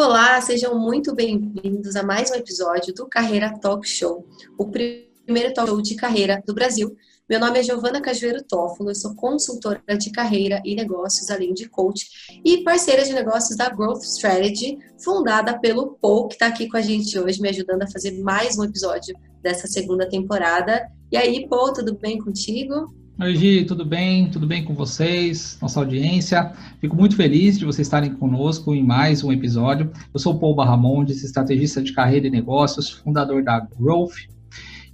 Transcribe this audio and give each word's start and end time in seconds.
Olá, 0.00 0.40
sejam 0.40 0.78
muito 0.78 1.12
bem-vindos 1.12 1.96
a 1.96 2.04
mais 2.04 2.30
um 2.30 2.34
episódio 2.34 2.94
do 2.94 3.08
Carreira 3.08 3.58
Talk 3.58 3.84
Show, 3.84 4.24
o 4.56 4.70
primeiro 4.70 5.52
talk 5.52 5.68
show 5.68 5.82
de 5.82 5.96
carreira 5.96 6.40
do 6.46 6.54
Brasil. 6.54 6.96
Meu 7.28 7.40
nome 7.40 7.58
é 7.58 7.64
Giovana 7.64 8.00
Cajueiro 8.00 8.44
Toffolo, 8.44 8.92
eu 8.92 8.94
sou 8.94 9.16
consultora 9.16 9.82
de 9.98 10.12
carreira 10.12 10.62
e 10.64 10.76
negócios, 10.76 11.28
além 11.30 11.52
de 11.52 11.68
coach, 11.68 12.06
e 12.44 12.62
parceira 12.62 13.02
de 13.02 13.12
negócios 13.12 13.56
da 13.58 13.70
Growth 13.70 14.04
Strategy, 14.04 14.78
fundada 15.02 15.58
pelo 15.58 15.98
Paul, 16.00 16.28
que 16.28 16.36
está 16.36 16.46
aqui 16.46 16.68
com 16.68 16.76
a 16.76 16.80
gente 16.80 17.18
hoje, 17.18 17.42
me 17.42 17.48
ajudando 17.48 17.82
a 17.82 17.90
fazer 17.90 18.12
mais 18.22 18.56
um 18.56 18.62
episódio 18.62 19.16
dessa 19.42 19.66
segunda 19.66 20.08
temporada. 20.08 20.88
E 21.10 21.16
aí, 21.16 21.48
Paul, 21.48 21.72
tudo 21.72 21.98
bem 21.98 22.18
contigo? 22.18 22.94
Oi, 23.20 23.34
Gi, 23.34 23.64
tudo 23.64 23.84
bem? 23.84 24.30
Tudo 24.30 24.46
bem 24.46 24.64
com 24.64 24.74
vocês, 24.74 25.58
nossa 25.60 25.80
audiência? 25.80 26.52
Fico 26.80 26.94
muito 26.94 27.16
feliz 27.16 27.58
de 27.58 27.64
vocês 27.64 27.84
estarem 27.84 28.14
conosco 28.14 28.72
em 28.72 28.84
mais 28.84 29.24
um 29.24 29.32
episódio. 29.32 29.90
Eu 30.14 30.20
sou 30.20 30.34
o 30.36 30.38
Paul 30.38 30.54
Barramondes, 30.54 31.24
estrategista 31.24 31.82
de 31.82 31.92
carreira 31.92 32.28
e 32.28 32.30
negócios, 32.30 32.88
fundador 32.88 33.42
da 33.42 33.58
Growth. 33.76 34.28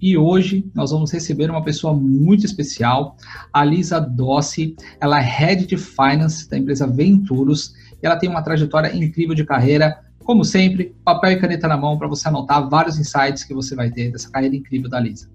E 0.01 0.17
hoje 0.17 0.65
nós 0.75 0.91
vamos 0.91 1.13
receber 1.13 1.51
uma 1.51 1.63
pessoa 1.63 1.93
muito 1.93 2.47
especial, 2.47 3.19
a 3.53 3.63
Lisa 3.63 4.01
Dossi. 4.01 4.75
Ela 4.99 5.21
é 5.21 5.23
Head 5.23 5.67
de 5.67 5.77
Finance 5.77 6.49
da 6.49 6.57
empresa 6.57 6.87
Venturos 6.87 7.75
e 8.03 8.07
ela 8.07 8.17
tem 8.17 8.31
uma 8.31 8.41
trajetória 8.41 8.97
incrível 8.97 9.35
de 9.35 9.45
carreira. 9.45 10.01
Como 10.25 10.47
sempre, 10.47 10.97
papel 11.05 11.33
e 11.33 11.37
caneta 11.37 11.69
na 11.69 11.77
mão 11.77 11.99
para 11.99 12.09
você 12.09 12.27
anotar 12.27 12.71
vários 12.71 12.99
insights 12.99 13.45
que 13.45 13.53
você 13.53 13.75
vai 13.75 13.91
ter 13.91 14.11
dessa 14.11 14.31
carreira 14.31 14.57
incrível 14.57 14.89
da 14.89 14.99
Lisa. 14.99 15.29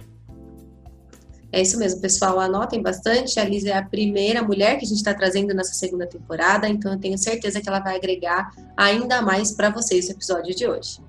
É 1.52 1.62
isso 1.62 1.80
mesmo, 1.80 2.00
pessoal. 2.00 2.40
Anotem 2.40 2.82
bastante. 2.82 3.40
A 3.40 3.44
Liz 3.44 3.66
é 3.66 3.74
a 3.74 3.84
primeira 3.84 4.44
mulher 4.44 4.78
que 4.78 4.86
a 4.86 4.88
gente 4.88 4.98
está 4.98 5.14
trazendo 5.14 5.54
nessa 5.54 5.74
segunda 5.74 6.06
temporada, 6.06 6.70
então 6.70 6.94
eu 6.94 7.00
tenho 7.00 7.18
certeza 7.18 7.60
que 7.60 7.68
ela 7.68 7.80
vai 7.80 7.96
agregar 7.96 8.52
ainda 8.78 9.22
mais 9.22 9.52
para 9.52 9.70
vocês 9.70 10.08
no 10.08 10.14
episódio 10.14 10.56
de 10.56 10.68
hoje. 10.68 11.00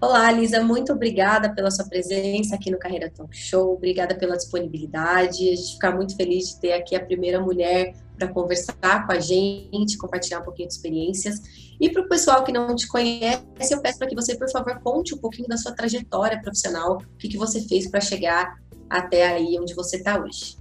Olá, 0.00 0.30
Lisa, 0.30 0.62
muito 0.62 0.92
obrigada 0.92 1.52
pela 1.52 1.72
sua 1.72 1.84
presença 1.84 2.54
aqui 2.54 2.70
no 2.70 2.78
Carreira 2.78 3.10
Talk 3.10 3.36
Show, 3.36 3.74
obrigada 3.74 4.14
pela 4.14 4.36
disponibilidade. 4.36 5.50
A 5.50 5.56
gente 5.56 5.72
fica 5.72 5.90
muito 5.90 6.14
feliz 6.14 6.50
de 6.50 6.60
ter 6.60 6.72
aqui 6.72 6.94
a 6.94 7.04
primeira 7.04 7.40
mulher 7.40 7.94
para 8.16 8.28
conversar 8.28 9.04
com 9.06 9.12
a 9.12 9.18
gente, 9.18 9.98
compartilhar 9.98 10.38
um 10.38 10.44
pouquinho 10.44 10.68
de 10.68 10.74
experiências. 10.74 11.40
E 11.80 11.90
para 11.90 12.02
o 12.02 12.08
pessoal 12.08 12.44
que 12.44 12.52
não 12.52 12.76
te 12.76 12.86
conhece, 12.86 13.42
eu 13.72 13.80
peço 13.80 13.98
para 13.98 14.06
que 14.06 14.14
você, 14.14 14.36
por 14.36 14.48
favor, 14.48 14.78
conte 14.84 15.16
um 15.16 15.18
pouquinho 15.18 15.48
da 15.48 15.56
sua 15.56 15.72
trajetória 15.72 16.40
profissional, 16.40 16.98
o 16.98 17.16
que, 17.16 17.28
que 17.28 17.36
você 17.36 17.60
fez 17.62 17.90
para 17.90 18.00
chegar 18.00 18.56
até 18.88 19.28
aí 19.28 19.58
onde 19.60 19.74
você 19.74 19.96
está 19.96 20.18
hoje. 20.18 20.56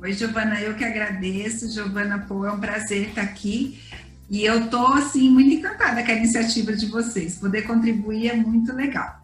Oi, 0.00 0.12
Giovana, 0.12 0.60
eu 0.60 0.76
que 0.76 0.84
agradeço. 0.84 1.68
Giovana, 1.68 2.20
pô, 2.20 2.46
é 2.46 2.52
um 2.52 2.60
prazer 2.60 3.08
estar 3.08 3.22
aqui. 3.22 3.80
E 4.30 4.44
eu 4.44 4.64
estou, 4.64 4.92
assim, 4.92 5.28
muito 5.28 5.52
encantada 5.54 6.04
com 6.04 6.10
a 6.12 6.14
iniciativa 6.14 6.72
de 6.72 6.86
vocês. 6.86 7.36
Poder 7.36 7.62
contribuir 7.62 8.28
é 8.28 8.36
muito 8.36 8.72
legal. 8.72 9.18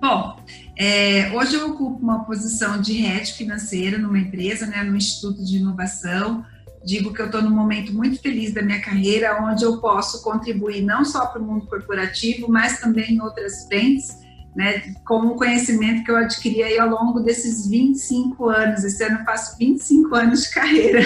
Bom, 0.00 0.40
é, 0.76 1.30
hoje 1.32 1.54
eu 1.54 1.70
ocupo 1.70 2.02
uma 2.02 2.24
posição 2.24 2.80
de 2.80 2.94
head 2.94 3.32
financeira 3.34 3.96
numa 3.96 4.18
empresa, 4.18 4.66
né, 4.66 4.82
no 4.82 4.96
Instituto 4.96 5.44
de 5.44 5.58
Inovação. 5.58 6.44
Digo 6.84 7.12
que 7.12 7.22
eu 7.22 7.26
estou 7.26 7.40
num 7.40 7.50
momento 7.50 7.92
muito 7.92 8.20
feliz 8.20 8.52
da 8.52 8.62
minha 8.62 8.80
carreira, 8.80 9.40
onde 9.40 9.64
eu 9.64 9.80
posso 9.80 10.22
contribuir 10.22 10.82
não 10.82 11.04
só 11.04 11.26
para 11.26 11.40
o 11.40 11.44
mundo 11.44 11.66
corporativo, 11.66 12.50
mas 12.50 12.80
também 12.80 13.12
em 13.12 13.20
outras 13.20 13.66
frentes 13.66 14.25
né, 14.56 14.94
com 15.04 15.18
o 15.26 15.36
conhecimento 15.36 16.02
que 16.02 16.10
eu 16.10 16.16
adquiri 16.16 16.62
aí 16.62 16.78
ao 16.78 16.88
longo 16.88 17.20
desses 17.20 17.68
25 17.68 18.48
anos. 18.48 18.84
Esse 18.84 19.04
ano 19.04 19.18
eu 19.18 19.24
faço 19.24 19.58
25 19.58 20.14
anos 20.14 20.44
de 20.44 20.50
carreira. 20.50 21.00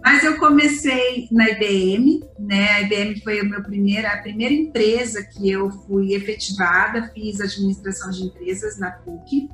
Mas 0.00 0.22
eu 0.22 0.38
comecei 0.38 1.28
na 1.30 1.48
IBM, 1.48 2.24
né? 2.38 2.70
A 2.70 2.80
IBM 2.82 3.20
foi 3.20 3.40
a, 3.40 3.44
meu 3.44 3.62
primeira, 3.62 4.12
a 4.12 4.18
primeira 4.18 4.54
empresa 4.54 5.22
que 5.24 5.50
eu 5.50 5.70
fui 5.70 6.14
efetivada, 6.14 7.10
fiz 7.12 7.40
administração 7.40 8.10
de 8.10 8.24
empresas 8.24 8.78
na 8.78 8.90
PUC. 8.90 9.48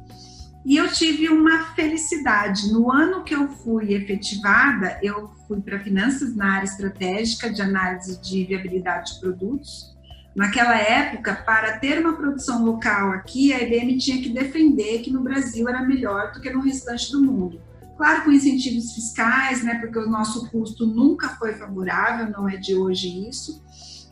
E 0.64 0.76
eu 0.76 0.88
tive 0.88 1.28
uma 1.28 1.74
felicidade. 1.74 2.70
No 2.72 2.90
ano 2.92 3.24
que 3.24 3.34
eu 3.34 3.48
fui 3.48 3.94
efetivada, 3.94 4.98
eu 5.02 5.30
fui 5.46 5.60
para 5.60 5.80
finanças 5.80 6.34
na 6.36 6.56
área 6.56 6.66
estratégica 6.66 7.50
de 7.50 7.62
análise 7.62 8.20
de 8.20 8.44
viabilidade 8.44 9.14
de 9.14 9.20
produtos. 9.20 9.97
Naquela 10.38 10.78
época, 10.78 11.34
para 11.34 11.78
ter 11.78 11.98
uma 11.98 12.12
produção 12.12 12.64
local 12.64 13.10
aqui, 13.10 13.52
a 13.52 13.60
IBM 13.60 13.98
tinha 13.98 14.22
que 14.22 14.28
defender 14.28 15.00
que 15.00 15.10
no 15.10 15.20
Brasil 15.20 15.68
era 15.68 15.82
melhor 15.82 16.30
do 16.30 16.40
que 16.40 16.48
no 16.48 16.60
restante 16.60 17.10
do 17.10 17.20
mundo. 17.20 17.60
Claro, 17.96 18.22
com 18.22 18.30
incentivos 18.30 18.94
fiscais, 18.94 19.64
né, 19.64 19.74
porque 19.80 19.98
o 19.98 20.08
nosso 20.08 20.48
custo 20.48 20.86
nunca 20.86 21.30
foi 21.30 21.54
favorável, 21.54 22.30
não 22.30 22.48
é 22.48 22.56
de 22.56 22.76
hoje 22.76 23.28
isso, 23.28 23.60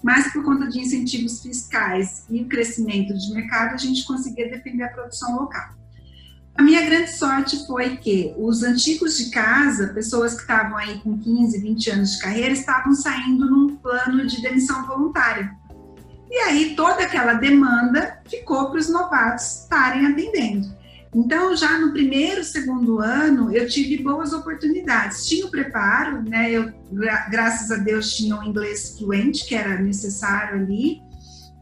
mas 0.03 0.33
por 0.33 0.43
conta 0.43 0.67
de 0.67 0.81
incentivos 0.81 1.41
fiscais 1.41 2.25
e 2.29 2.43
o 2.43 2.49
crescimento 2.49 3.17
de 3.17 3.33
mercado, 3.33 3.75
a 3.75 3.77
gente 3.77 4.05
conseguia 4.05 4.51
defender 4.51 4.83
a 4.83 4.89
produção 4.89 5.37
local. 5.37 5.77
A 6.57 6.63
minha 6.63 6.85
grande 6.85 7.13
sorte 7.13 7.65
foi 7.69 7.99
que 7.99 8.35
os 8.37 8.65
antigos 8.65 9.17
de 9.17 9.31
casa, 9.31 9.95
pessoas 9.95 10.35
que 10.35 10.41
estavam 10.41 10.77
aí 10.77 10.99
com 10.99 11.17
15, 11.17 11.57
20 11.61 11.91
anos 11.91 12.13
de 12.15 12.19
carreira, 12.19 12.53
estavam 12.53 12.93
saindo 12.95 13.49
num 13.49 13.77
plano 13.77 14.27
de 14.27 14.43
demissão 14.43 14.85
voluntária. 14.89 15.55
E 16.31 16.39
aí 16.39 16.75
toda 16.75 17.03
aquela 17.03 17.35
demanda 17.35 18.21
ficou 18.29 18.71
para 18.71 18.79
os 18.79 18.89
novatos 18.89 19.63
estarem 19.63 20.07
atendendo. 20.07 20.77
Então, 21.15 21.57
já 21.57 21.79
no 21.79 21.93
primeiro, 21.93 22.45
segundo 22.45 22.99
ano, 22.99 23.51
eu 23.51 23.67
tive 23.67 24.03
boas 24.03 24.33
oportunidades. 24.35 25.27
Tinha 25.27 25.47
o 25.47 25.51
preparo, 25.51 26.23
né? 26.23 26.51
Eu, 26.51 26.71
graças 27.31 27.71
a 27.71 27.77
Deus, 27.77 28.15
tinha 28.15 28.39
o 28.39 28.45
inglês 28.45 28.99
fluente, 28.99 29.47
que 29.47 29.55
era 29.55 29.81
necessário 29.81 30.61
ali. 30.61 31.01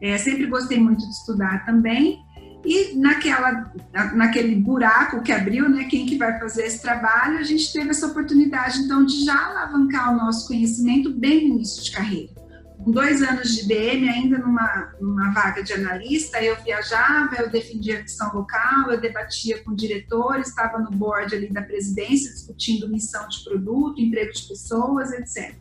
É, 0.01 0.19
sempre 0.19 0.47
gostei 0.47 0.81
muito 0.81 1.07
de 1.07 1.13
estudar 1.13 1.65
também. 1.65 2.19
E 2.65 2.97
naquela, 2.97 3.71
naquele 4.15 4.57
buraco 4.57 5.23
que 5.23 5.31
abriu, 5.31 5.69
né? 5.69 5.85
Quem 5.85 6.05
que 6.05 6.17
vai 6.17 6.37
fazer 6.41 6.65
esse 6.65 6.83
trabalho? 6.83 7.39
A 7.39 7.43
gente 7.43 7.73
teve 7.73 7.91
essa 7.91 8.09
oportunidade, 8.09 8.79
então, 8.81 9.05
de 9.05 9.25
já 9.25 9.39
alavancar 9.39 10.15
o 10.15 10.17
nosso 10.17 10.49
conhecimento 10.49 11.13
bem 11.13 11.49
no 11.49 11.55
início 11.57 11.85
de 11.85 11.93
carreira 11.93 12.44
com 12.85 12.91
dois 12.91 13.23
anos 13.23 13.55
de 13.55 13.63
IBM, 13.63 14.09
ainda 14.11 14.39
numa, 14.39 14.93
numa 15.01 15.33
vaga 15.33 15.63
de 15.63 15.73
analista, 15.73 16.43
eu 16.43 16.55
viajava, 16.63 17.35
eu 17.37 17.49
defendia 17.49 17.99
a 17.99 18.03
questão 18.03 18.31
local, 18.35 18.91
eu 18.91 19.01
debatia 19.01 19.63
com 19.65 19.75
diretores, 19.75 20.49
estava 20.49 20.79
no 20.79 20.91
board 20.91 21.35
ali 21.35 21.51
da 21.51 21.63
presidência, 21.63 22.31
discutindo 22.31 22.89
missão 22.89 23.27
de 23.27 23.43
produto, 23.43 24.01
emprego 24.01 24.33
de 24.35 24.43
pessoas, 24.43 25.13
etc. 25.13 25.55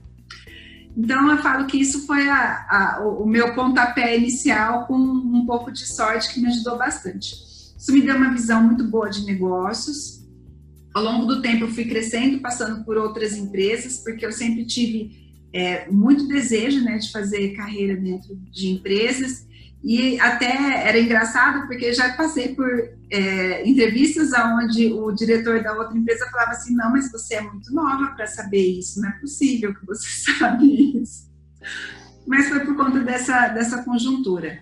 Então, 0.98 1.32
eu 1.32 1.38
falo 1.38 1.66
que 1.66 1.78
isso 1.78 2.06
foi 2.06 2.28
a, 2.28 2.68
a, 2.70 3.08
o 3.08 3.26
meu 3.26 3.56
pontapé 3.56 4.18
inicial, 4.18 4.86
com 4.86 4.98
um 4.98 5.46
pouco 5.46 5.72
de 5.72 5.88
sorte 5.88 6.34
que 6.34 6.42
me 6.42 6.48
ajudou 6.48 6.78
bastante. 6.78 7.36
Isso 7.78 7.92
me 7.92 8.02
deu 8.02 8.18
uma 8.18 8.32
visão 8.32 8.62
muito 8.62 8.84
boa 8.84 9.10
de 9.10 9.26
negócios. 9.26 10.22
Ao 10.94 11.02
longo 11.02 11.26
do 11.26 11.42
tempo, 11.42 11.64
eu 11.64 11.72
fui 11.72 11.86
crescendo, 11.86 12.42
passando 12.42 12.84
por 12.84 12.98
outras 12.98 13.34
empresas, 13.34 13.98
porque 14.04 14.26
eu 14.26 14.32
sempre 14.32 14.66
tive 14.66 15.23
é, 15.54 15.90
muito 15.90 16.28
desejo 16.28 16.84
né, 16.84 16.98
de 16.98 17.12
fazer 17.12 17.56
carreira 17.56 17.96
dentro 17.96 18.36
de 18.52 18.70
empresas 18.70 19.48
e 19.84 20.18
até 20.22 20.88
era 20.88 20.98
engraçado 20.98 21.68
porque 21.68 21.94
já 21.94 22.14
passei 22.14 22.56
por 22.56 22.70
é, 23.12 23.68
entrevistas 23.68 24.32
onde 24.34 24.92
o 24.94 25.12
diretor 25.12 25.62
da 25.62 25.74
outra 25.78 25.98
empresa 25.98 26.26
falava 26.32 26.52
assim, 26.52 26.74
não, 26.74 26.90
mas 26.90 27.12
você 27.12 27.36
é 27.36 27.42
muito 27.42 27.72
nova 27.74 28.08
para 28.16 28.26
saber 28.26 28.66
isso, 28.66 29.02
não 29.02 29.10
é 29.10 29.12
possível 29.20 29.76
que 29.76 29.86
você 29.86 30.08
sabe 30.40 31.02
isso. 31.02 31.30
Mas 32.26 32.48
foi 32.48 32.62
por 32.62 32.76
conta 32.78 33.02
dessa, 33.02 33.50
dessa 33.50 33.84
conjuntura. 33.84 34.60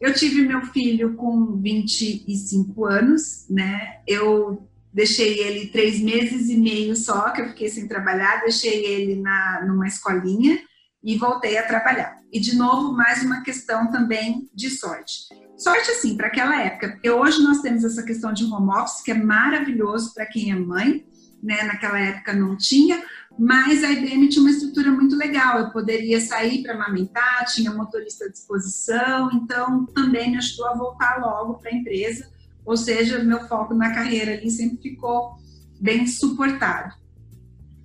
Eu 0.00 0.14
tive 0.14 0.42
meu 0.42 0.62
filho 0.66 1.14
com 1.14 1.56
25 1.60 2.86
anos, 2.86 3.44
né? 3.50 3.98
Eu 4.06 4.69
deixei 4.92 5.38
ele 5.38 5.68
três 5.68 6.00
meses 6.00 6.48
e 6.48 6.56
meio 6.56 6.96
só, 6.96 7.30
que 7.30 7.40
eu 7.40 7.48
fiquei 7.48 7.68
sem 7.68 7.86
trabalhar, 7.86 8.40
deixei 8.40 8.84
ele 8.84 9.20
na, 9.20 9.64
numa 9.66 9.86
escolinha 9.86 10.60
e 11.02 11.16
voltei 11.16 11.56
a 11.56 11.66
trabalhar. 11.66 12.16
E, 12.32 12.38
de 12.38 12.56
novo, 12.56 12.92
mais 12.92 13.22
uma 13.22 13.42
questão 13.42 13.90
também 13.90 14.48
de 14.54 14.68
sorte. 14.70 15.28
Sorte, 15.56 15.90
assim, 15.90 16.16
para 16.16 16.28
aquela 16.28 16.60
época, 16.62 16.90
porque 16.90 17.10
hoje 17.10 17.42
nós 17.42 17.60
temos 17.60 17.84
essa 17.84 18.02
questão 18.02 18.32
de 18.32 18.44
home 18.44 18.70
office, 18.70 19.02
que 19.02 19.10
é 19.10 19.14
maravilhoso 19.14 20.14
para 20.14 20.26
quem 20.26 20.50
é 20.50 20.54
mãe, 20.54 21.04
né? 21.42 21.62
Naquela 21.64 21.98
época 21.98 22.32
não 22.32 22.56
tinha, 22.56 23.02
mas 23.38 23.82
a 23.82 23.90
IBM 23.90 24.28
tinha 24.28 24.42
uma 24.42 24.50
estrutura 24.50 24.90
muito 24.90 25.16
legal. 25.16 25.58
Eu 25.58 25.70
poderia 25.70 26.20
sair 26.20 26.62
para 26.62 26.74
amamentar, 26.74 27.46
tinha 27.46 27.72
motorista 27.72 28.26
à 28.26 28.28
disposição, 28.28 29.30
então 29.32 29.86
também 29.86 30.30
me 30.30 30.38
ajudou 30.38 30.66
a 30.66 30.74
voltar 30.74 31.20
logo 31.20 31.54
para 31.54 31.70
a 31.70 31.74
empresa 31.74 32.30
ou 32.64 32.76
seja, 32.76 33.22
meu 33.22 33.46
foco 33.48 33.74
na 33.74 33.94
carreira 33.94 34.32
ali 34.32 34.50
sempre 34.50 34.78
ficou 34.90 35.36
bem 35.80 36.06
suportado. 36.06 36.94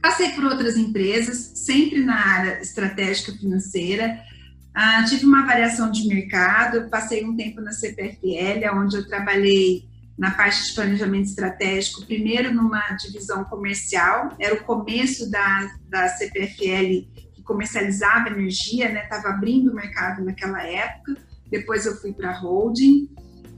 Passei 0.02 0.30
por 0.30 0.44
outras 0.44 0.78
empresas, 0.78 1.38
sempre 1.56 2.04
na 2.04 2.16
área 2.16 2.62
estratégica 2.62 3.32
financeira, 3.32 4.20
ah, 4.76 5.04
tive 5.06 5.26
uma 5.26 5.46
variação 5.46 5.90
de 5.90 6.06
mercado, 6.06 6.90
passei 6.90 7.24
um 7.24 7.36
tempo 7.36 7.62
na 7.62 7.72
CPFL, 7.72 8.76
onde 8.76 8.98
eu 8.98 9.08
trabalhei 9.08 9.88
na 10.18 10.32
parte 10.32 10.66
de 10.66 10.74
planejamento 10.74 11.28
estratégico, 11.28 12.06
primeiro 12.06 12.54
numa 12.54 12.82
divisão 12.98 13.46
comercial, 13.46 14.36
era 14.40 14.54
o 14.54 14.64
começo 14.64 15.32
da, 15.32 15.72
da 15.90 16.10
CPFL 16.10 17.08
que 17.34 17.42
comercializava 17.44 18.30
energia, 18.30 18.90
né? 18.90 19.04
Estava 19.04 19.30
abrindo 19.30 19.72
o 19.72 19.76
mercado 19.76 20.24
naquela 20.24 20.62
época. 20.62 21.18
Depois 21.50 21.86
eu 21.86 21.96
fui 21.98 22.12
para 22.12 22.32
a 22.32 22.40
holding. 22.40 23.10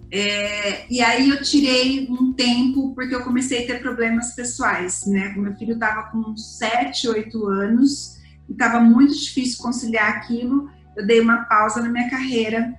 É, 0.10 0.86
e 0.90 1.02
aí 1.02 1.30
eu 1.30 1.42
tirei 1.42 2.08
um 2.10 2.32
tempo 2.32 2.96
porque 2.96 3.14
eu 3.14 3.24
comecei 3.24 3.64
a 3.64 3.68
ter 3.68 3.82
problemas 3.82 4.34
pessoais, 4.34 5.06
né? 5.06 5.34
Meu 5.38 5.54
filho 5.56 5.74
estava 5.74 6.04
com 6.12 6.36
7, 6.36 7.10
8 7.10 7.46
anos 7.48 8.18
e 8.48 8.54
estava 8.54 8.80
muito 8.80 9.14
difícil 9.14 9.62
conciliar 9.62 10.18
aquilo. 10.18 10.70
Eu 10.96 11.06
dei 11.06 11.20
uma 11.20 11.44
pausa 11.46 11.82
na 11.82 11.90
minha 11.90 12.10
carreira, 12.10 12.74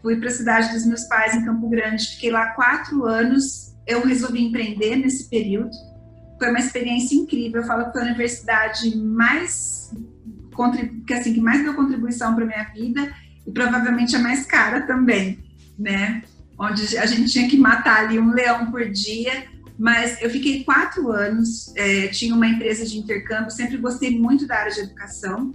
fui 0.00 0.16
para 0.16 0.28
a 0.28 0.32
cidade 0.32 0.72
dos 0.72 0.86
meus 0.86 1.04
pais 1.04 1.34
em 1.34 1.44
Campo 1.44 1.68
Grande, 1.68 2.06
fiquei 2.06 2.30
lá 2.30 2.46
quatro 2.54 3.04
anos. 3.04 3.74
Eu 3.86 4.06
resolvi 4.06 4.42
empreender 4.42 4.96
nesse 4.96 5.28
período. 5.28 5.70
Foi 6.38 6.48
uma 6.48 6.58
experiência 6.58 7.14
incrível. 7.14 7.60
Eu 7.60 7.66
falo 7.66 7.86
que 7.86 7.92
foi 7.92 8.02
a 8.02 8.06
universidade 8.06 8.96
mais 8.96 9.92
que 11.06 11.14
assim 11.14 11.32
que 11.32 11.40
mais 11.40 11.62
deu 11.62 11.74
contribuição 11.74 12.34
para 12.34 12.44
minha 12.44 12.64
vida 12.64 13.12
e 13.46 13.50
provavelmente 13.50 14.14
a 14.14 14.18
mais 14.18 14.44
cara 14.44 14.82
também, 14.82 15.38
né? 15.78 16.22
Onde 16.62 16.96
a 16.96 17.06
gente 17.06 17.32
tinha 17.32 17.48
que 17.48 17.56
matar 17.56 18.04
ali 18.04 18.18
um 18.18 18.32
leão 18.32 18.70
por 18.70 18.88
dia. 18.88 19.50
Mas 19.78 20.20
eu 20.22 20.30
fiquei 20.30 20.62
quatro 20.62 21.10
anos, 21.10 21.74
é, 21.76 22.06
tinha 22.08 22.34
uma 22.34 22.46
empresa 22.46 22.86
de 22.86 22.98
intercâmbio, 22.98 23.50
sempre 23.50 23.78
gostei 23.78 24.16
muito 24.16 24.46
da 24.46 24.56
área 24.56 24.72
de 24.72 24.80
educação. 24.80 25.52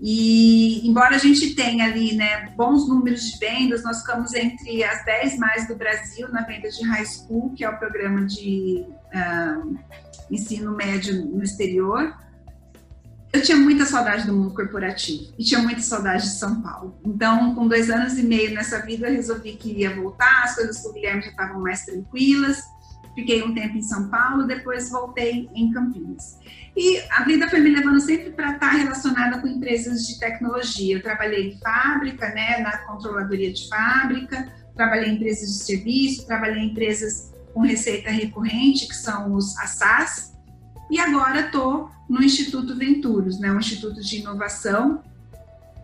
E 0.00 0.86
embora 0.86 1.16
a 1.16 1.18
gente 1.18 1.54
tenha 1.54 1.86
ali 1.86 2.14
né, 2.14 2.52
bons 2.56 2.86
números 2.88 3.22
de 3.22 3.38
vendas, 3.38 3.82
nós 3.82 4.00
ficamos 4.00 4.34
entre 4.34 4.84
as 4.84 5.04
10 5.04 5.38
mais 5.38 5.66
do 5.66 5.74
Brasil 5.74 6.28
na 6.30 6.42
venda 6.42 6.68
de 6.68 6.84
high 6.84 7.06
school, 7.06 7.54
que 7.54 7.64
é 7.64 7.70
o 7.70 7.78
programa 7.78 8.26
de 8.26 8.84
uh, 9.14 9.78
ensino 10.30 10.76
médio 10.76 11.24
no 11.24 11.42
exterior 11.42 12.14
eu 13.32 13.42
tinha 13.42 13.58
muita 13.58 13.84
saudade 13.84 14.26
do 14.26 14.32
mundo 14.32 14.54
corporativo 14.54 15.34
e 15.38 15.44
tinha 15.44 15.60
muita 15.60 15.82
saudade 15.82 16.22
de 16.22 16.30
São 16.30 16.62
Paulo. 16.62 16.98
Então, 17.04 17.54
com 17.54 17.68
dois 17.68 17.90
anos 17.90 18.16
e 18.16 18.22
meio 18.22 18.54
nessa 18.54 18.80
vida, 18.80 19.06
eu 19.08 19.12
resolvi 19.12 19.52
que 19.52 19.72
ia 19.72 19.94
voltar, 19.94 20.44
as 20.44 20.54
coisas 20.54 20.80
com 20.80 20.88
o 20.88 20.92
Guilherme 20.92 21.22
já 21.22 21.30
estavam 21.30 21.60
mais 21.60 21.84
tranquilas. 21.84 22.62
Fiquei 23.14 23.42
um 23.42 23.52
tempo 23.52 23.76
em 23.76 23.82
São 23.82 24.08
Paulo, 24.08 24.46
depois 24.46 24.90
voltei 24.90 25.50
em 25.54 25.72
Campinas. 25.72 26.38
E 26.76 27.00
a 27.10 27.24
vida 27.24 27.48
foi 27.50 27.60
me 27.60 27.70
levando 27.70 28.00
sempre 28.00 28.30
para 28.30 28.52
estar 28.52 28.70
relacionada 28.70 29.40
com 29.40 29.48
empresas 29.48 30.06
de 30.06 30.18
tecnologia. 30.18 30.96
Eu 30.96 31.02
trabalhei 31.02 31.50
em 31.50 31.58
fábrica, 31.58 32.28
né, 32.30 32.58
na 32.60 32.78
controladoria 32.78 33.52
de 33.52 33.68
fábrica, 33.68 34.50
trabalhei 34.76 35.10
em 35.10 35.16
empresas 35.16 35.48
de 35.48 35.64
serviço, 35.64 36.26
trabalhei 36.26 36.62
em 36.62 36.70
empresas 36.70 37.32
com 37.52 37.60
receita 37.60 38.10
recorrente, 38.10 38.86
que 38.86 38.94
são 38.94 39.34
os 39.34 39.58
ASAS, 39.58 40.32
e 40.90 41.00
agora 41.00 41.40
estou 41.40 41.90
no 42.08 42.22
Instituto 42.22 42.74
Venturos, 42.74 43.38
né, 43.38 43.52
um 43.52 43.58
instituto 43.58 44.00
de 44.00 44.18
inovação 44.18 45.02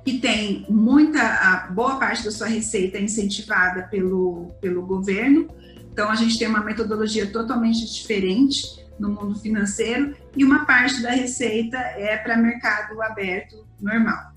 que 0.05 0.19
tem 0.19 0.67
muita, 0.69 1.69
boa 1.71 1.97
parte 1.97 2.25
da 2.25 2.31
sua 2.31 2.47
receita 2.47 2.99
incentivada 2.99 3.85
pelo, 3.85 4.51
pelo 4.61 4.85
governo. 4.85 5.49
Então, 5.91 6.11
a 6.11 6.15
gente 6.15 6.39
tem 6.39 6.47
uma 6.47 6.63
metodologia 6.63 7.27
totalmente 7.27 7.91
diferente 7.91 8.85
no 8.99 9.11
mundo 9.11 9.39
financeiro 9.39 10.15
e 10.37 10.45
uma 10.45 10.67
parte 10.67 11.03
da 11.03 11.11
receita 11.11 11.79
é 11.79 12.17
para 12.17 12.37
mercado 12.37 13.01
aberto 13.03 13.67
normal. 13.81 14.33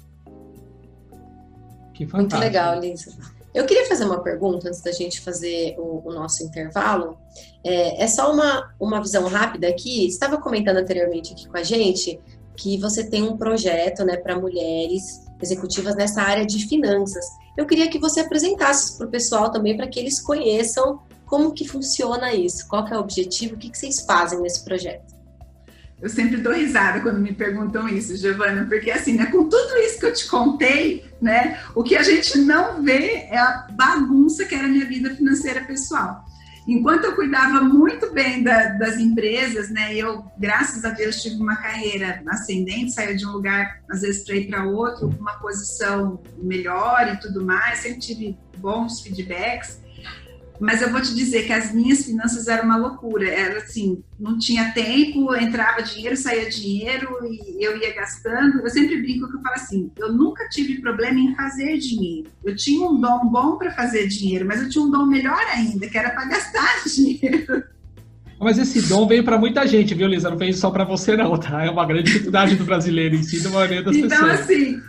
Que 1.93 2.05
fantástico. 2.05 2.17
Muito 2.17 2.37
legal, 2.37 2.79
Lisa. 2.79 3.36
Eu 3.57 3.65
queria 3.65 3.87
fazer 3.87 4.05
uma 4.05 4.21
pergunta 4.21 4.67
antes 4.67 4.81
da 4.81 4.91
gente 4.91 5.19
fazer 5.19 5.73
o, 5.79 6.07
o 6.07 6.13
nosso 6.13 6.43
intervalo. 6.43 7.17
É, 7.63 8.03
é, 8.03 8.07
só 8.07 8.31
uma, 8.31 8.71
uma 8.79 9.01
visão 9.01 9.27
rápida 9.27 9.67
aqui. 9.67 10.05
Estava 10.05 10.37
comentando 10.37 10.77
anteriormente 10.77 11.33
aqui 11.33 11.47
com 11.47 11.57
a 11.57 11.63
gente 11.63 12.21
que 12.55 12.77
você 12.77 13.03
tem 13.09 13.23
um 13.23 13.35
projeto 13.35 14.05
né, 14.05 14.15
para 14.15 14.39
mulheres 14.39 15.25
executivas 15.41 15.95
nessa 15.95 16.21
área 16.21 16.45
de 16.45 16.67
finanças. 16.67 17.25
Eu 17.57 17.65
queria 17.65 17.89
que 17.89 17.97
você 17.97 18.19
apresentasse 18.19 18.95
para 18.95 19.07
o 19.07 19.09
pessoal 19.09 19.51
também, 19.51 19.75
para 19.75 19.87
que 19.87 19.99
eles 19.99 20.21
conheçam 20.21 20.99
como 21.25 21.51
que 21.51 21.67
funciona 21.67 22.35
isso, 22.35 22.67
qual 22.67 22.85
que 22.85 22.93
é 22.93 22.97
o 22.97 22.99
objetivo, 22.99 23.55
o 23.55 23.57
que, 23.57 23.71
que 23.71 23.77
vocês 23.77 24.01
fazem 24.01 24.39
nesse 24.39 24.63
projeto. 24.63 25.16
Eu 26.01 26.09
sempre 26.09 26.37
dou 26.37 26.53
risada 26.53 26.99
quando 27.01 27.19
me 27.19 27.33
perguntam 27.33 27.87
isso, 27.87 28.15
Giovana, 28.15 28.65
porque 28.65 28.91
assim, 28.91 29.13
né, 29.13 29.25
com 29.27 29.49
tudo 29.49 29.77
isso 29.77 29.99
que 29.99 30.05
eu 30.05 30.13
te 30.13 30.27
contei, 30.27 31.03
né, 31.19 31.59
o 31.73 31.81
que 31.81 31.95
a 31.95 32.03
gente 32.03 32.37
não 32.37 32.83
vê 32.83 33.27
é 33.31 33.37
a 33.37 33.67
bagunça 33.71 34.45
que 34.45 34.53
era 34.53 34.65
a 34.65 34.69
minha 34.69 34.85
vida 34.85 35.15
financeira 35.15 35.61
pessoal. 35.61 36.23
Enquanto 36.67 37.05
eu 37.05 37.15
cuidava 37.15 37.61
muito 37.61 38.11
bem 38.11 38.43
da, 38.43 38.65
das 38.73 38.97
empresas, 38.97 39.69
né, 39.69 39.95
eu, 39.95 40.23
graças 40.37 40.83
a 40.83 40.89
Deus, 40.89 41.21
tive 41.21 41.37
uma 41.37 41.55
carreira 41.55 42.21
ascendente, 42.27 42.93
saía 42.93 43.15
de 43.15 43.25
um 43.25 43.31
lugar, 43.31 43.81
às 43.89 44.01
vezes, 44.01 44.23
para 44.23 44.35
ir 44.35 44.47
para 44.49 44.65
outro, 44.65 45.07
uma 45.17 45.39
posição 45.39 46.21
melhor 46.37 47.07
e 47.11 47.17
tudo 47.21 47.43
mais, 47.43 47.79
sempre 47.79 47.99
tive 47.99 48.37
bons 48.57 48.99
feedbacks. 48.99 49.79
Mas 50.59 50.81
eu 50.81 50.91
vou 50.91 51.01
te 51.01 51.13
dizer 51.13 51.45
que 51.45 51.53
as 51.53 51.73
minhas 51.73 52.05
finanças 52.05 52.47
eram 52.47 52.65
uma 52.65 52.77
loucura. 52.77 53.27
Era 53.29 53.59
assim, 53.59 54.03
não 54.19 54.37
tinha 54.37 54.71
tempo, 54.71 55.35
entrava 55.35 55.83
dinheiro, 55.83 56.17
saía 56.17 56.49
dinheiro 56.49 57.07
e 57.23 57.63
eu 57.63 57.77
ia 57.77 57.93
gastando. 57.93 58.61
Eu 58.61 58.69
sempre 58.69 59.01
brinco 59.01 59.29
que 59.29 59.37
eu 59.37 59.41
falo 59.41 59.55
assim: 59.55 59.91
eu 59.97 60.11
nunca 60.11 60.47
tive 60.49 60.81
problema 60.81 61.19
em 61.19 61.35
fazer 61.35 61.77
dinheiro. 61.77 62.29
Eu 62.43 62.55
tinha 62.55 62.87
um 62.87 62.99
dom 62.99 63.29
bom 63.29 63.57
para 63.57 63.71
fazer 63.71 64.07
dinheiro, 64.07 64.45
mas 64.45 64.61
eu 64.61 64.69
tinha 64.69 64.83
um 64.83 64.89
dom 64.89 65.05
melhor 65.05 65.41
ainda, 65.53 65.87
que 65.87 65.97
era 65.97 66.09
para 66.09 66.25
gastar 66.25 66.83
dinheiro. 66.87 67.63
Mas 68.39 68.59
esse 68.59 68.87
dom 68.87 69.07
veio 69.07 69.23
para 69.23 69.37
muita 69.37 69.65
gente, 69.65 69.95
viu, 69.95 70.07
Lisa? 70.07 70.29
Não 70.29 70.37
veio 70.37 70.53
só 70.53 70.69
para 70.69 70.83
você, 70.83 71.17
não, 71.17 71.37
tá? 71.37 71.65
É 71.65 71.71
uma 71.71 71.85
grande 71.85 72.03
dificuldade 72.03 72.55
do 72.55 72.65
brasileiro 72.65 73.15
em 73.15 73.23
si, 73.23 73.41
da 73.41 73.49
maioria 73.49 73.81
das 73.81 73.95
então, 73.95 74.09
pessoas. 74.09 74.31
Então, 74.31 74.43
assim, 74.43 74.81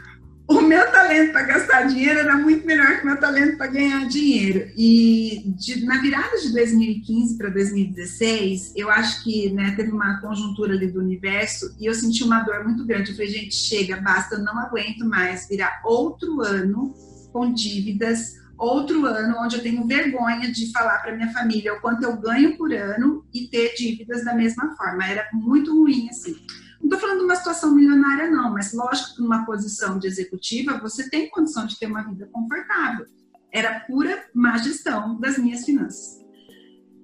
o 0.48 0.62
meu 0.62 0.90
talento 0.90 1.32
para 1.32 1.42
gastar 1.42 1.82
dinheiro 1.82 2.20
era 2.20 2.34
muito 2.38 2.66
melhor 2.66 2.96
que 2.96 3.02
o 3.02 3.06
meu 3.06 3.20
talento 3.20 3.58
para 3.58 3.66
ganhar 3.66 4.08
dinheiro. 4.08 4.70
E 4.74 5.42
de, 5.44 5.84
na 5.84 6.00
virada 6.00 6.38
de 6.38 6.50
2015 6.54 7.36
para 7.36 7.50
2016, 7.50 8.72
eu 8.74 8.90
acho 8.90 9.22
que 9.22 9.50
né, 9.50 9.74
teve 9.76 9.90
uma 9.90 10.18
conjuntura 10.22 10.72
ali 10.72 10.86
do 10.90 11.00
universo 11.00 11.76
e 11.78 11.84
eu 11.84 11.92
senti 11.92 12.24
uma 12.24 12.40
dor 12.40 12.64
muito 12.64 12.86
grande. 12.86 13.10
Eu 13.10 13.16
falei, 13.16 13.30
gente, 13.30 13.54
chega, 13.54 14.00
basta, 14.00 14.36
eu 14.36 14.42
não 14.42 14.58
aguento 14.58 15.04
mais 15.04 15.46
virar 15.46 15.82
outro 15.84 16.40
ano 16.40 16.94
com 17.30 17.52
dívidas, 17.52 18.38
outro 18.56 19.04
ano 19.04 19.36
onde 19.40 19.56
eu 19.56 19.62
tenho 19.62 19.86
vergonha 19.86 20.50
de 20.50 20.72
falar 20.72 20.98
para 21.00 21.14
minha 21.14 21.30
família 21.30 21.74
o 21.74 21.80
quanto 21.82 22.02
eu 22.02 22.16
ganho 22.16 22.56
por 22.56 22.72
ano 22.72 23.22
e 23.34 23.48
ter 23.48 23.74
dívidas 23.74 24.24
da 24.24 24.34
mesma 24.34 24.74
forma. 24.76 25.06
Era 25.06 25.28
muito 25.34 25.78
ruim 25.78 26.08
assim. 26.08 26.34
Não 26.80 26.86
estou 26.86 27.00
falando 27.00 27.18
de 27.18 27.24
uma 27.24 27.36
situação 27.36 27.74
milionária, 27.74 28.30
não, 28.30 28.52
mas 28.52 28.72
lógico 28.72 29.16
que 29.16 29.22
numa 29.22 29.44
posição 29.44 29.98
de 29.98 30.06
executiva 30.06 30.78
você 30.78 31.08
tem 31.10 31.28
condição 31.28 31.66
de 31.66 31.78
ter 31.78 31.86
uma 31.86 32.02
vida 32.02 32.28
confortável. 32.32 33.06
Era 33.52 33.80
pura 33.80 34.24
má 34.34 34.56
gestão 34.58 35.18
das 35.18 35.38
minhas 35.38 35.64
finanças. 35.64 36.18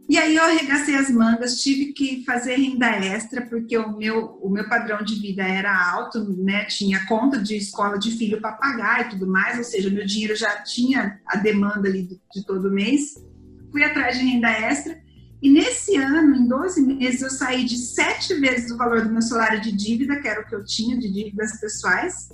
E 0.07 0.19
aí 0.19 0.37
eu 0.37 0.45
arregacei 0.45 0.95
as 0.97 1.11
mangas, 1.11 1.63
tive 1.63 1.95
que 1.95 2.23
fazer 2.27 2.57
renda 2.57 2.91
extra, 2.91 3.41
porque 3.47 3.77
o 3.79 3.97
meu, 3.97 4.39
o 4.43 4.51
meu 4.51 4.69
padrão 4.69 5.03
de 5.03 5.15
vida 5.15 5.43
era 5.43 5.93
alto, 5.93 6.23
né? 6.43 6.67
Tinha 6.67 7.07
conta 7.07 7.39
de 7.39 7.57
escola 7.57 7.99
de 7.99 8.11
filho 8.11 8.39
para 8.39 8.53
pagar 8.53 9.07
e 9.07 9.11
tudo 9.11 9.27
mais, 9.27 9.57
ou 9.57 9.65
seja, 9.65 9.89
meu 9.89 10.05
dinheiro 10.05 10.37
já 10.37 10.63
tinha 10.63 11.19
a 11.27 11.37
demanda 11.39 11.89
ali 11.89 12.03
de, 12.03 12.21
de 12.35 12.47
todo 12.47 12.71
mês. 12.71 13.15
Fui 13.73 13.83
atrás 13.83 14.19
de 14.19 14.27
renda 14.27 14.51
extra 14.51 15.03
e 15.45 15.51
nesse 15.51 15.95
ano, 15.95 16.35
em 16.35 16.49
12 16.49 16.81
meses, 16.81 17.21
eu 17.21 17.29
saí 17.29 17.67
de 17.67 17.77
sete 17.77 18.33
vezes 18.41 18.71
o 18.71 18.79
valor 18.79 19.03
do 19.03 19.13
meu 19.13 19.21
salário 19.21 19.61
de 19.61 19.73
dívida, 19.73 20.19
que 20.19 20.27
era 20.27 20.41
o 20.41 20.47
que 20.47 20.55
eu 20.55 20.65
tinha 20.65 20.97
de 20.97 21.13
dívidas 21.13 21.61
pessoais, 21.61 22.31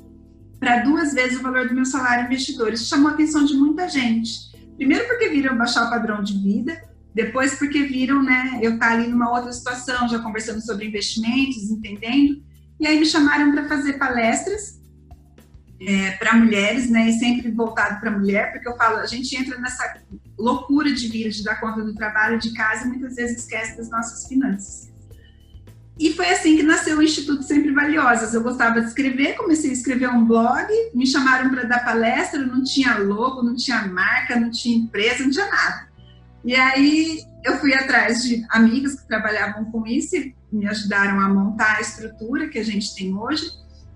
para 0.61 0.85
duas 0.85 1.13
vezes 1.13 1.41
o 1.41 1.43
valor 1.43 1.67
do 1.67 1.75
meu 1.75 1.85
salário 1.85 2.27
investidor. 2.27 2.73
Isso 2.73 2.89
chamou 2.89 3.11
a 3.11 3.15
atenção 3.15 3.45
de 3.45 3.55
muita 3.55 3.89
gente. 3.89 4.53
Primeiro 4.77 5.09
porque 5.09 5.29
viram 5.29 5.59
baixar 5.59 5.89
o 5.89 5.91
padrão 5.91 6.23
de 6.23 6.39
vida, 6.39 6.81
depois 7.13 7.59
porque 7.59 7.83
viram, 7.83 8.23
né, 8.23 8.61
eu 8.63 8.75
estar 8.75 8.91
tá 8.91 8.93
ali 8.93 9.09
numa 9.09 9.29
outra 9.29 9.53
situação, 9.53 10.09
já 10.09 10.21
conversando 10.21 10.65
sobre 10.65 10.87
investimentos, 10.87 11.69
entendendo. 11.69 12.41
E 12.79 12.87
aí 12.87 12.97
me 12.97 13.07
chamaram 13.07 13.51
para 13.51 13.67
fazer 13.67 13.95
palestras 13.95 14.80
é, 15.81 16.13
para 16.13 16.35
mulheres, 16.35 16.91
né, 16.91 17.09
e 17.09 17.13
sempre 17.19 17.51
voltado 17.51 18.01
para 18.01 18.11
mulher, 18.11 18.53
porque 18.53 18.69
eu 18.69 18.77
falo, 18.77 18.99
a 18.99 19.07
gente 19.07 19.35
entra 19.35 19.59
nessa 19.59 19.99
loucura 20.39 20.93
de 20.93 21.09
vida, 21.09 21.31
de 21.31 21.43
dar 21.43 21.61
conta 21.61 21.83
do 21.83 21.95
trabalho, 21.95 22.39
de 22.39 22.53
casa, 22.53 22.87
e 22.87 22.89
muitas 22.89 23.17
vezes 23.17 23.39
esquece 23.39 23.77
das 23.77 23.91
nossas 23.91 24.27
finanças. 24.27 24.91
E 26.01 26.15
foi 26.15 26.31
assim 26.31 26.57
que 26.57 26.63
nasceu 26.63 26.97
o 26.97 27.03
Instituto 27.03 27.43
Sempre 27.43 27.73
Valiosas. 27.73 28.33
Eu 28.33 28.43
gostava 28.43 28.81
de 28.81 28.87
escrever, 28.87 29.37
comecei 29.37 29.69
a 29.69 29.75
escrever 29.75 30.09
um 30.09 30.25
blog, 30.25 30.67
me 30.95 31.07
chamaram 31.07 31.51
para 31.51 31.65
dar 31.65 31.85
palestra, 31.85 32.41
não 32.41 32.65
tinha 32.65 32.97
logo, 32.97 33.43
não 33.43 33.55
tinha 33.55 33.87
marca, 33.87 34.35
não 34.41 34.51
tinha 34.51 34.79
empresa, 34.79 35.23
não 35.23 35.31
tinha 35.31 35.47
nada. 35.47 35.91
E 36.43 36.55
aí 36.55 37.23
eu 37.45 37.59
fui 37.59 37.75
atrás 37.75 38.23
de 38.23 38.47
amigos 38.49 38.95
que 38.95 39.07
trabalhavam 39.07 39.67
com 39.67 39.87
isso 39.87 40.17
e 40.17 40.35
me 40.51 40.67
ajudaram 40.67 41.21
a 41.21 41.29
montar 41.29 41.77
a 41.77 41.81
estrutura 41.83 42.49
que 42.49 42.59
a 42.59 42.65
gente 42.65 42.95
tem 42.95 43.15
hoje. 43.15 43.51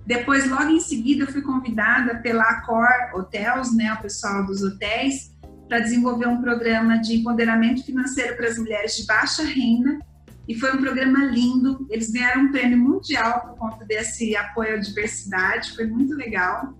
Depois, 0.06 0.48
logo 0.48 0.70
em 0.70 0.80
seguida, 0.80 1.24
eu 1.24 1.32
fui 1.32 1.40
convidada 1.40 2.16
pela 2.16 2.42
Accor 2.42 2.88
Hotels, 3.14 3.74
né, 3.74 3.92
o 3.94 4.02
pessoal 4.02 4.44
dos 4.44 4.62
hotéis, 4.62 5.34
para 5.68 5.80
desenvolver 5.80 6.28
um 6.28 6.42
programa 6.42 6.98
de 6.98 7.14
empoderamento 7.14 7.84
financeiro 7.84 8.36
para 8.36 8.48
as 8.48 8.58
mulheres 8.58 8.96
de 8.96 9.06
baixa 9.06 9.42
renda, 9.42 9.98
e 10.46 10.54
foi 10.54 10.74
um 10.74 10.78
programa 10.78 11.24
lindo. 11.24 11.86
Eles 11.90 12.10
ganharam 12.10 12.42
um 12.42 12.52
prêmio 12.52 12.78
mundial 12.78 13.40
por 13.40 13.56
conta 13.56 13.84
desse 13.86 14.36
apoio 14.36 14.74
à 14.74 14.76
diversidade, 14.76 15.74
foi 15.74 15.86
muito 15.86 16.14
legal. 16.14 16.78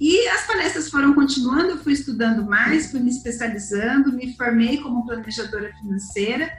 E 0.00 0.26
as 0.28 0.44
palestras 0.48 0.90
foram 0.90 1.14
continuando, 1.14 1.70
eu 1.70 1.78
fui 1.78 1.92
estudando 1.92 2.44
mais, 2.44 2.90
fui 2.90 2.98
me 2.98 3.10
especializando, 3.10 4.12
me 4.12 4.36
formei 4.36 4.78
como 4.78 5.06
planejadora 5.06 5.72
financeira. 5.80 6.50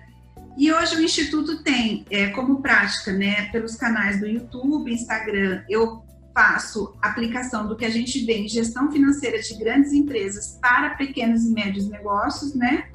E 0.57 0.72
hoje 0.72 0.95
o 0.95 1.01
Instituto 1.01 1.63
tem 1.63 2.05
é, 2.10 2.27
como 2.27 2.62
prática, 2.62 3.12
né, 3.12 3.50
pelos 3.51 3.75
canais 3.75 4.19
do 4.19 4.27
YouTube, 4.27 4.93
Instagram, 4.93 5.63
eu 5.67 6.03
faço 6.33 6.95
aplicação 7.01 7.67
do 7.67 7.75
que 7.75 7.86
a 7.86 7.89
gente 7.89 8.24
vê 8.25 8.39
em 8.39 8.48
gestão 8.48 8.91
financeira 8.91 9.39
de 9.39 9.53
grandes 9.55 9.93
empresas 9.93 10.57
para 10.62 10.91
pequenos 10.91 11.43
e 11.43 11.50
médios 11.50 11.88
negócios, 11.88 12.55
né? 12.55 12.88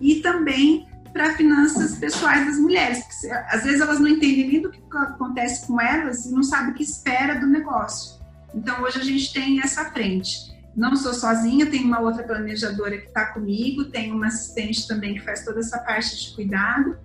E 0.00 0.16
também 0.16 0.88
para 1.12 1.36
finanças 1.36 1.96
pessoais 1.96 2.44
das 2.44 2.58
mulheres, 2.58 3.04
porque 3.04 3.32
às 3.48 3.62
vezes 3.62 3.80
elas 3.80 4.00
não 4.00 4.08
entendem 4.08 4.48
nem 4.48 4.62
do 4.62 4.70
que 4.70 4.82
acontece 4.96 5.64
com 5.66 5.80
elas 5.80 6.26
e 6.26 6.32
não 6.32 6.42
sabem 6.42 6.72
o 6.72 6.74
que 6.74 6.82
espera 6.82 7.38
do 7.38 7.46
negócio. 7.46 8.20
Então 8.52 8.82
hoje 8.82 9.00
a 9.00 9.04
gente 9.04 9.32
tem 9.32 9.60
essa 9.60 9.84
frente. 9.90 10.53
Não 10.76 10.96
sou 10.96 11.14
sozinha, 11.14 11.70
tem 11.70 11.84
uma 11.84 12.00
outra 12.00 12.24
planejadora 12.24 12.98
que 12.98 13.06
está 13.06 13.26
comigo, 13.26 13.84
tem 13.84 14.12
uma 14.12 14.26
assistente 14.26 14.88
também 14.88 15.14
que 15.14 15.20
faz 15.20 15.44
toda 15.44 15.60
essa 15.60 15.78
parte 15.78 16.18
de 16.18 16.34
cuidado 16.34 16.96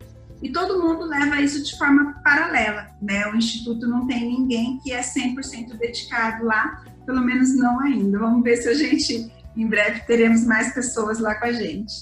e 0.42 0.50
todo 0.50 0.82
mundo 0.82 1.06
leva 1.06 1.42
isso 1.42 1.64
de 1.64 1.78
forma 1.78 2.16
paralela, 2.24 2.88
né? 3.02 3.28
O 3.28 3.36
instituto 3.36 3.88
não 3.88 4.08
tem 4.08 4.26
ninguém 4.26 4.80
que 4.80 4.92
é 4.92 5.02
100% 5.02 5.78
dedicado 5.78 6.46
lá, 6.46 6.84
pelo 7.06 7.22
menos 7.22 7.56
não 7.56 7.80
ainda. 7.82 8.18
Vamos 8.18 8.44
ver 8.44 8.58
se 8.58 8.70
a 8.70 8.74
gente 8.74 9.32
em 9.56 9.68
breve 9.68 10.02
teremos 10.02 10.46
mais 10.46 10.74
pessoas 10.74 11.20
lá 11.20 11.36
com 11.36 11.46
a 11.46 11.52
gente. 11.52 11.94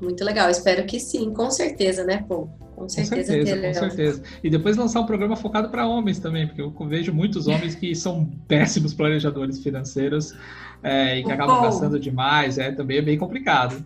Muito 0.00 0.24
legal, 0.24 0.48
espero 0.48 0.86
que 0.86 1.00
sim, 1.00 1.34
com 1.34 1.50
certeza, 1.50 2.04
né, 2.04 2.24
Pô? 2.26 2.48
Com 2.80 2.88
certeza, 2.88 3.36
com 3.36 3.46
certeza, 3.46 3.80
com 3.80 3.90
certeza. 3.90 4.22
E 4.42 4.48
depois 4.48 4.74
lançar 4.74 5.00
um 5.00 5.06
programa 5.06 5.36
focado 5.36 5.68
para 5.68 5.86
homens 5.86 6.18
também, 6.18 6.46
porque 6.46 6.62
eu 6.62 6.72
vejo 6.88 7.12
muitos 7.12 7.46
homens 7.46 7.74
que 7.74 7.94
são 7.94 8.24
péssimos 8.48 8.94
planejadores 8.94 9.62
financeiros 9.62 10.34
é, 10.82 11.18
e 11.18 11.22
que 11.22 11.30
acabam 11.30 11.60
gastando 11.60 12.00
demais, 12.00 12.56
é 12.56 12.72
também 12.72 12.96
é 12.96 13.02
bem 13.02 13.18
complicado. 13.18 13.84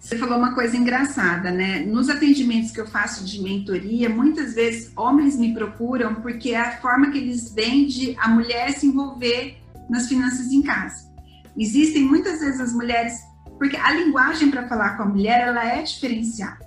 Você 0.00 0.18
falou 0.18 0.36
uma 0.36 0.54
coisa 0.54 0.76
engraçada, 0.76 1.52
né? 1.52 1.84
Nos 1.86 2.10
atendimentos 2.10 2.72
que 2.72 2.80
eu 2.80 2.86
faço 2.86 3.24
de 3.24 3.40
mentoria, 3.40 4.08
muitas 4.08 4.54
vezes 4.54 4.92
homens 4.96 5.38
me 5.38 5.54
procuram 5.54 6.16
porque 6.16 6.50
é 6.50 6.60
a 6.60 6.76
forma 6.78 7.12
que 7.12 7.18
eles 7.18 7.54
veem 7.54 7.86
de 7.86 8.16
a 8.18 8.28
mulher 8.28 8.72
se 8.72 8.86
envolver 8.86 9.56
nas 9.88 10.08
finanças 10.08 10.50
em 10.50 10.62
casa. 10.62 11.08
Existem 11.56 12.02
muitas 12.02 12.40
vezes 12.40 12.60
as 12.60 12.72
mulheres 12.72 13.20
porque 13.56 13.76
a 13.76 13.92
linguagem 13.92 14.50
para 14.50 14.68
falar 14.68 14.96
com 14.96 15.04
a 15.04 15.06
mulher 15.06 15.46
ela 15.46 15.64
é 15.64 15.80
diferenciada. 15.80 16.63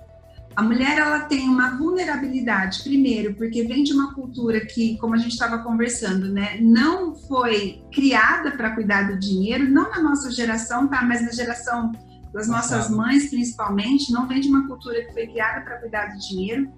A 0.58 0.62
mulher 0.64 0.98
ela 0.98 1.20
tem 1.20 1.48
uma 1.48 1.76
vulnerabilidade, 1.76 2.82
primeiro, 2.82 3.32
porque 3.34 3.62
vem 3.62 3.84
de 3.84 3.92
uma 3.92 4.12
cultura 4.12 4.66
que, 4.66 4.98
como 4.98 5.14
a 5.14 5.16
gente 5.16 5.30
estava 5.30 5.58
conversando, 5.58 6.32
né, 6.32 6.58
não 6.60 7.14
foi 7.14 7.80
criada 7.94 8.50
para 8.50 8.74
cuidar 8.74 9.04
do 9.04 9.16
dinheiro, 9.20 9.70
não 9.70 9.88
na 9.88 10.02
nossa 10.02 10.32
geração, 10.32 10.88
tá, 10.88 11.00
mas 11.04 11.22
na 11.22 11.30
geração 11.30 11.92
das 12.34 12.48
nossas 12.48 12.90
mães, 12.90 13.30
principalmente, 13.30 14.12
não 14.12 14.26
vem 14.26 14.40
de 14.40 14.48
uma 14.48 14.66
cultura 14.66 15.04
que 15.04 15.12
foi 15.12 15.28
criada 15.28 15.60
para 15.60 15.78
cuidar 15.78 16.06
do 16.06 16.18
dinheiro. 16.18 16.68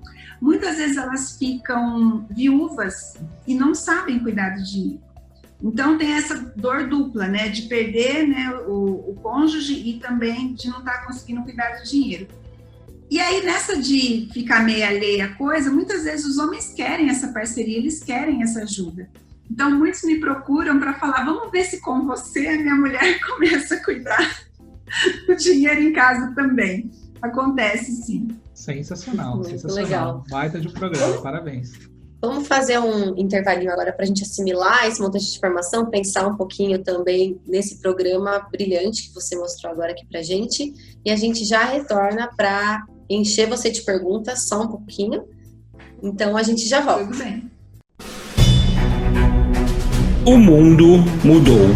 Muitas 0.43 0.77
vezes 0.77 0.99
elas 0.99 1.39
ficam 1.39 2.27
viúvas 2.29 3.17
e 3.47 3.55
não 3.55 3.75
sabem 3.75 4.19
cuidar 4.19 4.57
do 4.57 4.63
dinheiro. 4.63 5.01
Então 5.63 5.97
tem 5.97 6.13
essa 6.13 6.35
dor 6.55 6.87
dupla, 6.87 7.27
né, 7.29 7.49
de 7.49 7.63
perder 7.63 8.29
né, 8.29 8.51
o, 8.69 9.11
o 9.11 9.19
cônjuge 9.23 9.73
e 9.73 9.99
também 9.99 10.53
de 10.53 10.69
não 10.69 10.81
estar 10.81 10.99
tá 10.99 11.07
conseguindo 11.07 11.43
cuidar 11.45 11.79
do 11.79 11.85
dinheiro. 11.85 12.29
E 13.11 13.19
aí 13.19 13.45
nessa 13.45 13.77
de 13.77 14.29
ficar 14.33 14.65
meio 14.65 14.87
alheia 14.87 15.25
a 15.25 15.35
coisa, 15.35 15.71
muitas 15.71 16.05
vezes 16.05 16.25
os 16.25 16.39
homens 16.39 16.73
querem 16.73 17.11
essa 17.11 17.29
parceria, 17.33 17.77
eles 17.77 18.03
querem 18.03 18.43
essa 18.43 18.63
ajuda. 18.63 19.11
Então 19.51 19.71
muitos 19.77 20.05
me 20.05 20.21
procuram 20.21 20.79
para 20.79 20.95
falar, 20.95 21.25
vamos 21.25 21.51
ver 21.51 21.65
se 21.65 21.81
com 21.81 22.07
você 22.07 22.47
a 22.47 22.59
minha 22.59 22.77
mulher 22.77 23.19
começa 23.27 23.75
a 23.75 23.85
cuidar 23.85 24.41
do 25.27 25.35
dinheiro 25.35 25.83
em 25.83 25.93
casa 25.93 26.33
também. 26.37 26.89
Acontece 27.21 27.91
sim. 28.03 28.29
Sensacional, 28.55 29.37
Muito 29.37 29.51
sensacional. 29.51 29.85
Legal. 29.85 30.25
Baita 30.31 30.61
de 30.61 30.69
programa, 30.69 31.21
parabéns. 31.21 31.73
Vamos 32.23 32.47
fazer 32.47 32.79
um 32.79 33.17
intervalinho 33.17 33.73
agora 33.73 33.93
para 33.93 34.05
a 34.05 34.07
gente 34.07 34.23
assimilar 34.23 34.87
esse 34.87 35.01
montante 35.01 35.31
de 35.31 35.39
informação, 35.39 35.89
pensar 35.89 36.27
um 36.27 36.37
pouquinho 36.37 36.83
também 36.85 37.41
nesse 37.47 37.81
programa 37.81 38.39
brilhante 38.53 39.09
que 39.09 39.15
você 39.15 39.37
mostrou 39.37 39.73
agora 39.73 39.93
aqui 39.93 40.07
para 40.07 40.23
gente. 40.23 40.75
E 41.03 41.11
a 41.11 41.17
gente 41.17 41.45
já 41.45 41.65
retorna 41.65 42.29
para 42.37 42.85
encher 43.15 43.49
você 43.49 43.71
de 43.71 43.83
perguntas 43.83 44.43
só 44.43 44.63
um 44.63 44.69
pouquinho. 44.69 45.25
Então 46.03 46.37
a 46.37 46.43
gente 46.43 46.67
já 46.67 46.81
volta. 46.81 47.07
Tudo 47.07 47.19
bem. 47.19 47.51
O 50.25 50.39
mundo 50.39 50.99
mudou. 51.25 51.69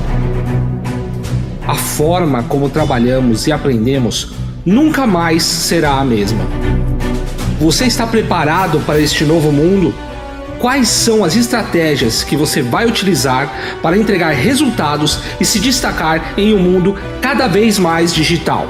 A 1.67 1.75
forma 1.75 2.43
como 2.45 2.69
trabalhamos 2.69 3.47
e 3.47 3.53
aprendemos 3.53 4.33
nunca 4.65 5.07
mais 5.07 5.43
será 5.43 5.99
a 5.99 6.05
mesma. 6.05 6.45
Você 7.59 7.87
está 7.87 8.07
preparado 8.07 8.81
para 8.81 9.01
este 9.01 9.25
novo 9.25 9.51
mundo? 9.51 9.95
quais 10.65 10.89
são 10.89 11.23
as 11.23 11.37
estratégias 11.37 12.25
que 12.25 12.39
você 12.39 12.63
vai 12.63 12.87
utilizar 12.87 13.53
para 13.83 13.99
entregar 13.99 14.31
resultados 14.31 15.19
e 15.39 15.45
se 15.45 15.61
destacar 15.61 16.39
em 16.39 16.55
um 16.55 16.59
mundo 16.59 16.97
cada 17.21 17.47
vez 17.47 17.79
mais 17.79 18.15
digital. 18.15 18.67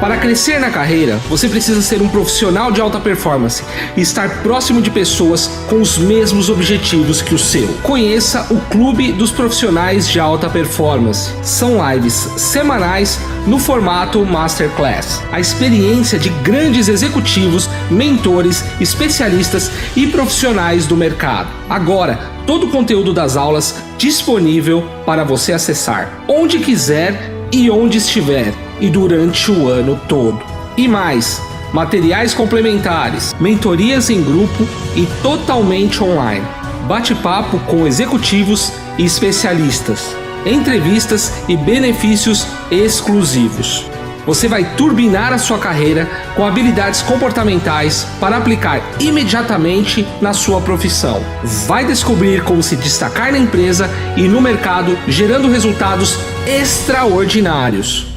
Para 0.00 0.18
crescer 0.18 0.60
na 0.60 0.70
carreira, 0.70 1.16
você 1.26 1.48
precisa 1.48 1.80
ser 1.80 2.02
um 2.02 2.08
profissional 2.08 2.70
de 2.70 2.82
alta 2.82 3.00
performance 3.00 3.64
e 3.96 4.02
estar 4.02 4.42
próximo 4.42 4.82
de 4.82 4.90
pessoas 4.90 5.46
com 5.68 5.80
os 5.80 5.96
mesmos 5.96 6.50
objetivos 6.50 7.22
que 7.22 7.34
o 7.34 7.38
seu. 7.38 7.66
Conheça 7.82 8.46
o 8.50 8.60
Clube 8.70 9.10
dos 9.12 9.30
Profissionais 9.30 10.06
de 10.06 10.20
Alta 10.20 10.50
Performance. 10.50 11.32
São 11.42 11.78
lives 11.92 12.12
semanais 12.36 13.18
no 13.46 13.58
formato 13.58 14.22
Masterclass. 14.24 15.22
A 15.32 15.40
experiência 15.40 16.18
de 16.18 16.28
grandes 16.28 16.88
executivos, 16.88 17.66
mentores, 17.90 18.62
especialistas 18.78 19.70
e 19.96 20.06
profissionais 20.08 20.86
do 20.86 20.94
mercado. 20.94 21.48
Agora, 21.70 22.18
todo 22.46 22.66
o 22.66 22.70
conteúdo 22.70 23.14
das 23.14 23.34
aulas 23.34 23.76
disponível 23.96 24.86
para 25.06 25.24
você 25.24 25.54
acessar 25.54 26.22
onde 26.28 26.58
quiser 26.58 27.32
e 27.50 27.70
onde 27.70 27.96
estiver 27.96 28.65
e 28.80 28.88
durante 28.88 29.50
o 29.50 29.68
ano 29.68 30.00
todo. 30.08 30.40
E 30.76 30.86
mais, 30.86 31.40
materiais 31.72 32.34
complementares, 32.34 33.34
mentorias 33.40 34.10
em 34.10 34.22
grupo 34.22 34.66
e 34.94 35.06
totalmente 35.22 36.02
online. 36.02 36.46
Bate-papo 36.86 37.58
com 37.60 37.86
executivos 37.86 38.72
e 38.98 39.04
especialistas, 39.04 40.16
entrevistas 40.44 41.32
e 41.48 41.56
benefícios 41.56 42.46
exclusivos. 42.70 43.86
Você 44.26 44.48
vai 44.48 44.64
turbinar 44.76 45.32
a 45.32 45.38
sua 45.38 45.56
carreira 45.56 46.08
com 46.34 46.44
habilidades 46.44 47.00
comportamentais 47.00 48.06
para 48.18 48.36
aplicar 48.36 48.82
imediatamente 48.98 50.06
na 50.20 50.32
sua 50.32 50.60
profissão. 50.60 51.22
Vai 51.66 51.84
descobrir 51.84 52.42
como 52.42 52.60
se 52.60 52.74
destacar 52.74 53.30
na 53.30 53.38
empresa 53.38 53.88
e 54.16 54.22
no 54.22 54.40
mercado, 54.40 54.98
gerando 55.06 55.48
resultados 55.48 56.18
extraordinários. 56.44 58.15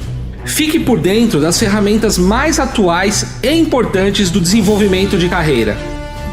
Fique 0.50 0.80
por 0.80 1.00
dentro 1.00 1.40
das 1.40 1.58
ferramentas 1.58 2.18
mais 2.18 2.58
atuais 2.58 3.38
e 3.42 3.50
importantes 3.52 4.30
do 4.30 4.40
desenvolvimento 4.40 5.16
de 5.16 5.26
carreira. 5.28 5.78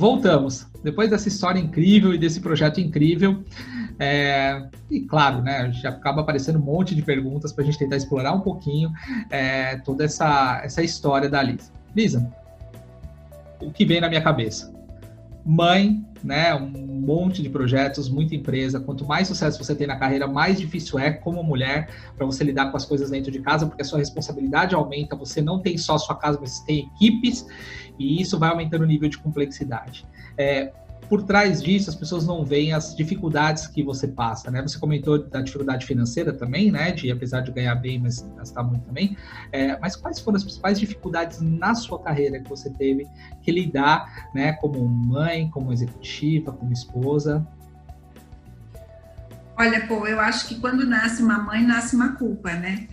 voltamos. 0.02 0.66
Depois 0.84 1.12
dessa 1.12 1.28
história 1.28 1.60
incrível 1.60 2.12
e 2.12 2.18
desse 2.18 2.42
projeto 2.42 2.82
incrível, 2.82 3.44
é, 4.00 4.68
e 4.90 5.02
claro, 5.02 5.44
né, 5.44 5.72
já 5.74 5.90
acaba 5.90 6.22
aparecendo 6.22 6.58
um 6.58 6.64
monte 6.64 6.96
de 6.96 7.04
perguntas 7.04 7.54
para 7.54 7.64
a 7.64 7.66
gente 7.66 7.78
tentar 7.78 7.98
explorar 7.98 8.34
um 8.34 8.42
pouquinho 8.42 8.92
é, 9.30 9.78
toda 9.78 10.04
essa, 10.04 10.60
essa 10.64 10.82
história 10.82 11.30
da 11.30 11.44
Lisa. 11.44 11.72
Lisa, 11.96 12.34
o 13.62 13.72
que 13.72 13.86
vem 13.86 14.02
na 14.02 14.10
minha 14.10 14.24
cabeça? 14.24 14.74
Mãe, 15.46 16.04
né, 16.24 16.56
um 16.56 16.91
monte 17.02 17.42
de 17.42 17.50
projetos, 17.50 18.08
muita 18.08 18.36
empresa. 18.36 18.80
Quanto 18.80 19.06
mais 19.06 19.28
sucesso 19.28 19.62
você 19.62 19.74
tem 19.74 19.88
na 19.88 19.96
carreira, 19.96 20.28
mais 20.28 20.60
difícil 20.60 21.00
é 21.00 21.12
como 21.12 21.44
mulher 21.44 21.90
para 22.16 22.26
você 22.26 22.44
lidar 22.44 22.70
com 22.70 22.78
as 22.78 22.86
coisas 22.86 23.10
dentro 23.10 23.32
de 23.32 23.40
casa, 23.42 23.66
porque 23.66 23.82
a 23.82 23.86
sua 23.86 23.98
responsabilidade 23.98 24.76
aumenta. 24.76 25.16
Você 25.16 25.42
não 25.42 25.60
tem 25.60 25.78
só 25.78 25.96
a 25.96 26.00
sua 26.00 26.16
casa, 26.16 26.38
mas 26.40 26.60
tem 26.60 26.90
equipes 26.96 27.46
e 27.98 28.22
isso 28.22 28.38
vai 28.38 28.50
aumentando 28.50 28.84
o 28.84 28.88
nível 28.88 29.10
de 29.10 29.18
complexidade. 29.18 30.06
É, 30.38 30.72
por 31.12 31.24
trás 31.24 31.62
disso 31.62 31.90
as 31.90 31.96
pessoas 31.98 32.26
não 32.26 32.46
veem 32.46 32.72
as 32.72 32.96
dificuldades 32.96 33.68
que 33.68 33.84
você 33.84 34.08
passa, 34.08 34.50
né? 34.50 34.62
Você 34.62 34.80
comentou 34.80 35.22
da 35.22 35.42
dificuldade 35.42 35.86
financeira 35.86 36.32
também, 36.32 36.72
né? 36.72 36.94
De 36.94 37.12
apesar 37.12 37.42
de 37.42 37.52
ganhar 37.52 37.76
bem, 37.76 38.00
mas 38.00 38.22
gastar 38.38 38.64
muito 38.64 38.86
também. 38.86 39.18
É, 39.52 39.78
mas 39.78 39.98
quais 39.98 40.22
foram 40.22 40.38
as 40.38 40.44
principais 40.46 40.80
dificuldades 40.80 41.42
na 41.42 41.76
sua 41.76 42.02
carreira 42.02 42.40
que 42.40 42.50
você 42.50 42.70
teve 42.70 43.06
que 43.44 43.52
lidar, 43.52 44.30
né? 44.34 44.54
Como 44.54 44.88
mãe, 44.88 45.50
como 45.50 45.74
executiva, 45.74 46.54
como 46.54 46.72
esposa? 46.72 47.46
Olha, 49.58 49.86
pô, 49.88 50.08
eu 50.08 50.18
acho 50.18 50.48
que 50.48 50.62
quando 50.62 50.86
nasce 50.86 51.22
uma 51.22 51.40
mãe, 51.40 51.68
nasce 51.68 51.94
uma 51.94 52.16
culpa, 52.16 52.54
né? 52.54 52.88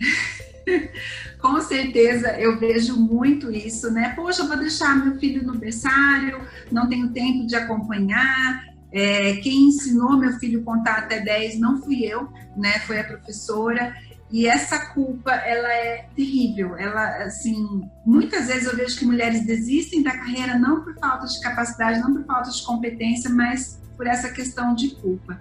Com 1.41 1.61
certeza 1.61 2.37
eu 2.37 2.59
vejo 2.59 2.97
muito 2.97 3.49
isso, 3.49 3.89
né? 3.91 4.13
Poxa, 4.15 4.45
vou 4.45 4.57
deixar 4.57 4.95
meu 4.97 5.17
filho 5.17 5.41
no 5.43 5.57
berçário, 5.57 6.41
não 6.69 6.89
tenho 6.89 7.11
tempo 7.11 7.47
de 7.47 7.55
acompanhar. 7.55 8.65
É, 8.91 9.35
quem 9.37 9.67
ensinou 9.67 10.17
meu 10.17 10.33
filho 10.33 10.63
contar 10.63 10.97
até 10.97 11.21
10 11.21 11.59
não 11.59 11.81
fui 11.81 12.03
eu, 12.03 12.27
né? 12.57 12.79
Foi 12.79 12.99
a 12.99 13.05
professora. 13.05 13.95
E 14.29 14.47
essa 14.47 14.87
culpa, 14.93 15.31
ela 15.31 15.71
é 15.71 16.09
terrível. 16.13 16.75
Ela, 16.77 17.23
assim, 17.23 17.89
muitas 18.05 18.47
vezes 18.47 18.65
eu 18.65 18.75
vejo 18.75 18.99
que 18.99 19.05
mulheres 19.05 19.45
desistem 19.45 20.03
da 20.03 20.11
carreira 20.11 20.59
não 20.59 20.83
por 20.83 20.93
falta 20.99 21.25
de 21.25 21.39
capacidade, 21.39 22.01
não 22.01 22.13
por 22.13 22.25
falta 22.25 22.51
de 22.51 22.63
competência, 22.63 23.29
mas 23.29 23.79
por 23.95 24.05
essa 24.05 24.29
questão 24.29 24.75
de 24.75 24.89
culpa. 24.95 25.39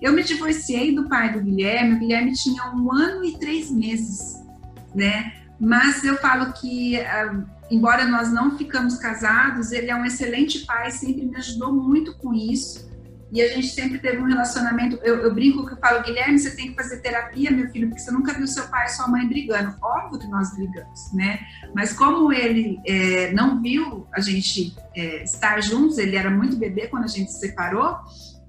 Eu 0.00 0.12
me 0.12 0.22
divorciei 0.22 0.94
do 0.94 1.08
pai 1.08 1.32
do 1.32 1.40
Guilherme, 1.40 1.94
o 1.94 1.98
Guilherme 1.98 2.32
tinha 2.32 2.70
um 2.72 2.92
ano 2.92 3.24
e 3.24 3.36
três 3.38 3.70
meses 3.70 4.37
né? 4.94 5.32
Mas 5.60 6.04
eu 6.04 6.16
falo 6.18 6.52
que, 6.52 6.98
uh, 6.98 7.44
embora 7.70 8.06
nós 8.06 8.32
não 8.32 8.56
ficamos 8.56 8.96
casados, 8.96 9.72
ele 9.72 9.90
é 9.90 9.96
um 9.96 10.04
excelente 10.04 10.60
pai, 10.64 10.90
sempre 10.90 11.26
me 11.26 11.36
ajudou 11.36 11.72
muito 11.72 12.16
com 12.16 12.32
isso. 12.32 12.88
E 13.30 13.42
a 13.42 13.48
gente 13.48 13.68
sempre 13.68 13.98
teve 13.98 14.18
um 14.18 14.24
relacionamento. 14.24 14.98
Eu, 15.02 15.16
eu 15.16 15.34
brinco 15.34 15.66
que 15.66 15.74
eu 15.74 15.76
falo, 15.76 16.02
Guilherme, 16.02 16.38
você 16.38 16.50
tem 16.56 16.68
que 16.68 16.74
fazer 16.74 17.00
terapia, 17.00 17.50
meu 17.50 17.68
filho, 17.70 17.88
porque 17.88 18.00
você 18.00 18.10
nunca 18.10 18.32
viu 18.32 18.46
seu 18.46 18.66
pai 18.68 18.86
e 18.86 18.90
sua 18.90 19.06
mãe 19.06 19.26
brigando. 19.28 19.76
Óbvio 19.82 20.18
que 20.18 20.26
nós 20.28 20.54
brigamos, 20.54 21.12
né? 21.12 21.40
Mas 21.74 21.92
como 21.92 22.32
ele 22.32 22.80
é, 22.86 23.30
não 23.32 23.60
viu 23.60 24.06
a 24.14 24.20
gente 24.20 24.74
é, 24.96 25.24
estar 25.24 25.60
juntos, 25.60 25.98
ele 25.98 26.16
era 26.16 26.30
muito 26.30 26.56
bebê 26.56 26.86
quando 26.86 27.04
a 27.04 27.08
gente 27.08 27.30
se 27.30 27.40
separou, 27.40 27.98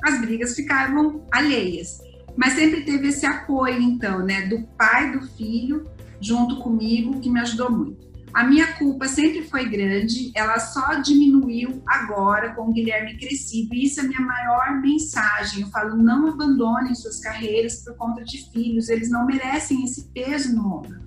as 0.02 0.22
brigas 0.22 0.56
ficavam 0.56 1.26
alheias. 1.30 2.00
Mas 2.38 2.54
sempre 2.54 2.86
teve 2.86 3.10
esse 3.10 3.26
apoio, 3.26 3.82
então, 3.82 4.20
né, 4.20 4.48
do 4.48 4.62
pai 4.78 5.12
do 5.12 5.28
filho 5.36 5.86
junto 6.22 6.58
comigo, 6.58 7.20
que 7.20 7.30
me 7.30 7.40
ajudou 7.40 7.72
muito. 7.72 8.10
A 8.34 8.44
minha 8.44 8.74
culpa 8.74 9.08
sempre 9.08 9.44
foi 9.44 9.68
grande, 9.68 10.32
ela 10.36 10.60
só 10.60 10.96
diminuiu 11.02 11.82
agora 11.88 12.54
com 12.54 12.70
o 12.70 12.72
Guilherme 12.72 13.18
crescido. 13.18 13.74
E 13.74 13.86
isso 13.86 14.00
é 14.00 14.04
a 14.04 14.08
minha 14.08 14.22
maior 14.22 14.80
mensagem. 14.82 15.62
Eu 15.62 15.70
falo: 15.70 15.98
não 15.98 16.28
abandonem 16.28 16.94
suas 16.94 17.20
carreiras 17.20 17.84
por 17.84 17.96
conta 17.96 18.24
de 18.24 18.50
filhos, 18.52 18.90
eles 18.90 19.10
não 19.10 19.26
merecem 19.26 19.84
esse 19.84 20.10
peso 20.14 20.56
no 20.56 20.78
ombro. 20.78 21.00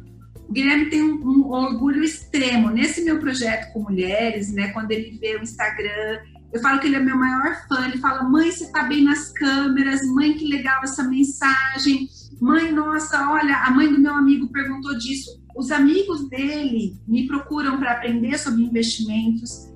O 0.49 0.53
Guilherme 0.53 0.91
tem 0.91 1.03
um, 1.03 1.15
um 1.25 1.51
orgulho 1.51 2.03
extremo 2.03 2.71
nesse 2.71 3.03
meu 3.03 3.19
projeto 3.21 3.73
com 3.73 3.81
mulheres, 3.85 4.53
né? 4.53 4.69
Quando 4.73 4.91
ele 4.91 5.17
vê 5.19 5.37
o 5.37 5.43
Instagram, 5.43 6.21
eu 6.53 6.61
falo 6.61 6.81
que 6.81 6.89
ele 6.89 6.97
é 6.97 7.01
meu 7.01 7.17
maior 7.17 7.67
fã. 7.69 7.87
Ele 7.87 7.99
fala: 7.99 8.25
mãe, 8.25 8.51
você 8.51 8.71
tá 8.73 8.83
bem 8.83 9.05
nas 9.05 9.31
câmeras, 9.33 10.05
mãe, 10.09 10.35
que 10.35 10.47
legal 10.49 10.83
essa 10.83 11.05
mensagem 11.05 12.09
Mãe, 12.43 12.73
nossa, 12.73 13.31
olha, 13.31 13.57
a 13.59 13.71
mãe 13.71 13.89
do 13.93 14.01
meu 14.01 14.13
amigo 14.13 14.49
perguntou 14.49 14.99
disso. 14.99 15.41
Os 15.55 15.71
amigos 15.71 16.29
dele 16.29 17.01
me 17.07 17.29
procuram 17.29 17.79
para 17.79 17.93
aprender 17.93 18.37
sobre 18.37 18.65
investimentos. 18.65 19.73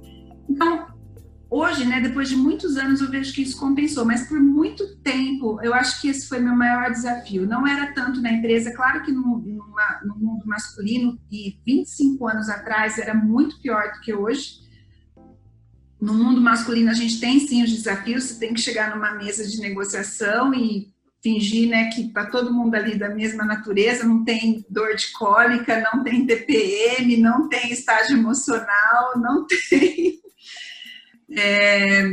Então, 0.48 0.88
hoje, 1.48 1.84
né, 1.84 2.00
depois 2.00 2.28
de 2.28 2.34
muitos 2.34 2.76
anos, 2.76 3.00
eu 3.00 3.08
vejo 3.08 3.32
que 3.32 3.42
isso 3.42 3.56
compensou, 3.56 4.04
mas 4.04 4.28
por 4.28 4.40
muito 4.40 4.96
tempo, 4.96 5.60
eu 5.62 5.72
acho 5.72 6.00
que 6.00 6.08
esse 6.08 6.28
foi 6.28 6.40
meu 6.40 6.56
maior 6.56 6.90
desafio. 6.90 7.46
Não 7.46 7.64
era 7.64 7.92
tanto 7.92 8.20
na 8.20 8.32
empresa, 8.32 8.74
claro 8.74 9.04
que 9.04 9.12
no, 9.12 9.38
numa, 9.38 10.00
no 10.04 10.16
mundo 10.16 10.44
masculino, 10.44 11.20
e 11.30 11.60
25 11.64 12.26
anos 12.26 12.48
atrás 12.48 12.98
era 12.98 13.14
muito 13.14 13.62
pior 13.62 13.92
do 13.92 14.00
que 14.00 14.12
hoje. 14.12 14.66
No 16.00 16.12
mundo 16.12 16.40
masculino, 16.40 16.90
a 16.90 16.94
gente 16.94 17.20
tem 17.20 17.38
sim 17.38 17.62
os 17.62 17.70
desafios, 17.70 18.24
você 18.24 18.40
tem 18.40 18.52
que 18.52 18.60
chegar 18.60 18.92
numa 18.92 19.14
mesa 19.14 19.46
de 19.46 19.60
negociação 19.60 20.52
e 20.52 20.95
fingir 21.26 21.68
né, 21.68 21.90
que 21.90 22.02
está 22.02 22.24
todo 22.26 22.54
mundo 22.54 22.76
ali 22.76 22.96
da 22.96 23.08
mesma 23.08 23.44
natureza, 23.44 24.06
não 24.06 24.24
tem 24.24 24.64
dor 24.70 24.94
de 24.94 25.10
cólica, 25.10 25.82
não 25.92 26.04
tem 26.04 26.24
TPM, 26.24 27.16
não 27.16 27.48
tem 27.48 27.72
estágio 27.72 28.16
emocional, 28.16 29.18
não 29.18 29.44
tem. 29.68 30.20
É, 31.28 32.04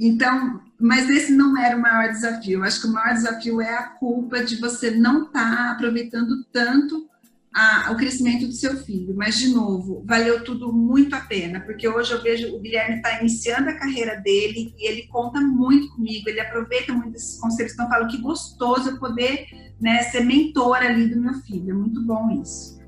então, 0.00 0.60
mas 0.80 1.08
esse 1.08 1.32
não 1.32 1.56
era 1.56 1.76
o 1.76 1.80
maior 1.80 2.08
desafio. 2.08 2.64
Acho 2.64 2.80
que 2.80 2.88
o 2.88 2.92
maior 2.92 3.14
desafio 3.14 3.60
é 3.60 3.72
a 3.72 3.84
culpa 3.84 4.42
de 4.42 4.56
você 4.56 4.90
não 4.90 5.26
estar 5.26 5.56
tá 5.56 5.70
aproveitando 5.70 6.44
tanto 6.52 7.08
a, 7.54 7.90
o 7.92 7.96
crescimento 7.96 8.46
do 8.46 8.52
seu 8.52 8.76
filho. 8.78 9.14
Mas, 9.16 9.38
de 9.38 9.48
novo, 9.48 10.04
valeu 10.06 10.44
tudo 10.44 10.72
muito 10.72 11.14
a 11.14 11.20
pena, 11.20 11.60
porque 11.60 11.88
hoje 11.88 12.12
eu 12.12 12.22
vejo 12.22 12.54
o 12.54 12.60
Guilherme 12.60 12.96
está 12.96 13.20
iniciando 13.20 13.70
a 13.70 13.78
carreira 13.78 14.16
dele 14.16 14.74
e 14.78 14.88
ele 14.88 15.06
conta 15.08 15.40
muito 15.40 15.90
comigo, 15.94 16.28
ele 16.28 16.40
aproveita 16.40 16.92
muito 16.92 17.16
esses 17.16 17.38
conselhos, 17.38 17.72
então 17.72 17.86
eu 17.86 17.90
falo 17.90 18.08
que 18.08 18.18
gostoso 18.18 18.90
eu 18.90 18.98
poder 18.98 19.46
né, 19.80 20.02
ser 20.04 20.24
mentor 20.24 20.76
ali 20.76 21.08
do 21.08 21.20
meu 21.20 21.34
filho. 21.42 21.70
É 21.70 21.74
muito 21.74 22.02
bom 22.02 22.30
isso. 22.40 22.79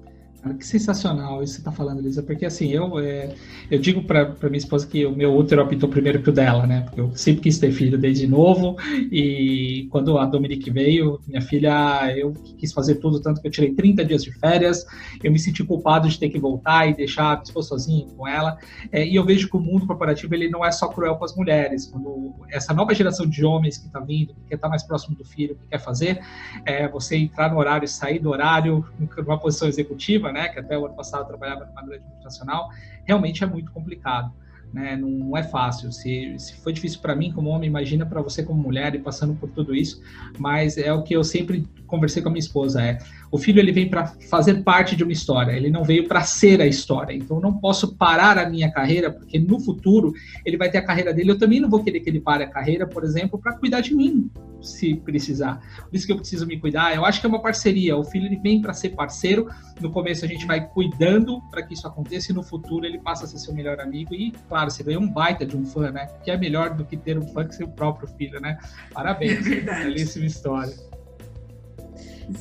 Cara, 0.42 0.56
que 0.56 0.66
sensacional 0.66 1.40
isso 1.40 1.52
que 1.52 1.56
você 1.56 1.60
está 1.60 1.70
falando, 1.70 2.00
Elisa, 2.00 2.20
porque 2.20 2.44
assim, 2.44 2.68
eu, 2.68 2.98
é, 2.98 3.32
eu 3.70 3.78
digo 3.78 4.02
para 4.02 4.34
minha 4.42 4.58
esposa 4.58 4.84
que 4.84 5.06
o 5.06 5.14
meu 5.14 5.32
útero 5.36 5.62
apitou 5.62 5.88
primeiro 5.88 6.20
que 6.20 6.30
o 6.30 6.32
dela, 6.32 6.66
né? 6.66 6.80
Porque 6.80 7.00
eu 7.00 7.14
sempre 7.14 7.42
quis 7.42 7.60
ter 7.60 7.70
filho 7.70 7.96
desde 7.96 8.26
novo, 8.26 8.76
e 9.12 9.86
quando 9.88 10.18
a 10.18 10.26
Dominique 10.26 10.68
veio, 10.68 11.20
minha 11.28 11.40
filha, 11.40 12.12
eu 12.16 12.32
quis 12.58 12.72
fazer 12.72 12.96
tudo, 12.96 13.20
tanto 13.20 13.40
que 13.40 13.46
eu 13.46 13.52
tirei 13.52 13.72
30 13.72 14.04
dias 14.04 14.24
de 14.24 14.32
férias, 14.32 14.84
eu 15.22 15.30
me 15.30 15.38
senti 15.38 15.62
culpado 15.62 16.08
de 16.08 16.18
ter 16.18 16.28
que 16.28 16.40
voltar 16.40 16.88
e 16.88 16.94
deixar 16.94 17.26
a 17.26 17.32
minha 17.34 17.44
esposa 17.44 17.68
sozinha 17.68 18.06
com 18.16 18.26
ela, 18.26 18.58
é, 18.90 19.06
e 19.06 19.14
eu 19.14 19.24
vejo 19.24 19.48
que 19.48 19.56
o 19.56 19.60
mundo 19.60 19.86
corporativo 19.86 20.34
ele 20.34 20.48
não 20.48 20.64
é 20.64 20.72
só 20.72 20.88
cruel 20.88 21.14
com 21.14 21.24
as 21.24 21.36
mulheres, 21.36 21.86
quando 21.86 22.34
essa 22.50 22.74
nova 22.74 22.92
geração 22.92 23.26
de 23.26 23.44
homens 23.44 23.78
que 23.78 23.86
está 23.86 24.00
vindo, 24.00 24.34
que 24.34 24.40
quer 24.48 24.56
estar 24.56 24.66
tá 24.66 24.70
mais 24.70 24.82
próximo 24.82 25.14
do 25.14 25.24
filho, 25.24 25.54
que 25.54 25.68
quer 25.68 25.78
fazer, 25.78 26.20
é, 26.64 26.88
você 26.88 27.16
entrar 27.16 27.52
no 27.52 27.60
horário 27.60 27.84
e 27.84 27.88
sair 27.88 28.18
do 28.18 28.30
horário, 28.30 28.84
numa 29.16 29.38
posição 29.38 29.68
executiva, 29.68 30.31
né, 30.32 30.48
que 30.48 30.58
até 30.58 30.78
o 30.78 30.86
ano 30.86 30.94
passado 30.94 31.26
trabalhava 31.26 31.64
numa 31.66 31.82
grande 31.82 32.04
multinacional, 32.04 32.68
realmente 33.04 33.44
é 33.44 33.46
muito 33.46 33.70
complicado. 33.72 34.32
Né? 34.72 34.96
Não, 34.96 35.08
não, 35.08 35.36
é 35.36 35.42
fácil. 35.42 35.92
Se, 35.92 36.34
se 36.38 36.54
foi 36.56 36.72
difícil 36.72 37.00
para 37.00 37.14
mim 37.14 37.30
como 37.32 37.50
homem, 37.50 37.68
imagina 37.68 38.06
para 38.06 38.22
você 38.22 38.42
como 38.42 38.62
mulher 38.62 38.94
e 38.94 38.98
passando 38.98 39.34
por 39.34 39.50
tudo 39.50 39.74
isso. 39.74 40.02
Mas 40.38 40.78
é 40.78 40.92
o 40.92 41.02
que 41.02 41.14
eu 41.14 41.22
sempre 41.22 41.68
conversei 41.86 42.22
com 42.22 42.30
a 42.30 42.32
minha 42.32 42.40
esposa 42.40 42.80
é 42.82 42.98
o 43.32 43.38
filho 43.38 43.58
ele 43.58 43.72
vem 43.72 43.88
para 43.88 44.08
fazer 44.28 44.62
parte 44.62 44.94
de 44.94 45.02
uma 45.02 45.12
história, 45.12 45.52
ele 45.52 45.70
não 45.70 45.82
veio 45.82 46.06
para 46.06 46.20
ser 46.20 46.60
a 46.60 46.66
história. 46.66 47.14
Então 47.14 47.38
eu 47.38 47.42
não 47.42 47.54
posso 47.54 47.96
parar 47.96 48.36
a 48.36 48.48
minha 48.48 48.70
carreira, 48.70 49.10
porque 49.10 49.38
no 49.38 49.58
futuro 49.58 50.12
ele 50.44 50.58
vai 50.58 50.70
ter 50.70 50.76
a 50.76 50.84
carreira 50.84 51.14
dele. 51.14 51.30
Eu 51.30 51.38
também 51.38 51.58
não 51.58 51.70
vou 51.70 51.82
querer 51.82 52.00
que 52.00 52.10
ele 52.10 52.20
pare 52.20 52.44
a 52.44 52.46
carreira, 52.46 52.86
por 52.86 53.02
exemplo, 53.02 53.38
para 53.38 53.54
cuidar 53.54 53.80
de 53.80 53.94
mim, 53.94 54.30
se 54.60 54.96
precisar. 54.96 55.62
Por 55.88 55.96
isso 55.96 56.04
que 56.04 56.12
eu 56.12 56.16
preciso 56.18 56.46
me 56.46 56.60
cuidar. 56.60 56.94
Eu 56.94 57.06
acho 57.06 57.20
que 57.20 57.26
é 57.26 57.28
uma 57.28 57.40
parceria. 57.40 57.96
O 57.96 58.04
filho 58.04 58.26
ele 58.26 58.36
vem 58.36 58.60
para 58.60 58.74
ser 58.74 58.90
parceiro. 58.90 59.48
No 59.80 59.90
começo 59.90 60.26
a 60.26 60.28
gente 60.28 60.46
vai 60.46 60.68
cuidando 60.68 61.40
para 61.50 61.62
que 61.62 61.72
isso 61.72 61.86
aconteça 61.86 62.32
e 62.32 62.34
no 62.34 62.42
futuro 62.42 62.84
ele 62.84 62.98
passa 62.98 63.24
a 63.24 63.26
ser 63.26 63.38
seu 63.38 63.54
melhor 63.54 63.80
amigo. 63.80 64.14
E 64.14 64.32
claro, 64.46 64.70
você 64.70 64.82
ganha 64.82 65.00
um 65.00 65.10
baita 65.10 65.46
de 65.46 65.56
um 65.56 65.64
fã, 65.64 65.90
né? 65.90 66.06
Que 66.22 66.30
é 66.30 66.36
melhor 66.36 66.74
do 66.74 66.84
que 66.84 66.98
ter 66.98 67.18
um 67.18 67.26
fã 67.28 67.46
que 67.46 67.54
seu 67.54 67.66
próprio 67.66 68.06
filho, 68.08 68.38
né? 68.42 68.58
Parabéns. 68.92 69.46
É 69.46 69.84
Belíssima 69.84 70.26
história. 70.26 70.91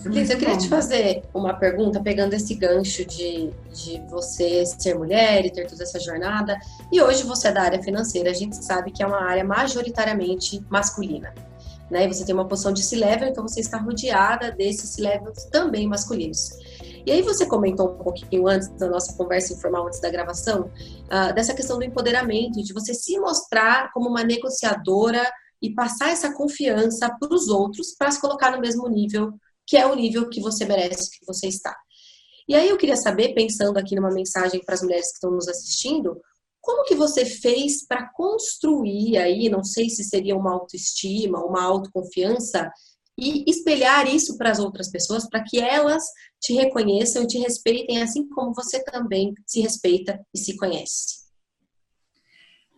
Liz, 0.06 0.30
eu 0.30 0.38
queria 0.38 0.54
bom. 0.54 0.60
te 0.60 0.70
fazer 0.70 1.24
uma 1.34 1.54
pergunta, 1.54 2.00
pegando 2.00 2.34
esse 2.34 2.54
gancho 2.56 3.06
de, 3.06 3.52
de 3.74 4.02
você 4.10 4.66
ser 4.66 4.96
mulher 4.96 5.46
e 5.46 5.52
ter 5.52 5.68
toda 5.68 5.84
essa 5.84 6.00
jornada. 6.00 6.58
E 6.92 7.02
hoje 7.02 7.24
você 7.24 7.48
é 7.48 7.52
da 7.52 7.64
área 7.64 7.82
financeira, 7.82 8.30
a 8.30 8.34
gente 8.34 8.56
sabe 8.64 8.92
que 8.92 9.02
é 9.02 9.08
uma 9.08 9.24
área 9.24 9.44
majoritariamente 9.44 10.64
masculina. 10.70 11.34
Né? 11.90 12.06
E 12.06 12.08
você 12.08 12.24
tem 12.24 12.34
uma 12.34 12.48
posição 12.48 12.72
de 12.72 12.84
C-level, 12.84 13.28
então 13.28 13.46
você 13.46 13.60
está 13.60 13.78
rodeada 13.78 14.52
desses 14.52 14.92
C-levels 14.92 15.46
também 15.46 15.88
masculinos. 15.88 16.52
E 17.06 17.12
aí 17.12 17.22
você 17.22 17.46
comentou 17.46 17.90
um 17.90 17.98
pouquinho 17.98 18.48
antes 18.48 18.70
da 18.70 18.88
nossa 18.88 19.14
conversa 19.14 19.54
informal, 19.54 19.88
antes 19.88 20.00
da 20.00 20.10
gravação, 20.10 20.70
uh, 21.08 21.34
dessa 21.34 21.54
questão 21.54 21.78
do 21.78 21.84
empoderamento, 21.84 22.64
de 22.64 22.74
você 22.74 22.94
se 22.94 23.20
mostrar 23.20 23.92
como 23.92 24.08
uma 24.08 24.24
negociadora 24.24 25.22
e 25.62 25.74
passar 25.74 26.10
essa 26.10 26.32
confiança 26.34 27.10
para 27.20 27.34
os 27.34 27.48
outros 27.48 27.94
para 27.98 28.12
se 28.12 28.22
colocar 28.22 28.52
no 28.52 28.60
mesmo 28.60 28.88
nível 28.88 29.34
que 29.66 29.78
é 29.78 29.86
o 29.86 29.96
nível 29.96 30.30
que 30.30 30.42
você 30.42 30.66
merece, 30.66 31.12
que 31.12 31.26
você 31.26 31.48
está. 31.48 31.76
E 32.48 32.56
aí 32.56 32.70
eu 32.70 32.78
queria 32.78 32.98
saber, 32.98 33.34
pensando 33.34 33.78
aqui 33.78 33.96
numa 33.96 34.12
mensagem 34.12 34.62
para 34.64 34.76
as 34.76 34.82
mulheres 34.82 35.08
que 35.08 35.14
estão 35.14 35.32
nos 35.32 35.48
assistindo, 35.48 36.20
como 36.60 36.84
que 36.84 36.96
você 36.96 37.26
fez 37.26 37.86
para 37.86 38.10
construir 38.14 39.18
aí, 39.18 39.50
não 39.50 39.64
sei 39.64 39.90
se 39.90 40.04
seria 40.04 40.36
uma 40.36 40.54
autoestima, 40.54 41.44
uma 41.44 41.64
autoconfiança, 41.64 42.72
e 43.18 43.44
espelhar 43.50 44.08
isso 44.08 44.38
para 44.38 44.52
as 44.52 44.60
outras 44.60 44.90
pessoas, 44.90 45.28
para 45.30 45.44
que 45.44 45.60
elas 45.60 46.04
te 46.40 46.54
reconheçam 46.54 47.24
e 47.24 47.28
te 47.28 47.38
respeitem, 47.38 48.02
assim 48.02 48.28
como 48.30 48.54
você 48.54 48.84
também 48.84 49.34
se 49.46 49.62
respeita 49.62 50.20
e 50.34 50.40
se 50.40 50.56
conhece? 50.56 51.22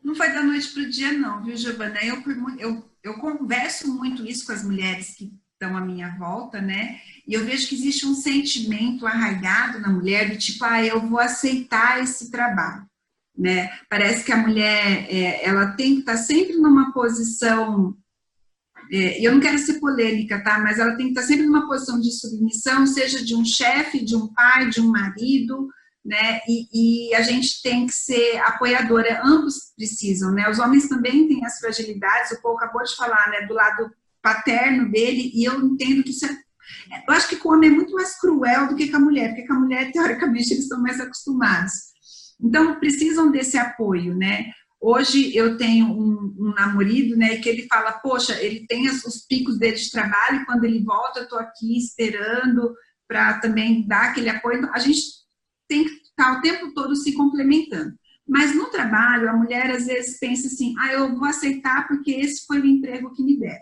Não 0.04 0.16
foi 0.16 0.34
da 0.34 0.44
noite 0.44 0.74
para 0.74 0.84
o 0.84 0.90
dia, 0.90 1.14
não, 1.14 1.44
viu, 1.44 1.56
Giovana? 1.56 2.00
Eu, 2.04 2.22
eu, 2.60 2.84
eu 3.02 3.14
converso 3.20 3.88
muito 3.88 4.26
isso 4.26 4.46
com 4.46 4.52
as 4.52 4.64
mulheres 4.64 5.16
que 5.16 5.34
estão 5.64 5.78
à 5.78 5.82
minha 5.82 6.16
volta, 6.18 6.62
né? 6.62 7.00
E 7.26 7.34
eu 7.34 7.46
vejo 7.46 7.68
que 7.68 7.76
existe 7.76 8.06
um 8.06 8.14
sentimento 8.14 9.08
arraigado 9.08 9.80
na 9.80 9.90
mulher 9.90 10.30
do 10.30 10.38
tipo, 10.38 10.64
ah, 10.66 10.84
eu 10.84 11.00
vou 11.08 11.20
aceitar 11.20 12.02
esse 12.04 12.30
trabalho, 12.30 12.86
né? 13.38 13.70
Parece 13.90 14.24
que 14.24 14.32
a 14.32 14.38
mulher, 14.38 15.08
é, 15.10 15.46
ela 15.48 15.72
tem 15.72 15.96
que 15.96 16.00
estar 16.02 16.18
sempre 16.18 16.58
numa 16.58 16.92
posição, 16.92 17.96
é, 18.92 19.26
eu 19.26 19.34
não 19.34 19.40
quero 19.40 19.58
ser 19.58 19.80
polêmica, 19.80 20.44
tá? 20.44 20.60
Mas 20.60 20.80
ela 20.80 20.96
tem 20.96 21.08
que 21.08 21.14
estar 21.14 21.24
sempre 21.24 21.46
numa 21.46 21.66
posição 21.66 22.00
de 22.00 22.12
submissão, 22.12 22.86
seja 22.86 23.24
de 23.24 23.34
um 23.34 23.46
chefe, 23.46 24.04
de 24.04 24.16
um 24.16 24.28
pai, 24.34 24.70
de 24.70 24.82
um 24.82 24.92
marido, 24.92 25.70
né? 26.04 26.42
E, 26.46 27.10
e, 27.10 27.16
a 27.16 27.22
gente 27.22 27.62
tem 27.62 27.88
que 27.88 27.94
ser 27.94 28.38
apoiadora, 28.40 29.22
ambos 29.24 29.74
precisam, 29.78 30.34
né? 30.34 30.50
Os 30.50 30.60
homens 30.60 30.90
também 30.90 31.30
têm 31.30 31.46
as 31.46 31.60
fragilidades, 31.60 32.32
o 32.32 32.42
Paul 32.42 32.58
acabou 32.58 32.84
de 32.84 32.94
falar, 32.94 33.30
né? 33.30 33.48
Do 33.48 33.54
lado 33.54 33.90
paterno 34.24 34.90
dele, 34.90 35.32
e 35.36 35.44
eu 35.44 35.62
entendo 35.62 36.02
que 36.04 36.10
isso 36.10 36.26
é. 36.26 36.36
Eu 37.08 37.14
acho 37.14 37.28
que 37.28 37.36
com 37.36 37.50
o 37.50 37.54
homem 37.54 37.70
é 37.70 37.74
muito 37.74 37.94
mais 37.94 38.20
cruel 38.20 38.70
do 38.70 38.76
que 38.76 38.90
com 38.90 38.98
a 38.98 39.02
mulher, 39.02 39.30
porque 39.30 39.46
com 39.46 39.54
a 39.54 39.60
mulher, 39.60 39.92
teoricamente, 39.92 40.54
eles 40.54 40.64
estão 40.64 40.82
mais 40.82 41.00
acostumados. 41.00 41.74
Então, 42.42 42.80
precisam 42.80 43.30
desse 43.30 43.58
apoio, 43.58 44.16
né? 44.16 44.46
Hoje 44.82 45.36
eu 45.36 45.58
tenho 45.58 45.88
um, 45.88 46.36
um 46.38 46.54
namorado, 46.54 47.16
né, 47.16 47.38
que 47.38 47.48
ele 47.48 47.68
fala, 47.68 47.94
poxa, 47.94 48.42
ele 48.42 48.66
tem 48.68 48.86
os 48.90 49.26
picos 49.30 49.58
dele 49.58 49.78
de 49.78 49.92
trabalho, 49.92 50.42
e 50.42 50.46
quando 50.46 50.66
ele 50.66 50.84
volta, 50.84 51.20
eu 51.20 51.24
estou 51.24 51.40
aqui 51.40 51.78
esperando 51.78 52.74
para 53.08 53.40
também 53.40 53.88
dar 53.88 54.10
aquele 54.10 54.30
apoio. 54.30 54.70
A 54.74 54.80
gente 54.80 55.02
tem 55.68 55.86
que 55.86 55.92
estar 55.92 56.38
o 56.38 56.42
tempo 56.42 56.74
todo 56.74 56.96
se 56.96 57.14
complementando. 57.14 57.94
Mas 58.28 58.56
no 58.56 58.66
trabalho, 58.68 59.30
a 59.30 59.34
mulher 59.34 59.70
às 59.70 59.86
vezes 59.86 60.20
pensa 60.20 60.48
assim: 60.48 60.74
ah, 60.80 60.94
eu 60.94 61.16
vou 61.16 61.28
aceitar 61.28 61.88
porque 61.88 62.12
esse 62.12 62.46
foi 62.46 62.60
o 62.60 62.66
emprego 62.66 63.14
que 63.14 63.24
me 63.24 63.38
deram. 63.38 63.62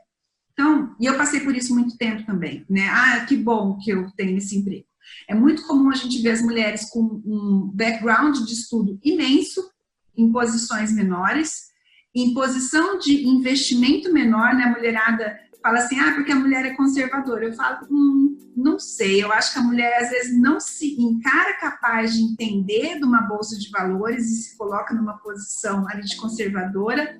Então, 0.53 0.95
e 0.99 1.05
eu 1.05 1.17
passei 1.17 1.39
por 1.39 1.55
isso 1.55 1.73
muito 1.73 1.97
tempo 1.97 2.25
também, 2.25 2.65
né? 2.69 2.87
Ah, 2.89 3.25
que 3.25 3.35
bom 3.35 3.77
que 3.77 3.91
eu 3.91 4.09
tenho 4.11 4.37
esse 4.37 4.57
emprego. 4.57 4.85
É 5.27 5.33
muito 5.33 5.65
comum 5.65 5.89
a 5.89 5.95
gente 5.95 6.21
ver 6.21 6.31
as 6.31 6.41
mulheres 6.41 6.89
com 6.89 7.21
um 7.25 7.71
background 7.73 8.37
de 8.37 8.53
estudo 8.53 8.99
imenso, 9.03 9.69
em 10.15 10.31
posições 10.31 10.91
menores, 10.91 11.71
em 12.13 12.33
posição 12.33 12.99
de 12.99 13.25
investimento 13.25 14.11
menor, 14.11 14.53
né? 14.53 14.65
A 14.65 14.71
mulherada 14.71 15.39
fala 15.61 15.79
assim, 15.79 15.99
ah, 15.99 16.13
porque 16.13 16.31
a 16.31 16.35
mulher 16.35 16.65
é 16.65 16.75
conservadora. 16.75 17.45
Eu 17.45 17.53
falo, 17.53 17.87
hum, 17.89 18.37
não 18.55 18.79
sei, 18.79 19.23
eu 19.23 19.31
acho 19.31 19.53
que 19.53 19.59
a 19.59 19.63
mulher 19.63 20.01
às 20.01 20.09
vezes 20.09 20.37
não 20.37 20.59
se 20.59 20.99
encara 20.99 21.53
capaz 21.59 22.13
de 22.13 22.21
entender 22.21 22.97
de 22.97 23.05
uma 23.05 23.21
bolsa 23.21 23.57
de 23.57 23.69
valores 23.69 24.25
e 24.29 24.43
se 24.43 24.57
coloca 24.57 24.93
numa 24.93 25.17
posição 25.17 25.87
ali 25.87 26.03
de 26.03 26.17
conservadora, 26.17 27.17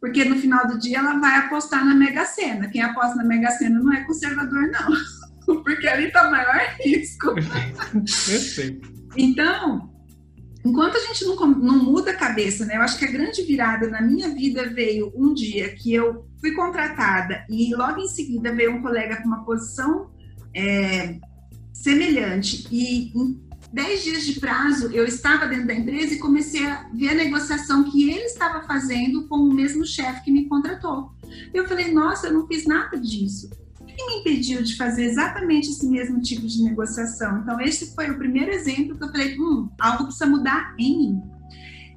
porque 0.00 0.24
no 0.24 0.36
final 0.36 0.66
do 0.66 0.78
dia 0.78 0.98
ela 0.98 1.18
vai 1.18 1.36
apostar 1.38 1.84
na 1.84 1.94
Mega 1.94 2.24
Sena. 2.24 2.68
Quem 2.68 2.82
aposta 2.82 3.16
na 3.16 3.24
Mega 3.24 3.50
Sena 3.52 3.80
não 3.80 3.92
é 3.92 4.04
conservador, 4.04 4.70
não, 4.70 5.56
porque 5.62 5.86
ali 5.88 6.06
está 6.06 6.30
maior 6.30 6.60
risco. 6.80 7.34
Perfeito. 7.34 8.92
Então, 9.16 9.92
enquanto 10.64 10.96
a 10.96 11.00
gente 11.00 11.24
não, 11.24 11.36
não 11.36 11.84
muda 11.84 12.12
a 12.12 12.16
cabeça, 12.16 12.64
né? 12.64 12.76
Eu 12.76 12.82
acho 12.82 12.98
que 12.98 13.04
a 13.04 13.10
grande 13.10 13.42
virada 13.42 13.88
na 13.88 14.00
minha 14.00 14.28
vida 14.28 14.68
veio 14.68 15.12
um 15.16 15.34
dia 15.34 15.74
que 15.74 15.92
eu 15.92 16.28
fui 16.40 16.52
contratada 16.52 17.44
e 17.48 17.74
logo 17.74 18.00
em 18.00 18.08
seguida 18.08 18.54
veio 18.54 18.76
um 18.76 18.82
colega 18.82 19.16
com 19.16 19.26
uma 19.26 19.44
posição 19.44 20.10
é, 20.54 21.16
semelhante 21.72 22.68
e 22.70 23.12
10 23.72 24.02
dias 24.02 24.24
de 24.24 24.40
prazo 24.40 24.90
eu 24.92 25.04
estava 25.04 25.46
dentro 25.46 25.66
da 25.66 25.74
empresa 25.74 26.14
e 26.14 26.18
comecei 26.18 26.66
a 26.66 26.88
ver 26.92 27.10
a 27.10 27.14
negociação 27.14 27.84
que 27.84 28.10
ele 28.10 28.24
estava 28.24 28.62
fazendo 28.66 29.26
com 29.28 29.36
o 29.36 29.52
mesmo 29.52 29.84
chefe 29.84 30.24
que 30.24 30.32
me 30.32 30.46
contratou. 30.46 31.12
Eu 31.52 31.68
falei, 31.68 31.92
nossa, 31.92 32.28
eu 32.28 32.32
não 32.32 32.46
fiz 32.46 32.66
nada 32.66 32.98
disso. 32.98 33.50
O 33.80 33.84
que 33.84 34.06
me 34.06 34.20
impediu 34.20 34.62
de 34.62 34.76
fazer 34.76 35.04
exatamente 35.04 35.68
esse 35.68 35.86
mesmo 35.86 36.20
tipo 36.20 36.46
de 36.46 36.62
negociação? 36.62 37.38
Então, 37.38 37.60
esse 37.60 37.94
foi 37.94 38.10
o 38.10 38.16
primeiro 38.16 38.50
exemplo 38.50 38.96
que 38.96 39.04
eu 39.04 39.10
falei, 39.10 39.38
hum, 39.38 39.68
algo 39.78 40.04
precisa 40.04 40.26
mudar 40.26 40.74
em 40.78 40.98
mim. 40.98 41.22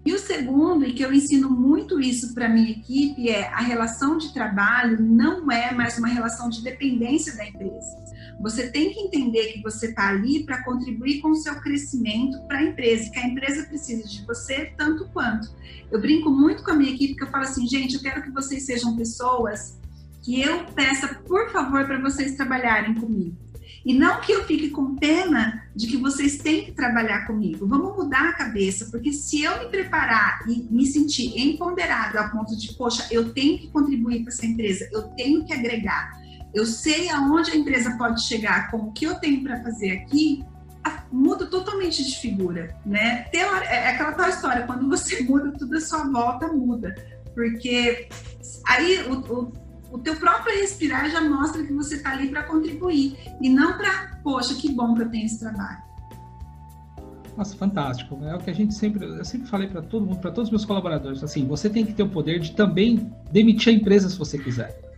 E 0.03 0.13
o 0.13 0.19
segundo, 0.19 0.83
e 0.83 0.93
que 0.93 1.05
eu 1.05 1.13
ensino 1.13 1.49
muito 1.49 1.99
isso 1.99 2.33
para 2.33 2.49
minha 2.49 2.71
equipe, 2.71 3.29
é 3.29 3.47
a 3.49 3.61
relação 3.61 4.17
de 4.17 4.33
trabalho 4.33 4.99
não 4.99 5.51
é 5.51 5.71
mais 5.73 5.97
uma 5.99 6.07
relação 6.07 6.49
de 6.49 6.63
dependência 6.63 7.35
da 7.35 7.47
empresa. 7.47 8.00
Você 8.41 8.69
tem 8.69 8.91
que 8.93 8.99
entender 8.99 9.53
que 9.53 9.61
você 9.61 9.87
está 9.87 10.09
ali 10.09 10.43
para 10.43 10.63
contribuir 10.63 11.21
com 11.21 11.29
o 11.29 11.35
seu 11.35 11.55
crescimento 11.61 12.41
para 12.47 12.59
a 12.59 12.63
empresa, 12.63 13.09
que 13.09 13.19
a 13.19 13.27
empresa 13.27 13.67
precisa 13.67 14.07
de 14.07 14.25
você 14.25 14.73
tanto 14.77 15.07
quanto. 15.09 15.49
Eu 15.91 16.01
brinco 16.01 16.29
muito 16.29 16.63
com 16.63 16.71
a 16.71 16.75
minha 16.75 16.93
equipe 16.93 17.15
que 17.15 17.23
eu 17.23 17.29
falo 17.29 17.43
assim, 17.43 17.67
gente, 17.67 17.95
eu 17.95 18.01
quero 18.01 18.23
que 18.23 18.31
vocês 18.31 18.63
sejam 18.63 18.95
pessoas 18.95 19.79
que 20.21 20.41
eu 20.41 20.65
peça, 20.75 21.07
por 21.27 21.51
favor, 21.51 21.85
para 21.85 21.99
vocês 21.99 22.35
trabalharem 22.35 22.93
comigo. 22.93 23.35
E 23.83 23.93
não 23.95 24.21
que 24.21 24.31
eu 24.31 24.43
fique 24.45 24.69
com 24.69 24.95
pena 24.95 25.67
de 25.75 25.87
que 25.87 25.97
vocês 25.97 26.37
têm 26.37 26.65
que 26.65 26.71
trabalhar 26.71 27.25
comigo. 27.25 27.65
Vamos 27.65 27.95
mudar 27.95 28.29
a 28.29 28.33
cabeça, 28.33 28.87
porque 28.91 29.11
se 29.11 29.41
eu 29.41 29.57
me 29.59 29.69
preparar 29.69 30.43
e 30.47 30.67
me 30.69 30.85
sentir 30.85 31.35
empoderado 31.35 32.19
a 32.19 32.29
ponto 32.29 32.55
de, 32.55 32.73
poxa, 32.73 33.07
eu 33.09 33.33
tenho 33.33 33.57
que 33.57 33.69
contribuir 33.69 34.21
para 34.21 34.31
essa 34.31 34.45
empresa, 34.45 34.87
eu 34.91 35.03
tenho 35.15 35.43
que 35.43 35.53
agregar, 35.53 36.20
eu 36.53 36.65
sei 36.65 37.09
aonde 37.09 37.51
a 37.51 37.55
empresa 37.55 37.97
pode 37.97 38.21
chegar 38.23 38.69
com 38.71 38.77
o 38.77 38.91
que 38.91 39.05
eu 39.05 39.15
tenho 39.15 39.43
para 39.43 39.61
fazer 39.63 39.91
aqui, 39.91 40.43
muda 41.11 41.45
totalmente 41.45 42.03
de 42.03 42.17
figura, 42.19 42.75
né? 42.85 43.23
Teori 43.31 43.65
é 43.65 43.89
aquela 43.89 44.13
tal 44.13 44.29
história, 44.29 44.65
quando 44.65 44.87
você 44.87 45.21
muda, 45.25 45.51
tudo 45.57 45.77
a 45.77 45.81
sua 45.81 46.09
volta 46.09 46.47
muda, 46.47 46.95
porque 47.35 48.07
aí 48.67 49.03
o, 49.07 49.19
o 49.19 49.61
o 49.91 49.99
teu 49.99 50.15
próprio 50.15 50.57
respirar 50.57 51.09
já 51.09 51.21
mostra 51.21 51.63
que 51.63 51.73
você 51.73 51.95
está 51.95 52.11
ali 52.13 52.29
para 52.29 52.43
contribuir 52.43 53.17
e 53.41 53.49
não 53.49 53.77
para, 53.77 54.19
poxa, 54.23 54.55
que 54.55 54.71
bom 54.71 54.95
que 54.95 55.01
eu 55.01 55.09
tenho 55.09 55.25
esse 55.25 55.39
trabalho. 55.39 55.79
Nossa, 57.35 57.55
fantástico. 57.55 58.17
É 58.23 58.35
o 58.35 58.39
que 58.39 58.49
a 58.49 58.53
gente 58.53 58.73
sempre, 58.73 59.05
eu 59.05 59.25
sempre 59.25 59.47
falei 59.47 59.67
para 59.67 59.81
todo 59.81 60.05
mundo, 60.05 60.19
para 60.19 60.31
todos 60.31 60.47
os 60.47 60.51
meus 60.51 60.65
colaboradores, 60.65 61.23
assim, 61.23 61.45
você 61.45 61.69
tem 61.69 61.85
que 61.85 61.93
ter 61.93 62.03
o 62.03 62.09
poder 62.09 62.39
de 62.39 62.55
também 62.55 63.11
demitir 63.31 63.73
a 63.73 63.75
empresa 63.75 64.09
se 64.09 64.17
você 64.17 64.37
quiser. 64.37 64.90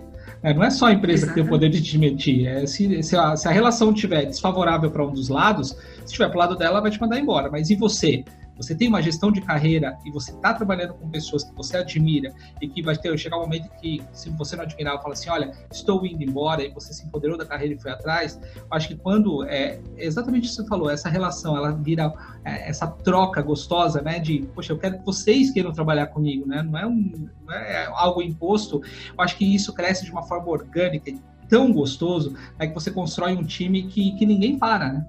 É, 0.43 0.53
não 0.53 0.63
é 0.63 0.69
só 0.69 0.87
a 0.87 0.91
empresa 0.91 1.25
Exatamente. 1.25 1.29
que 1.29 1.41
tem 1.41 1.43
o 1.43 1.49
poder 1.49 1.69
de 1.69 1.81
te 1.81 1.97
demitir. 1.97 2.45
É, 2.45 2.65
se, 2.67 3.01
se, 3.01 3.15
a, 3.15 3.35
se 3.35 3.47
a 3.47 3.51
relação 3.51 3.93
estiver 3.93 4.25
desfavorável 4.25 4.91
para 4.91 5.05
um 5.05 5.11
dos 5.11 5.29
lados, 5.29 5.69
se 5.69 6.05
estiver 6.05 6.27
para 6.27 6.35
o 6.35 6.39
lado 6.39 6.55
dela, 6.57 6.81
vai 6.81 6.91
te 6.91 6.99
mandar 6.99 7.17
embora. 7.17 7.49
Mas 7.49 7.69
e 7.69 7.75
você? 7.75 8.25
Você 8.55 8.75
tem 8.75 8.87
uma 8.87 9.01
gestão 9.01 9.31
de 9.31 9.41
carreira 9.41 9.97
e 10.05 10.11
você 10.11 10.31
está 10.31 10.53
trabalhando 10.53 10.93
com 10.93 11.09
pessoas 11.09 11.43
que 11.43 11.53
você 11.55 11.77
admira 11.77 12.33
e 12.61 12.67
que 12.67 12.81
vai 12.81 12.95
ter 12.95 13.17
chegar 13.17 13.37
um 13.37 13.41
momento 13.41 13.69
que, 13.79 14.01
se 14.11 14.29
você 14.31 14.55
não 14.55 14.63
admirar, 14.63 15.01
fala 15.01 15.13
assim, 15.13 15.29
olha, 15.29 15.51
estou 15.71 16.05
indo 16.05 16.23
embora 16.23 16.63
e 16.63 16.69
você 16.71 16.93
se 16.93 17.05
empoderou 17.05 17.37
da 17.37 17.45
carreira 17.45 17.73
e 17.73 17.79
foi 17.79 17.91
atrás, 17.91 18.39
acho 18.71 18.87
que 18.87 18.95
quando 18.95 19.43
é 19.45 19.79
exatamente 19.97 20.45
isso 20.45 20.57
que 20.57 20.63
você 20.63 20.69
falou, 20.69 20.89
essa 20.89 21.09
relação, 21.09 21.55
ela 21.55 21.71
vira 21.71 22.13
é, 22.43 22.69
essa 22.69 22.87
troca 22.87 23.41
gostosa, 23.41 24.01
né, 24.01 24.19
de, 24.19 24.47
poxa, 24.53 24.73
eu 24.73 24.77
quero 24.77 24.99
que 24.99 25.05
vocês 25.05 25.51
queiram 25.51 25.71
trabalhar 25.71 26.07
comigo, 26.07 26.47
né, 26.47 26.61
não 26.61 26.77
é, 26.77 26.85
um, 26.85 27.29
não 27.45 27.53
é 27.53 27.85
algo 27.85 28.21
imposto, 28.21 28.81
eu 29.09 29.23
acho 29.23 29.37
que 29.37 29.45
isso 29.45 29.73
cresce 29.73 30.05
de 30.05 30.11
uma 30.11 30.23
forma 30.23 30.49
orgânica, 30.49 31.11
tão 31.47 31.71
gostoso, 31.71 32.35
é 32.57 32.67
que 32.67 32.73
você 32.73 32.89
constrói 32.89 33.35
um 33.35 33.43
time 33.43 33.83
que, 33.83 34.15
que 34.15 34.25
ninguém 34.25 34.57
para, 34.57 34.91
né? 34.91 35.07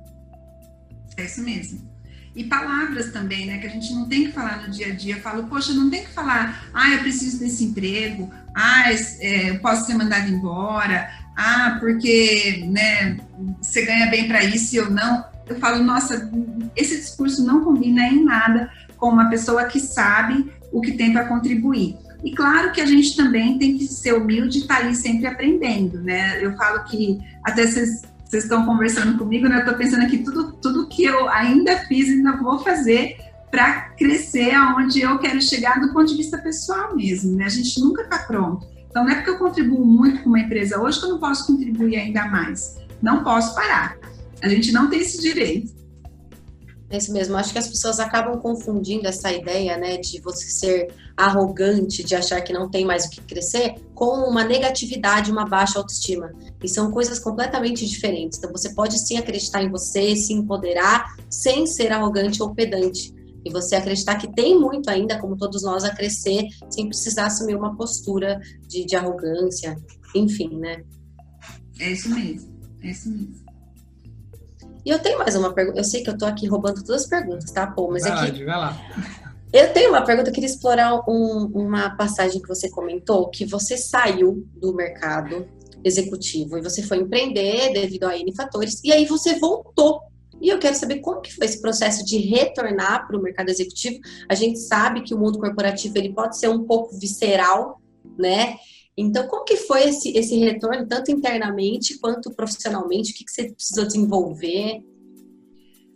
É 1.16 1.24
isso 1.24 1.42
mesmo. 1.42 1.93
E 2.34 2.44
palavras 2.44 3.12
também, 3.12 3.46
né? 3.46 3.58
Que 3.58 3.66
a 3.66 3.70
gente 3.70 3.92
não 3.94 4.06
tem 4.06 4.26
que 4.26 4.32
falar 4.32 4.62
no 4.62 4.70
dia 4.70 4.88
a 4.88 4.94
dia. 4.94 5.16
Eu 5.16 5.20
falo, 5.20 5.44
poxa, 5.44 5.72
não 5.72 5.88
tem 5.88 6.02
que 6.02 6.10
falar, 6.10 6.66
ah, 6.74 6.90
eu 6.90 6.98
preciso 6.98 7.38
desse 7.38 7.64
emprego, 7.64 8.32
ah, 8.54 8.90
é, 9.20 9.50
eu 9.50 9.60
posso 9.60 9.86
ser 9.86 9.94
mandado 9.94 10.28
embora, 10.30 11.10
ah, 11.36 11.76
porque 11.78 12.64
né, 12.68 13.18
você 13.60 13.84
ganha 13.84 14.06
bem 14.06 14.26
para 14.26 14.44
isso 14.44 14.74
e 14.74 14.78
eu 14.78 14.90
não. 14.90 15.24
Eu 15.46 15.58
falo, 15.60 15.82
nossa, 15.84 16.30
esse 16.74 16.96
discurso 16.96 17.44
não 17.44 17.62
combina 17.62 18.02
em 18.06 18.24
nada 18.24 18.70
com 18.96 19.08
uma 19.08 19.28
pessoa 19.28 19.64
que 19.64 19.78
sabe 19.78 20.50
o 20.72 20.80
que 20.80 20.92
tem 20.92 21.12
para 21.12 21.26
contribuir. 21.26 21.96
E 22.24 22.34
claro 22.34 22.72
que 22.72 22.80
a 22.80 22.86
gente 22.86 23.14
também 23.14 23.58
tem 23.58 23.76
que 23.76 23.86
ser 23.86 24.14
humilde 24.14 24.58
e 24.58 24.62
estar 24.62 24.76
tá 24.76 24.80
ali 24.80 24.96
sempre 24.96 25.26
aprendendo, 25.26 26.00
né? 26.00 26.42
Eu 26.42 26.56
falo 26.56 26.82
que 26.84 27.20
até 27.44 27.66
vocês 27.66 28.02
vocês 28.34 28.44
estão 28.44 28.66
conversando 28.66 29.16
comigo, 29.16 29.48
né? 29.48 29.56
Eu 29.56 29.60
estou 29.60 29.74
pensando 29.74 30.04
aqui 30.04 30.18
tudo, 30.18 30.52
tudo 30.54 30.88
que 30.88 31.04
eu 31.04 31.28
ainda 31.28 31.78
fiz 31.86 32.08
ainda 32.08 32.36
vou 32.36 32.58
fazer 32.58 33.16
para 33.48 33.90
crescer 33.90 34.52
aonde 34.52 35.00
eu 35.00 35.16
quero 35.18 35.40
chegar 35.40 35.80
do 35.80 35.92
ponto 35.92 36.06
de 36.06 36.16
vista 36.16 36.38
pessoal 36.38 36.96
mesmo, 36.96 37.36
né? 37.36 37.44
A 37.44 37.48
gente 37.48 37.80
nunca 37.80 38.02
está 38.02 38.18
pronto. 38.18 38.66
Então 38.90 39.04
não 39.04 39.12
é 39.12 39.14
porque 39.14 39.30
eu 39.30 39.38
contribuo 39.38 39.86
muito 39.86 40.22
com 40.22 40.30
uma 40.30 40.40
empresa 40.40 40.80
hoje 40.80 40.98
que 40.98 41.06
eu 41.06 41.10
não 41.10 41.20
posso 41.20 41.46
contribuir 41.46 41.96
ainda 41.96 42.26
mais. 42.26 42.76
Não 43.00 43.22
posso 43.22 43.54
parar. 43.54 43.96
A 44.42 44.48
gente 44.48 44.72
não 44.72 44.90
tem 44.90 45.00
esse 45.00 45.20
direito. 45.20 45.72
É 46.94 46.98
isso 46.98 47.12
mesmo. 47.12 47.36
Acho 47.36 47.52
que 47.52 47.58
as 47.58 47.66
pessoas 47.66 47.98
acabam 47.98 48.38
confundindo 48.38 49.08
essa 49.08 49.32
ideia, 49.32 49.76
né, 49.76 49.96
de 49.96 50.20
você 50.20 50.46
ser 50.46 50.94
arrogante, 51.16 52.04
de 52.04 52.14
achar 52.14 52.40
que 52.40 52.52
não 52.52 52.70
tem 52.70 52.84
mais 52.84 53.06
o 53.06 53.10
que 53.10 53.20
crescer, 53.20 53.74
com 53.92 54.28
uma 54.28 54.44
negatividade, 54.44 55.32
uma 55.32 55.44
baixa 55.44 55.76
autoestima. 55.80 56.32
E 56.62 56.68
são 56.68 56.92
coisas 56.92 57.18
completamente 57.18 57.84
diferentes. 57.84 58.38
Então, 58.38 58.52
você 58.52 58.72
pode 58.72 58.96
sim 59.00 59.16
acreditar 59.18 59.60
em 59.64 59.70
você, 59.70 60.14
se 60.14 60.32
empoderar, 60.32 61.16
sem 61.28 61.66
ser 61.66 61.90
arrogante 61.90 62.40
ou 62.40 62.54
pedante. 62.54 63.12
e 63.44 63.50
você 63.50 63.74
acreditar 63.74 64.14
que 64.16 64.32
tem 64.32 64.58
muito 64.58 64.88
ainda, 64.88 65.20
como 65.20 65.36
todos 65.36 65.64
nós, 65.64 65.84
a 65.84 65.90
crescer 65.90 66.46
sem 66.70 66.86
precisar 66.86 67.26
assumir 67.26 67.56
uma 67.56 67.76
postura 67.76 68.40
de, 68.66 68.86
de 68.86 68.96
arrogância, 68.96 69.76
enfim, 70.14 70.56
né? 70.56 70.82
É 71.78 71.92
isso 71.92 72.08
mesmo, 72.08 72.50
é 72.82 72.90
isso 72.90 73.10
mesmo. 73.10 73.43
E 74.84 74.90
eu 74.90 74.98
tenho 74.98 75.18
mais 75.18 75.34
uma 75.34 75.52
pergunta. 75.52 75.78
Eu 75.78 75.84
sei 75.84 76.02
que 76.02 76.10
eu 76.10 76.18
tô 76.18 76.26
aqui 76.26 76.46
roubando 76.46 76.84
todas 76.84 77.02
as 77.02 77.08
perguntas, 77.08 77.50
tá, 77.50 77.66
Pô? 77.66 77.90
Mas 77.90 78.02
vai 78.02 78.12
é 78.12 78.14
lá, 78.14 78.30
que. 78.30 78.44
Vai 78.44 78.56
lá. 78.56 78.76
Eu 79.52 79.72
tenho 79.72 79.90
uma 79.90 80.04
pergunta, 80.04 80.30
eu 80.30 80.34
queria 80.34 80.48
explorar 80.48 81.08
um, 81.08 81.46
uma 81.54 81.90
passagem 81.90 82.42
que 82.42 82.48
você 82.48 82.68
comentou, 82.68 83.30
que 83.30 83.46
você 83.46 83.76
saiu 83.76 84.44
do 84.56 84.74
mercado 84.74 85.46
executivo 85.84 86.58
e 86.58 86.60
você 86.60 86.82
foi 86.82 86.98
empreender 86.98 87.72
devido 87.72 88.04
a 88.04 88.18
N 88.18 88.34
fatores, 88.34 88.80
e 88.82 88.92
aí 88.92 89.04
você 89.04 89.38
voltou. 89.38 90.00
E 90.40 90.48
eu 90.48 90.58
quero 90.58 90.74
saber 90.74 90.98
como 90.98 91.20
que 91.20 91.32
foi 91.32 91.46
esse 91.46 91.60
processo 91.60 92.04
de 92.04 92.18
retornar 92.18 93.06
para 93.06 93.16
o 93.16 93.22
mercado 93.22 93.48
executivo. 93.48 94.00
A 94.28 94.34
gente 94.34 94.58
sabe 94.58 95.02
que 95.02 95.14
o 95.14 95.18
mundo 95.18 95.38
corporativo 95.38 95.96
ele 95.96 96.12
pode 96.12 96.36
ser 96.36 96.48
um 96.48 96.64
pouco 96.64 96.98
visceral, 96.98 97.80
né? 98.18 98.56
Então, 98.96 99.26
como 99.26 99.44
que 99.44 99.56
foi 99.56 99.88
esse, 99.88 100.16
esse 100.16 100.36
retorno, 100.38 100.86
tanto 100.86 101.10
internamente 101.10 101.98
quanto 101.98 102.30
profissionalmente? 102.30 103.12
O 103.12 103.14
que, 103.14 103.24
que 103.24 103.32
você 103.32 103.50
precisou 103.50 103.86
desenvolver? 103.86 104.82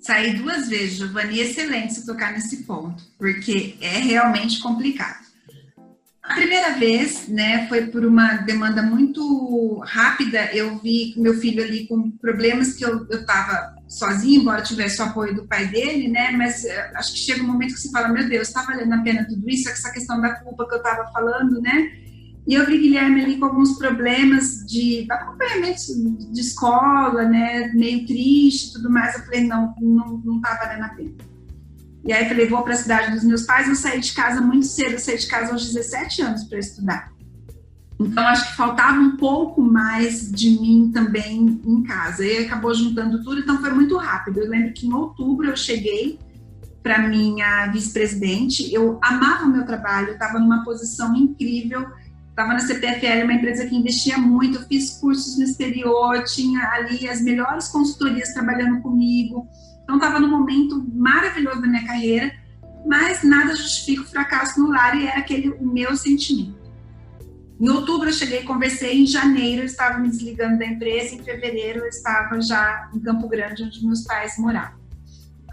Saí 0.01 0.35
duas 0.35 0.69
vezes, 0.69 0.99
Giovanni, 0.99 1.41
excelente 1.41 1.95
se 1.95 2.07
tocar 2.07 2.33
nesse 2.33 2.65
ponto, 2.65 3.03
porque 3.19 3.77
é 3.81 3.99
realmente 3.99 4.61
complicado. 4.61 5.29
A 6.23 6.35
primeira 6.35 6.73
vez, 6.75 7.27
né, 7.27 7.67
foi 7.69 7.87
por 7.87 8.05
uma 8.05 8.35
demanda 8.37 8.83
muito 8.83 9.79
rápida. 9.87 10.55
Eu 10.55 10.79
vi 10.79 11.15
meu 11.17 11.33
filho 11.41 11.65
ali 11.65 11.87
com 11.87 12.11
problemas 12.11 12.75
que 12.75 12.85
eu 12.85 13.07
estava 13.09 13.75
sozinho, 13.89 14.43
embora 14.43 14.61
tivesse 14.61 15.01
o 15.01 15.05
apoio 15.07 15.35
do 15.35 15.47
pai 15.47 15.67
dele, 15.69 16.07
né, 16.09 16.31
mas 16.33 16.67
eh, 16.67 16.93
acho 16.97 17.15
que 17.15 17.21
chega 17.21 17.43
um 17.43 17.47
momento 17.47 17.73
que 17.73 17.81
você 17.81 17.91
fala, 17.91 18.09
meu 18.09 18.29
Deus, 18.29 18.49
está 18.49 18.63
valendo 18.63 18.93
a 18.93 18.99
pena 18.99 19.27
tudo 19.27 19.49
isso? 19.49 19.71
Essa 19.71 19.91
questão 19.91 20.21
da 20.21 20.35
culpa 20.35 20.69
que 20.69 20.75
eu 20.75 20.79
estava 20.79 21.11
falando, 21.11 21.63
né? 21.63 22.08
E 22.49 22.55
eu 22.55 22.65
vi 22.65 22.79
Guilherme 22.79 23.21
ali 23.23 23.37
com 23.37 23.45
alguns 23.45 23.77
problemas 23.77 24.65
de 24.67 25.07
acompanhamento 25.11 25.83
de 26.33 26.41
escola, 26.41 27.25
né, 27.25 27.71
meio 27.75 28.07
triste 28.07 28.73
tudo 28.73 28.89
mais. 28.89 29.15
Eu 29.15 29.25
falei, 29.25 29.47
não, 29.47 29.75
não, 29.79 30.17
não 30.25 30.41
tá 30.41 30.59
valendo 30.59 30.85
a 30.85 30.89
pena. 30.89 31.13
E 32.07 32.11
aí 32.11 32.27
falei, 32.27 32.49
vou 32.49 32.63
para 32.63 32.73
a 32.73 32.77
cidade 32.77 33.13
dos 33.13 33.23
meus 33.23 33.43
pais. 33.43 33.69
Eu 33.69 33.75
saí 33.75 34.01
de 34.01 34.15
casa 34.15 34.41
muito 34.41 34.65
cedo, 34.65 34.93
eu 34.93 34.99
saí 34.99 35.19
de 35.19 35.27
casa 35.27 35.53
aos 35.53 35.67
17 35.67 36.23
anos 36.23 36.45
para 36.45 36.59
estudar. 36.59 37.13
Então 38.01 38.27
acho 38.27 38.49
que 38.49 38.57
faltava 38.57 38.99
um 38.99 39.19
pouco 39.19 39.61
mais 39.61 40.33
de 40.33 40.59
mim 40.59 40.91
também 40.91 41.61
em 41.63 41.83
casa. 41.83 42.25
E 42.25 42.47
acabou 42.47 42.73
juntando 42.73 43.23
tudo, 43.23 43.41
então 43.41 43.61
foi 43.61 43.75
muito 43.75 43.95
rápido. 43.99 44.41
Eu 44.41 44.49
lembro 44.49 44.73
que 44.73 44.87
em 44.87 44.93
outubro 44.95 45.49
eu 45.49 45.57
cheguei 45.57 46.19
para 46.83 47.07
minha 47.07 47.67
vice-presidente. 47.67 48.73
Eu 48.73 48.99
amava 49.03 49.45
o 49.45 49.51
meu 49.51 49.67
trabalho, 49.67 50.13
estava 50.13 50.39
numa 50.39 50.65
posição 50.65 51.15
incrível 51.15 51.87
estava 52.39 52.55
na 52.55 52.61
CPFL, 52.61 53.25
uma 53.25 53.33
empresa 53.33 53.67
que 53.67 53.75
investia 53.75 54.17
muito, 54.17 54.65
fiz 54.69 54.91
cursos 55.01 55.37
no 55.37 55.43
exterior, 55.43 56.23
tinha 56.23 56.69
ali 56.71 57.09
as 57.09 57.21
melhores 57.21 57.67
consultorias 57.67 58.33
trabalhando 58.33 58.81
comigo. 58.81 59.49
Então, 59.83 59.97
estava 59.97 60.21
num 60.21 60.31
momento 60.31 60.87
maravilhoso 60.95 61.61
da 61.61 61.67
minha 61.67 61.85
carreira, 61.85 62.33
mas 62.87 63.25
nada 63.25 63.57
justifica 63.57 64.03
o 64.03 64.07
fracasso 64.07 64.61
no 64.61 64.71
lar 64.71 64.97
e 64.97 65.09
era 65.09 65.19
aquele 65.19 65.49
o 65.51 65.67
meu 65.67 65.97
sentimento. 65.97 66.57
Em 67.61 67.69
outubro 67.71 68.09
eu 68.09 68.13
cheguei, 68.13 68.45
conversei, 68.45 69.03
em 69.03 69.07
janeiro 69.07 69.63
eu 69.63 69.67
estava 69.67 69.99
me 69.99 70.09
desligando 70.09 70.61
da 70.61 70.67
empresa, 70.67 71.17
em 71.17 71.25
fevereiro 71.25 71.81
eu 71.81 71.89
estava 71.89 72.41
já 72.41 72.89
em 72.95 73.01
Campo 73.01 73.29
Grande, 73.29 73.65
onde 73.65 73.85
meus 73.85 74.05
pais 74.05 74.39
moravam. 74.39 74.78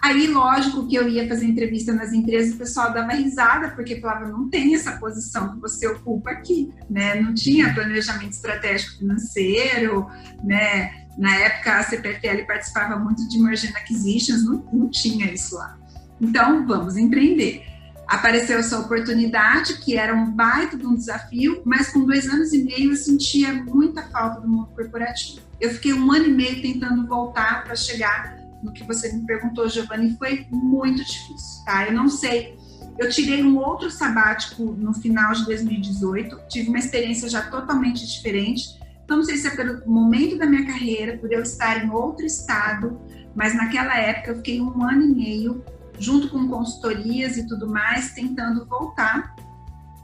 Aí, 0.06 0.28
lógico 0.28 0.86
que 0.86 0.94
eu 0.94 1.10
ia 1.10 1.28
fazer 1.28 1.48
entrevista 1.48 1.92
nas 1.92 2.14
empresas, 2.14 2.54
o 2.54 2.58
pessoal 2.58 2.94
dava 2.94 3.14
risada, 3.14 3.70
porque 3.70 4.00
falava, 4.00 4.28
não 4.28 4.48
tem 4.48 4.76
essa 4.76 4.92
posição 4.98 5.56
que 5.56 5.60
você 5.60 5.88
ocupa 5.88 6.30
aqui, 6.30 6.72
né? 6.88 7.20
Não 7.20 7.34
tinha 7.34 7.74
planejamento 7.74 8.34
estratégico 8.34 9.00
financeiro, 9.00 10.08
né? 10.44 11.08
Na 11.18 11.36
época, 11.38 11.80
a 11.80 11.82
CPFL 11.82 12.46
participava 12.46 13.00
muito 13.00 13.28
de 13.28 13.40
Merging 13.40 13.70
Acquisitions, 13.70 14.46
não, 14.46 14.64
não 14.72 14.90
tinha 14.92 15.34
isso 15.34 15.56
lá. 15.56 15.76
Então, 16.22 16.68
vamos 16.68 16.98
empreender. 16.98 17.64
Apareceu 18.08 18.60
essa 18.60 18.78
oportunidade, 18.78 19.80
que 19.80 19.98
era 19.98 20.14
um 20.14 20.30
baita 20.30 20.78
de 20.78 20.86
um 20.86 20.94
desafio, 20.94 21.64
mas 21.66 21.90
com 21.90 22.06
dois 22.06 22.30
anos 22.30 22.54
e 22.54 22.64
meio 22.64 22.92
eu 22.92 22.96
sentia 22.96 23.52
muita 23.52 24.04
falta 24.04 24.40
do 24.40 24.48
mundo 24.48 24.68
corporativo. 24.68 25.42
Eu 25.60 25.72
fiquei 25.72 25.94
um 25.94 26.12
ano 26.12 26.26
e 26.26 26.32
meio 26.32 26.62
tentando 26.62 27.08
voltar 27.08 27.64
para 27.64 27.76
chegar 27.76 28.45
no 28.66 28.74
que 28.74 28.84
você 28.84 29.14
me 29.14 29.26
perguntou, 29.26 29.70
Giovanni, 29.70 30.18
foi 30.18 30.48
muito 30.52 31.06
difícil, 31.06 31.64
tá? 31.66 31.86
Eu 31.86 31.94
não 31.94 32.10
sei. 32.10 32.58
Eu 32.98 33.10
tirei 33.10 33.44
um 33.44 33.58
outro 33.58 33.92
sabático 33.92 34.64
no 34.64 34.94
final 34.94 35.34
de 35.34 35.46
2018, 35.46 36.40
tive 36.50 36.70
uma 36.70 36.80
experiência 36.80 37.30
já 37.30 37.44
totalmente 37.50 38.06
diferente. 38.08 38.80
Então, 39.04 39.18
não 39.18 39.24
sei 39.24 39.38
se 39.38 39.48
é 39.48 39.56
pelo 39.56 39.88
momento 39.88 40.38
da 40.38 40.46
minha 40.46 40.66
carreira, 40.66 41.18
por 41.18 41.32
eu 41.32 41.44
estar 41.44 41.86
em 41.86 41.92
outro 41.92 42.26
estado, 42.26 43.00
mas 43.36 43.54
naquela 43.54 43.96
época 43.96 44.32
eu 44.32 44.38
fiquei 44.38 44.60
um 44.60 44.84
ano 44.84 45.04
e 45.04 45.08
meio, 45.08 45.64
junto 46.00 46.30
com 46.30 46.48
consultorias 46.48 47.38
e 47.38 47.48
tudo 47.48 47.70
mais, 47.70 48.14
tentando 48.14 48.66
voltar. 48.66 49.36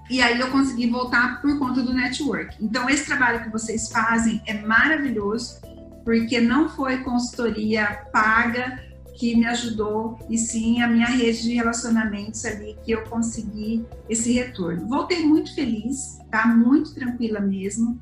E 0.09 0.21
aí 0.21 0.39
eu 0.39 0.51
consegui 0.51 0.87
voltar 0.87 1.41
por 1.41 1.57
conta 1.57 1.81
do 1.81 1.93
network. 1.93 2.57
Então, 2.59 2.89
esse 2.89 3.05
trabalho 3.05 3.43
que 3.43 3.49
vocês 3.49 3.89
fazem 3.89 4.41
é 4.45 4.53
maravilhoso 4.53 5.61
porque 6.03 6.39
não 6.39 6.69
foi 6.69 6.99
consultoria 6.99 8.05
paga 8.11 8.79
que 9.15 9.35
me 9.35 9.45
ajudou, 9.45 10.17
e 10.29 10.37
sim 10.37 10.81
a 10.81 10.87
minha 10.87 11.05
rede 11.05 11.43
de 11.43 11.53
relacionamentos 11.53 12.43
ali 12.43 12.75
que 12.83 12.91
eu 12.91 13.03
consegui 13.03 13.85
esse 14.09 14.31
retorno. 14.31 14.87
Voltei 14.87 15.23
muito 15.23 15.53
feliz, 15.53 16.17
tá? 16.31 16.47
Muito 16.47 16.95
tranquila 16.95 17.39
mesmo. 17.39 17.99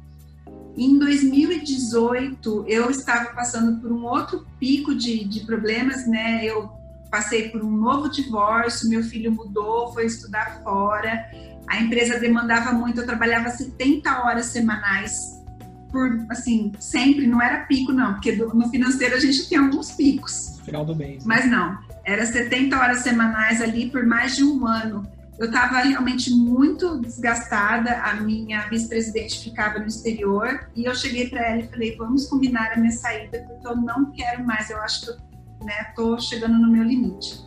Em 0.78 0.98
2018, 0.98 2.66
eu 2.68 2.90
estava 2.90 3.34
passando 3.34 3.82
por 3.82 3.92
um 3.92 4.06
outro 4.06 4.48
pico 4.60 4.96
de, 4.96 5.26
de 5.26 5.42
problemas, 5.42 6.08
né? 6.08 6.46
Eu 6.46 6.70
passei 7.12 7.50
por 7.50 7.62
um 7.62 7.72
novo 7.72 8.10
divórcio, 8.10 8.90
meu 8.90 9.04
filho 9.04 9.32
mudou, 9.32 9.92
foi 9.92 10.06
estudar 10.06 10.62
fora, 10.64 11.30
a 11.68 11.82
empresa 11.82 12.20
demandava 12.20 12.72
muito, 12.72 13.02
eu 13.02 13.06
trabalhava 13.06 13.50
70 13.50 14.24
horas 14.24 14.46
semanais 14.46 15.39
por, 15.92 16.26
assim, 16.30 16.72
sempre, 16.80 17.28
não 17.28 17.42
era 17.42 17.66
pico, 17.66 17.92
não, 17.92 18.14
porque 18.14 18.32
do, 18.32 18.54
no 18.54 18.70
financeiro 18.70 19.16
a 19.16 19.20
gente 19.20 19.48
tem 19.48 19.58
alguns 19.58 19.92
picos. 19.92 20.60
Final 20.64 20.86
do 20.86 20.96
mês. 20.96 21.24
Mas 21.26 21.50
não, 21.50 21.78
era 22.04 22.26
70 22.26 22.78
horas 22.78 23.00
semanais 23.02 23.62
ali 23.62 23.90
por 23.90 24.06
mais 24.06 24.36
de 24.36 24.44
um 24.44 24.66
ano. 24.66 25.08
Eu 25.38 25.46
estava 25.46 25.80
realmente 25.80 26.32
muito 26.32 27.00
desgastada, 27.00 28.02
a 28.02 28.14
minha 28.16 28.68
vice-presidente 28.68 29.42
ficava 29.42 29.80
no 29.80 29.88
exterior, 29.88 30.68
e 30.76 30.84
eu 30.84 30.94
cheguei 30.94 31.30
para 31.30 31.48
ela 31.48 31.62
e 31.62 31.68
falei, 31.68 31.96
vamos 31.96 32.26
combinar 32.28 32.74
a 32.74 32.78
minha 32.78 32.92
saída, 32.92 33.40
porque 33.48 33.66
eu 33.66 33.76
não 33.78 34.12
quero 34.12 34.46
mais, 34.46 34.70
eu 34.70 34.78
acho 34.82 35.06
que 35.06 35.12
eu 35.12 35.18
né, 35.66 36.20
chegando 36.20 36.58
no 36.58 36.70
meu 36.70 36.84
limite. 36.84 37.40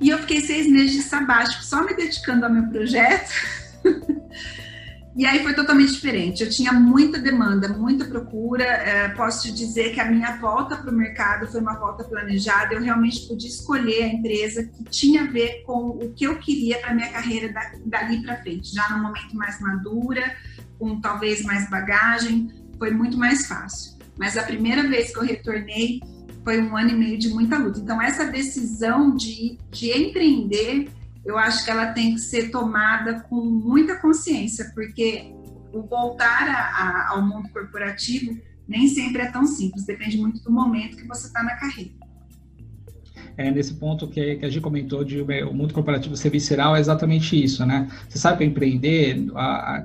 E 0.00 0.08
eu 0.08 0.18
fiquei 0.18 0.40
seis 0.40 0.70
meses 0.70 0.92
de 0.92 1.02
sabático, 1.02 1.64
só 1.64 1.84
me 1.84 1.94
dedicando 1.94 2.44
ao 2.44 2.52
meu 2.52 2.68
projeto, 2.68 3.32
E 5.16 5.24
aí 5.24 5.44
foi 5.44 5.54
totalmente 5.54 5.92
diferente. 5.92 6.42
Eu 6.42 6.50
tinha 6.50 6.72
muita 6.72 7.20
demanda, 7.20 7.68
muita 7.68 8.04
procura. 8.04 8.64
É, 8.64 9.08
posso 9.10 9.42
te 9.42 9.52
dizer 9.52 9.94
que 9.94 10.00
a 10.00 10.10
minha 10.10 10.36
volta 10.38 10.76
para 10.76 10.90
o 10.90 10.94
mercado 10.94 11.46
foi 11.46 11.60
uma 11.60 11.78
volta 11.78 12.02
planejada. 12.02 12.74
Eu 12.74 12.82
realmente 12.82 13.28
pude 13.28 13.46
escolher 13.46 14.02
a 14.02 14.08
empresa 14.08 14.64
que 14.64 14.82
tinha 14.84 15.22
a 15.22 15.26
ver 15.26 15.62
com 15.64 15.90
o 15.90 16.12
que 16.14 16.24
eu 16.24 16.36
queria 16.38 16.78
para 16.80 16.94
minha 16.94 17.08
carreira 17.10 17.54
dali 17.86 18.22
para 18.22 18.42
frente. 18.42 18.74
Já 18.74 18.88
no 18.90 19.02
momento 19.04 19.36
mais 19.36 19.60
madura, 19.60 20.36
com 20.80 21.00
talvez 21.00 21.42
mais 21.42 21.70
bagagem, 21.70 22.50
foi 22.76 22.90
muito 22.90 23.16
mais 23.16 23.46
fácil. 23.46 23.94
Mas 24.18 24.36
a 24.36 24.42
primeira 24.42 24.82
vez 24.88 25.12
que 25.12 25.18
eu 25.18 25.22
retornei 25.22 26.00
foi 26.42 26.60
um 26.60 26.76
ano 26.76 26.90
e 26.90 26.94
meio 26.94 27.18
de 27.18 27.28
muita 27.28 27.56
luta. 27.56 27.78
Então 27.78 28.02
essa 28.02 28.26
decisão 28.26 29.14
de, 29.14 29.58
de 29.70 29.92
empreender 29.92 30.88
eu 31.24 31.38
acho 31.38 31.64
que 31.64 31.70
ela 31.70 31.92
tem 31.92 32.14
que 32.14 32.20
ser 32.20 32.50
tomada 32.50 33.20
com 33.20 33.36
muita 33.36 33.96
consciência, 33.96 34.70
porque 34.74 35.32
o 35.72 35.82
voltar 35.82 36.48
a, 36.48 36.54
a, 36.54 37.08
ao 37.10 37.22
mundo 37.22 37.48
corporativo 37.50 38.38
nem 38.66 38.88
sempre 38.88 39.22
é 39.22 39.30
tão 39.30 39.46
simples, 39.46 39.84
depende 39.84 40.16
muito 40.16 40.42
do 40.42 40.50
momento 40.50 40.96
que 40.96 41.06
você 41.06 41.26
está 41.26 41.42
na 41.42 41.54
carreira. 41.56 41.92
É, 43.36 43.50
nesse 43.50 43.74
ponto 43.74 44.06
que, 44.06 44.36
que 44.36 44.44
a 44.44 44.48
gente 44.48 44.62
comentou 44.62 45.04
de 45.04 45.20
o 45.20 45.52
mundo 45.52 45.74
corporativo 45.74 46.16
ser 46.16 46.30
visceral 46.30 46.76
é 46.76 46.80
exatamente 46.80 47.42
isso, 47.42 47.66
né? 47.66 47.90
Você 48.08 48.18
sabe 48.18 48.36
para 48.36 48.46
empreender, 48.46 49.26
a, 49.34 49.84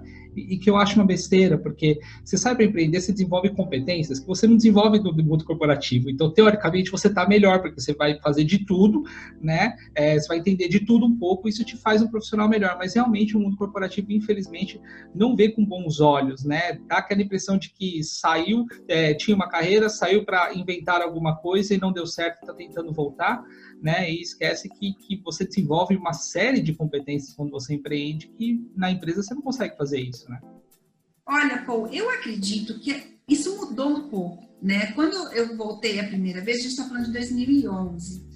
e 0.50 0.58
que 0.58 0.70
eu 0.70 0.78
acho 0.78 0.96
uma 0.96 1.06
besteira, 1.06 1.58
porque 1.58 2.00
você 2.24 2.38
sabe 2.38 2.66
empreender, 2.66 3.02
você 3.02 3.12
desenvolve 3.12 3.50
competências 3.50 4.20
que 4.20 4.28
você 4.28 4.48
não 4.48 4.56
desenvolve 4.56 5.00
do, 5.00 5.14
mundo 5.24 5.44
corporativo. 5.44 6.10
Então, 6.10 6.32
teoricamente, 6.32 6.92
você 6.92 7.08
está 7.08 7.28
melhor, 7.28 7.62
porque 7.62 7.80
você 7.80 7.94
vai 7.94 8.20
fazer 8.20 8.44
de 8.44 8.66
tudo, 8.66 9.04
né? 9.42 9.76
É, 9.96 10.20
você 10.20 10.28
vai 10.28 10.38
entender 10.38 10.68
de 10.68 10.80
tudo 10.82 11.06
um 11.06 11.18
pouco, 11.18 11.48
isso 11.48 11.64
te 11.64 11.78
faz 11.78 12.02
um 12.02 12.08
profissional 12.08 12.48
melhor. 12.48 12.76
Mas 12.78 12.94
realmente 12.94 13.36
o 13.36 13.40
mundo 13.40 13.58
corporativo, 13.58 14.12
infelizmente, 14.12 14.80
não 15.14 15.36
vê 15.36 15.50
com 15.50 15.66
bons 15.66 16.00
olhos, 16.00 16.44
né? 16.44 16.80
Dá 16.88 16.98
aquela 16.98 17.22
impressão 17.22 17.58
de 17.58 17.72
que 17.72 18.04
saiu, 18.04 18.66
é, 18.88 19.14
tinha 19.14 19.36
uma 19.36 19.50
carreira, 19.50 19.90
saiu 19.90 20.24
para 20.24 20.54
inventar 20.54 21.02
alguma 21.02 21.36
coisa 21.36 21.74
e 21.74 21.78
não 21.78 21.92
deu 21.92 22.06
certo, 22.06 22.42
está 22.42 22.54
tentando 22.54 22.92
voltar 22.92 23.44
né? 23.82 24.12
E 24.12 24.22
esquece 24.22 24.70
que, 24.70 24.94
que 24.94 25.22
você 25.24 25.46
desenvolve 25.46 25.96
uma 25.96 26.14
série 26.14 26.62
de 26.62 26.74
competências 26.74 27.34
quando 27.34 27.52
você 27.52 27.74
empreende 27.74 28.28
que 28.28 28.70
na 28.76 28.92
empresa 28.92 29.24
você 29.24 29.34
não 29.34 29.42
consegue 29.42 29.78
fazer 29.78 30.00
isso, 30.00 30.30
né? 30.30 30.40
Olha, 31.26 31.64
Paul, 31.64 31.88
eu 31.88 32.10
acredito 32.10 32.80
que 32.80 33.20
isso 33.28 33.56
mudou 33.56 33.90
um 33.90 34.10
pouco, 34.10 34.44
né? 34.62 34.92
Quando 34.94 35.16
eu 35.34 35.56
voltei 35.56 36.00
a 36.00 36.08
primeira 36.08 36.42
vez, 36.42 36.58
a 36.58 36.62
gente 36.62 36.72
está 36.72 36.88
falando 36.88 37.06
de 37.06 37.14
2011. 37.14 38.28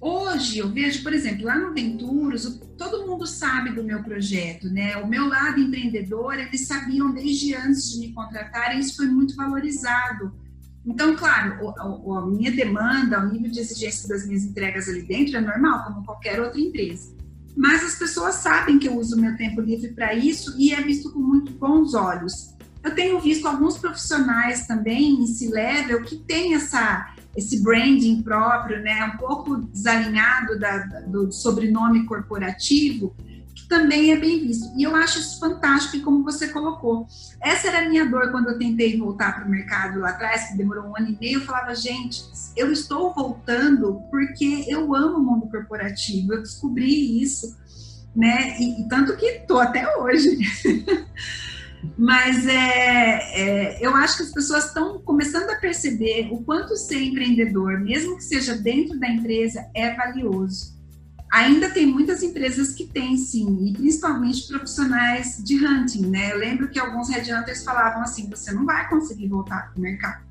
Hoje 0.00 0.58
eu 0.58 0.68
vejo, 0.68 1.02
por 1.02 1.14
exemplo, 1.14 1.46
lá 1.46 1.56
no 1.56 1.72
Venturos, 1.72 2.60
todo 2.76 3.06
mundo 3.06 3.26
sabe 3.26 3.70
do 3.70 3.82
meu 3.82 4.02
projeto, 4.02 4.68
né? 4.68 4.96
O 4.98 5.06
meu 5.06 5.26
lado 5.26 5.60
empreendedor, 5.60 6.38
eles 6.38 6.66
sabiam 6.66 7.14
desde 7.14 7.54
antes 7.54 7.90
de 7.90 8.00
me 8.00 8.12
contratarem, 8.12 8.80
isso 8.80 8.96
foi 8.96 9.06
muito 9.06 9.34
valorizado. 9.34 10.34
Então, 10.86 11.16
claro, 11.16 11.72
a, 11.78 12.18
a 12.18 12.26
minha 12.26 12.52
demanda, 12.52 13.20
o 13.20 13.32
nível 13.32 13.50
de 13.50 13.60
exigência 13.60 14.08
das 14.08 14.26
minhas 14.26 14.44
entregas 14.44 14.88
ali 14.88 15.02
dentro 15.02 15.36
é 15.36 15.40
normal, 15.40 15.84
como 15.84 16.04
qualquer 16.04 16.40
outra 16.40 16.60
empresa. 16.60 17.14
Mas 17.56 17.84
as 17.84 17.94
pessoas 17.94 18.36
sabem 18.36 18.78
que 18.78 18.88
eu 18.88 18.98
uso 18.98 19.20
meu 19.20 19.36
tempo 19.36 19.60
livre 19.60 19.92
para 19.92 20.14
isso 20.14 20.54
e 20.58 20.72
é 20.72 20.82
visto 20.82 21.12
com 21.12 21.20
muito 21.20 21.52
bons 21.52 21.94
olhos. 21.94 22.54
Eu 22.82 22.94
tenho 22.94 23.18
visto 23.20 23.46
alguns 23.46 23.78
profissionais 23.78 24.66
também 24.66 25.22
em 25.22 25.26
C-Level 25.26 26.02
que 26.02 26.16
têm 26.16 26.54
essa 26.54 27.14
esse 27.36 27.62
branding 27.62 28.22
próprio, 28.22 28.80
né, 28.80 29.04
um 29.12 29.16
pouco 29.16 29.56
desalinhado 29.56 30.56
da, 30.56 30.78
do 31.06 31.32
sobrenome 31.32 32.06
corporativo, 32.06 33.12
também 33.68 34.12
é 34.12 34.16
bem 34.16 34.40
visto. 34.40 34.72
E 34.76 34.82
eu 34.82 34.94
acho 34.94 35.18
isso 35.18 35.38
fantástico, 35.38 35.96
e 35.96 36.00
como 36.00 36.24
você 36.24 36.48
colocou. 36.48 37.06
Essa 37.40 37.68
era 37.68 37.86
a 37.86 37.88
minha 37.88 38.06
dor 38.06 38.30
quando 38.30 38.48
eu 38.48 38.58
tentei 38.58 38.98
voltar 38.98 39.34
para 39.34 39.44
o 39.44 39.50
mercado 39.50 40.00
lá 40.00 40.10
atrás, 40.10 40.48
que 40.48 40.56
demorou 40.56 40.84
um 40.84 40.96
ano 40.96 41.10
e 41.10 41.18
meio. 41.18 41.40
Eu 41.40 41.44
falava, 41.44 41.74
gente, 41.74 42.22
eu 42.56 42.72
estou 42.72 43.12
voltando 43.14 44.02
porque 44.10 44.64
eu 44.68 44.94
amo 44.94 45.18
o 45.18 45.22
mundo 45.22 45.48
corporativo, 45.48 46.34
eu 46.34 46.42
descobri 46.42 47.22
isso, 47.22 47.56
né, 48.14 48.56
e, 48.60 48.82
e 48.82 48.88
tanto 48.88 49.16
que 49.16 49.26
estou 49.26 49.60
até 49.60 49.96
hoje. 49.96 50.38
Mas 51.98 52.46
é, 52.46 53.76
é, 53.76 53.86
eu 53.86 53.94
acho 53.94 54.16
que 54.16 54.22
as 54.22 54.32
pessoas 54.32 54.66
estão 54.66 54.98
começando 55.00 55.50
a 55.50 55.56
perceber 55.56 56.28
o 56.32 56.42
quanto 56.42 56.76
ser 56.76 57.02
empreendedor, 57.02 57.80
mesmo 57.80 58.16
que 58.16 58.24
seja 58.24 58.56
dentro 58.56 58.98
da 58.98 59.08
empresa, 59.08 59.66
é 59.74 59.94
valioso. 59.94 60.73
Ainda 61.34 61.68
tem 61.68 61.84
muitas 61.84 62.22
empresas 62.22 62.74
que 62.74 62.86
têm, 62.86 63.16
sim, 63.16 63.66
e 63.66 63.72
principalmente 63.72 64.46
profissionais 64.46 65.42
de 65.42 65.66
hunting, 65.66 66.06
né? 66.06 66.32
Eu 66.32 66.38
lembro 66.38 66.68
que 66.68 66.78
alguns 66.78 67.08
headhunters 67.08 67.64
falavam 67.64 68.02
assim: 68.02 68.30
você 68.30 68.52
não 68.52 68.64
vai 68.64 68.88
conseguir 68.88 69.26
voltar 69.26 69.72
para 69.72 69.76
o 69.76 69.80
mercado. 69.80 70.22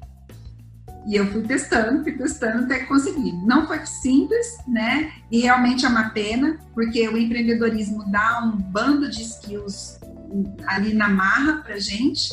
E 1.06 1.18
eu 1.18 1.30
fui 1.30 1.42
testando, 1.42 2.04
fui 2.04 2.14
testando 2.14 2.64
até 2.64 2.80
que 2.80 2.86
consegui. 2.86 3.34
Não 3.46 3.68
foi 3.68 3.86
simples, 3.86 4.48
né? 4.66 5.12
E 5.30 5.42
realmente 5.42 5.86
é 5.86 5.90
uma 5.90 6.12
pena, 6.12 6.58
porque 6.74 7.06
o 7.10 7.18
empreendedorismo 7.18 8.10
dá 8.10 8.42
um 8.42 8.56
bando 8.56 9.10
de 9.10 9.24
skills 9.24 10.00
ali 10.66 10.94
na 10.94 11.10
marra 11.10 11.58
para 11.64 11.78
gente. 11.80 12.30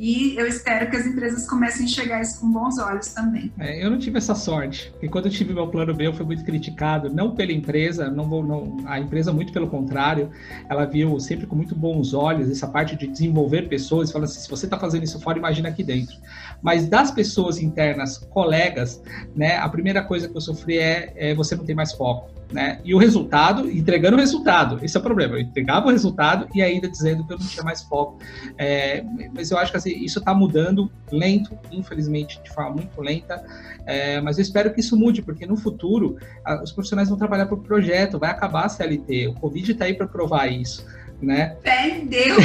E 0.00 0.34
eu 0.34 0.46
espero 0.46 0.88
que 0.88 0.96
as 0.96 1.04
empresas 1.04 1.46
comecem 1.46 1.82
a 1.82 1.84
enxergar 1.84 2.22
isso 2.22 2.40
com 2.40 2.50
bons 2.50 2.78
olhos 2.78 3.08
também. 3.08 3.52
É, 3.60 3.84
eu 3.84 3.90
não 3.90 3.98
tive 3.98 4.16
essa 4.16 4.34
sorte, 4.34 4.88
porque 4.92 5.10
quando 5.10 5.26
eu 5.26 5.30
tive 5.30 5.52
meu 5.52 5.68
plano 5.68 5.92
B, 5.92 6.06
eu 6.06 6.14
fui 6.14 6.24
muito 6.24 6.42
criticado, 6.42 7.12
não 7.12 7.34
pela 7.34 7.52
empresa, 7.52 8.10
não, 8.10 8.26
não 8.42 8.78
a 8.86 8.98
empresa 8.98 9.30
muito 9.30 9.52
pelo 9.52 9.68
contrário, 9.68 10.30
ela 10.70 10.86
viu 10.86 11.20
sempre 11.20 11.46
com 11.46 11.54
muito 11.54 11.74
bons 11.74 12.14
olhos 12.14 12.50
essa 12.50 12.66
parte 12.66 12.96
de 12.96 13.08
desenvolver 13.08 13.68
pessoas, 13.68 14.10
falando 14.10 14.24
assim, 14.24 14.40
se 14.40 14.48
você 14.48 14.64
está 14.64 14.78
fazendo 14.78 15.04
isso 15.04 15.20
fora, 15.20 15.36
imagina 15.36 15.68
aqui 15.68 15.84
dentro. 15.84 16.16
Mas 16.62 16.88
das 16.88 17.10
pessoas 17.10 17.60
internas, 17.60 18.16
colegas, 18.16 19.02
né, 19.36 19.58
a 19.58 19.68
primeira 19.68 20.02
coisa 20.02 20.30
que 20.30 20.34
eu 20.34 20.40
sofri 20.40 20.78
é, 20.78 21.12
é 21.14 21.34
você 21.34 21.54
não 21.54 21.66
tem 21.66 21.74
mais 21.74 21.92
foco 21.92 22.39
né? 22.52 22.80
E 22.84 22.94
o 22.94 22.98
resultado, 22.98 23.70
entregando 23.70 24.16
o 24.16 24.20
resultado, 24.20 24.78
esse 24.82 24.96
é 24.96 25.00
o 25.00 25.02
problema. 25.02 25.34
Eu 25.34 25.40
entregava 25.40 25.86
o 25.86 25.90
resultado 25.90 26.48
e 26.54 26.62
ainda 26.62 26.88
dizendo 26.88 27.24
que 27.26 27.32
eu 27.32 27.38
não 27.38 27.46
tinha 27.46 27.62
mais 27.62 27.82
foco. 27.82 28.18
É, 28.58 29.04
mas 29.34 29.50
eu 29.50 29.58
acho 29.58 29.70
que 29.70 29.76
assim, 29.76 29.90
isso 30.04 30.18
está 30.18 30.34
mudando 30.34 30.90
lento, 31.10 31.56
infelizmente, 31.70 32.40
de 32.42 32.50
forma 32.50 32.76
muito 32.76 33.00
lenta. 33.00 33.42
É, 33.86 34.20
mas 34.20 34.38
eu 34.38 34.42
espero 34.42 34.72
que 34.72 34.80
isso 34.80 34.96
mude, 34.96 35.22
porque 35.22 35.46
no 35.46 35.56
futuro 35.56 36.16
a, 36.44 36.62
os 36.62 36.72
profissionais 36.72 37.08
vão 37.08 37.18
trabalhar 37.18 37.46
por 37.46 37.58
projeto, 37.58 38.18
vai 38.18 38.30
acabar 38.30 38.66
a 38.66 38.68
CLT. 38.68 39.28
O 39.28 39.34
Covid 39.34 39.72
está 39.72 39.84
aí 39.84 39.94
para 39.94 40.06
provar 40.06 40.48
isso 40.48 40.84
né? 41.22 41.56
Em 41.64 42.06
Deus! 42.06 42.44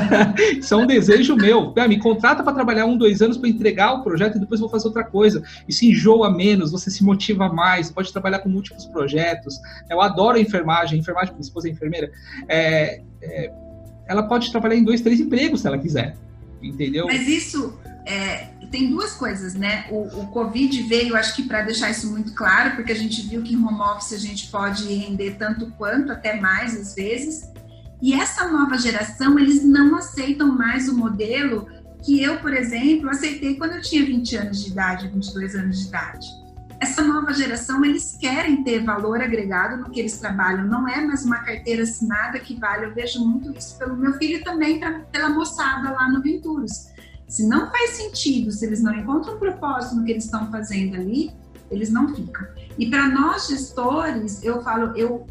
Isso 0.58 0.74
é 0.74 0.76
um 0.76 0.86
desejo 0.86 1.36
meu. 1.36 1.72
Me 1.88 1.98
contrata 1.98 2.42
para 2.42 2.52
trabalhar 2.52 2.84
um, 2.84 2.96
dois 2.96 3.22
anos 3.22 3.36
para 3.36 3.48
entregar 3.48 3.94
o 3.94 4.02
projeto 4.02 4.36
e 4.36 4.40
depois 4.40 4.60
vou 4.60 4.68
fazer 4.68 4.88
outra 4.88 5.04
coisa. 5.04 5.42
Isso 5.68 5.84
enjoa 5.84 6.30
menos, 6.30 6.72
você 6.72 6.90
se 6.90 7.04
motiva 7.04 7.48
mais, 7.48 7.90
pode 7.90 8.12
trabalhar 8.12 8.40
com 8.40 8.48
múltiplos 8.48 8.86
projetos. 8.86 9.45
Eu 9.88 10.00
adoro 10.00 10.38
enfermagem, 10.38 10.98
enfermagem, 10.98 11.32
minha 11.32 11.42
esposa 11.42 11.68
é 11.68 11.70
enfermeira. 11.70 12.10
É, 12.48 13.02
é, 13.22 13.52
ela 14.08 14.22
pode 14.22 14.50
trabalhar 14.50 14.76
em 14.76 14.84
dois, 14.84 15.00
três 15.00 15.20
empregos 15.20 15.60
se 15.60 15.66
ela 15.66 15.78
quiser. 15.78 16.16
Entendeu? 16.62 17.06
Mas 17.06 17.28
isso 17.28 17.78
é, 18.06 18.48
tem 18.70 18.88
duas 18.88 19.12
coisas, 19.12 19.54
né? 19.54 19.86
O, 19.90 20.20
o 20.20 20.26
Covid 20.28 20.82
veio, 20.84 21.16
acho 21.16 21.34
que 21.34 21.42
para 21.42 21.62
deixar 21.62 21.90
isso 21.90 22.10
muito 22.10 22.32
claro, 22.34 22.76
porque 22.76 22.92
a 22.92 22.96
gente 22.96 23.22
viu 23.22 23.42
que 23.42 23.54
em 23.54 23.56
home 23.56 23.80
office 23.80 24.12
a 24.12 24.18
gente 24.18 24.48
pode 24.48 24.84
render 24.92 25.32
tanto 25.32 25.70
quanto, 25.72 26.12
até 26.12 26.40
mais 26.40 26.78
às 26.78 26.94
vezes. 26.94 27.50
E 28.00 28.14
essa 28.14 28.48
nova 28.48 28.76
geração, 28.78 29.38
eles 29.38 29.64
não 29.64 29.96
aceitam 29.96 30.56
mais 30.56 30.88
o 30.88 30.96
modelo 30.96 31.66
que 32.04 32.22
eu, 32.22 32.38
por 32.38 32.54
exemplo, 32.54 33.08
aceitei 33.10 33.56
quando 33.56 33.72
eu 33.72 33.82
tinha 33.82 34.04
20 34.04 34.36
anos 34.36 34.64
de 34.64 34.70
idade, 34.70 35.08
22 35.08 35.54
anos 35.54 35.80
de 35.80 35.88
idade. 35.88 36.26
Essa 36.86 37.02
nova 37.02 37.32
geração, 37.34 37.84
eles 37.84 38.16
querem 38.16 38.62
ter 38.62 38.84
valor 38.84 39.20
agregado 39.20 39.76
no 39.76 39.90
que 39.90 39.98
eles 39.98 40.18
trabalham, 40.18 40.68
não 40.68 40.88
é 40.88 41.04
mais 41.04 41.24
uma 41.24 41.38
carteira 41.40 41.82
assinada 41.82 42.38
que 42.38 42.54
vale. 42.60 42.86
Eu 42.86 42.94
vejo 42.94 43.26
muito 43.26 43.50
isso 43.58 43.76
pelo 43.76 43.96
meu 43.96 44.12
filho 44.14 44.44
também, 44.44 44.78
pra, 44.78 45.00
pela 45.00 45.28
moçada 45.28 45.90
lá 45.90 46.08
no 46.08 46.22
Venturos. 46.22 46.86
Se 47.28 47.44
não 47.48 47.72
faz 47.72 47.90
sentido, 47.90 48.52
se 48.52 48.64
eles 48.64 48.80
não 48.80 48.94
encontram 48.94 49.34
um 49.34 49.38
propósito 49.38 49.96
no 49.96 50.04
que 50.04 50.12
eles 50.12 50.26
estão 50.26 50.48
fazendo 50.48 50.94
ali, 50.94 51.32
eles 51.72 51.90
não 51.90 52.14
ficam. 52.14 52.46
E 52.78 52.88
para 52.88 53.08
nós 53.08 53.48
gestores, 53.48 54.44
eu 54.44 54.62
falo, 54.62 54.96
eu 54.96 55.26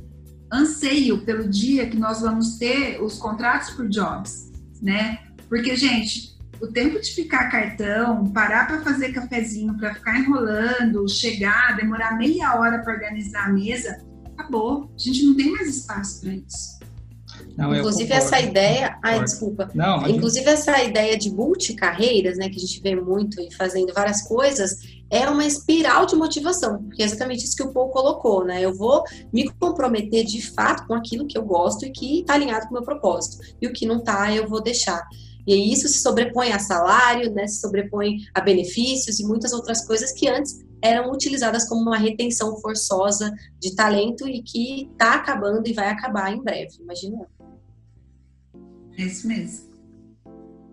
anseio 0.52 1.24
pelo 1.24 1.48
dia 1.48 1.90
que 1.90 1.98
nós 1.98 2.20
vamos 2.20 2.58
ter 2.58 3.02
os 3.02 3.18
contratos 3.18 3.70
por 3.70 3.88
jobs, 3.88 4.52
né? 4.82 5.20
Porque, 5.48 5.74
gente, 5.78 6.35
o 6.62 6.68
tempo 6.68 7.00
de 7.00 7.12
ficar 7.12 7.50
cartão, 7.50 8.32
parar 8.32 8.68
para 8.68 8.82
fazer 8.82 9.12
cafezinho, 9.12 9.78
para 9.78 9.94
ficar 9.94 10.20
enrolando, 10.20 11.08
chegar, 11.10 11.76
demorar 11.76 12.18
meia 12.18 12.56
hora 12.60 12.80
para 12.80 12.94
organizar 12.94 13.48
a 13.48 13.54
mesa, 13.54 14.04
acabou. 14.38 14.90
A 14.96 15.00
gente 15.00 15.26
não 15.26 15.36
tem 15.36 15.52
mais 15.52 15.68
espaço 15.68 16.22
para 16.22 16.34
isso. 16.34 16.76
Não, 17.58 17.74
Inclusive 17.74 18.12
essa 18.14 18.40
ideia, 18.40 18.98
ai, 19.04 19.24
desculpa. 19.24 19.70
Não, 19.74 20.08
Inclusive 20.08 20.50
essa 20.50 20.82
ideia 20.84 21.18
de 21.18 21.32
multicarreiras, 21.32 22.38
né, 22.38 22.50
que 22.50 22.58
a 22.58 22.60
gente 22.60 22.82
vê 22.82 22.96
muito 22.96 23.40
e 23.42 23.54
fazendo 23.54 23.94
várias 23.94 24.22
coisas, 24.22 24.80
é 25.10 25.30
uma 25.30 25.46
espiral 25.46 26.06
de 26.06 26.16
motivação, 26.16 26.84
porque 26.84 27.02
é 27.02 27.06
exatamente 27.06 27.46
isso 27.46 27.56
que 27.56 27.64
o 27.64 27.72
Paul 27.72 27.90
colocou, 27.90 28.44
né? 28.44 28.62
Eu 28.62 28.74
vou 28.74 29.04
me 29.32 29.50
comprometer 29.50 30.26
de 30.26 30.42
fato 30.42 30.86
com 30.88 30.94
aquilo 30.94 31.28
que 31.28 31.38
eu 31.38 31.44
gosto 31.44 31.86
e 31.86 31.92
que 31.92 32.22
está 32.22 32.34
alinhado 32.34 32.66
com 32.66 32.72
o 32.72 32.74
meu 32.74 32.84
propósito. 32.84 33.38
E 33.62 33.68
o 33.68 33.74
que 33.74 33.86
não 33.86 33.98
está, 33.98 34.34
eu 34.34 34.48
vou 34.50 34.62
deixar. 34.62 35.08
E 35.46 35.72
isso 35.72 35.88
se 35.88 36.02
sobrepõe 36.02 36.52
a 36.52 36.60
salário, 36.60 37.32
né, 37.34 37.48
se 37.48 37.60
sobrepõe 37.60 38.18
a 38.34 38.42
benefícios 38.42 39.20
e 39.20 39.26
muitas 39.26 39.54
outras 39.54 39.86
coisas 39.86 40.12
que 40.12 40.28
antes 40.28 40.60
eram 40.82 41.12
utilizadas 41.12 41.68
como 41.68 41.82
uma 41.82 41.98
retenção 41.98 42.58
forçosa 42.58 43.34
de 43.60 43.76
talento 43.76 44.28
e 44.28 44.42
que 44.42 44.90
está 44.92 45.16
acabando 45.16 45.68
e 45.68 45.74
vai 45.74 45.90
acabar 45.90 46.34
em 46.34 46.44
breve, 46.44 46.76
imagina. 46.80 47.26
É 48.98 49.04
isso 49.04 49.28
mesmo. 49.28 49.76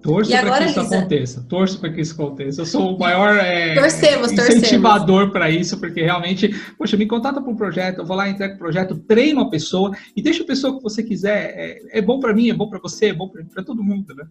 Torço 0.03 0.31
para 0.33 0.59
que 0.59 0.65
isso 0.65 0.81
Lisa? 0.81 0.97
aconteça. 0.99 1.47
Torço 1.49 1.81
para 1.81 1.93
que 1.93 2.01
isso 2.01 2.15
aconteça. 2.15 2.61
Eu 2.61 2.66
sou 2.66 2.97
o 2.97 2.99
maior 2.99 3.37
é, 3.37 3.75
torcemos, 3.75 4.33
incentivador 4.33 5.31
para 5.31 5.49
isso, 5.49 5.79
porque 5.79 6.03
realmente, 6.03 6.49
poxa, 6.77 6.97
me 6.97 7.07
contata 7.07 7.41
para 7.41 7.51
um 7.51 7.55
projeto, 7.55 7.99
eu 7.99 8.05
vou 8.05 8.16
lá, 8.16 8.29
entrego 8.29 8.57
o 8.57 8.59
projeto, 8.59 8.99
treino 8.99 9.41
a 9.41 9.49
pessoa 9.49 9.97
e 10.16 10.20
deixa 10.20 10.43
a 10.43 10.47
pessoa 10.47 10.77
que 10.77 10.83
você 10.83 11.05
quiser. 11.05 11.55
É, 11.57 11.99
é 11.99 12.03
bom 12.03 12.18
para 12.18 12.35
mim, 12.35 12.51
é 12.51 12.55
bom 12.55 12.68
para 12.68 12.81
você, 12.81 13.07
é 13.07 13.14
bom 13.14 13.29
para 13.29 13.62
todo 13.62 13.83
mundo, 13.85 14.12
né? 14.12 14.25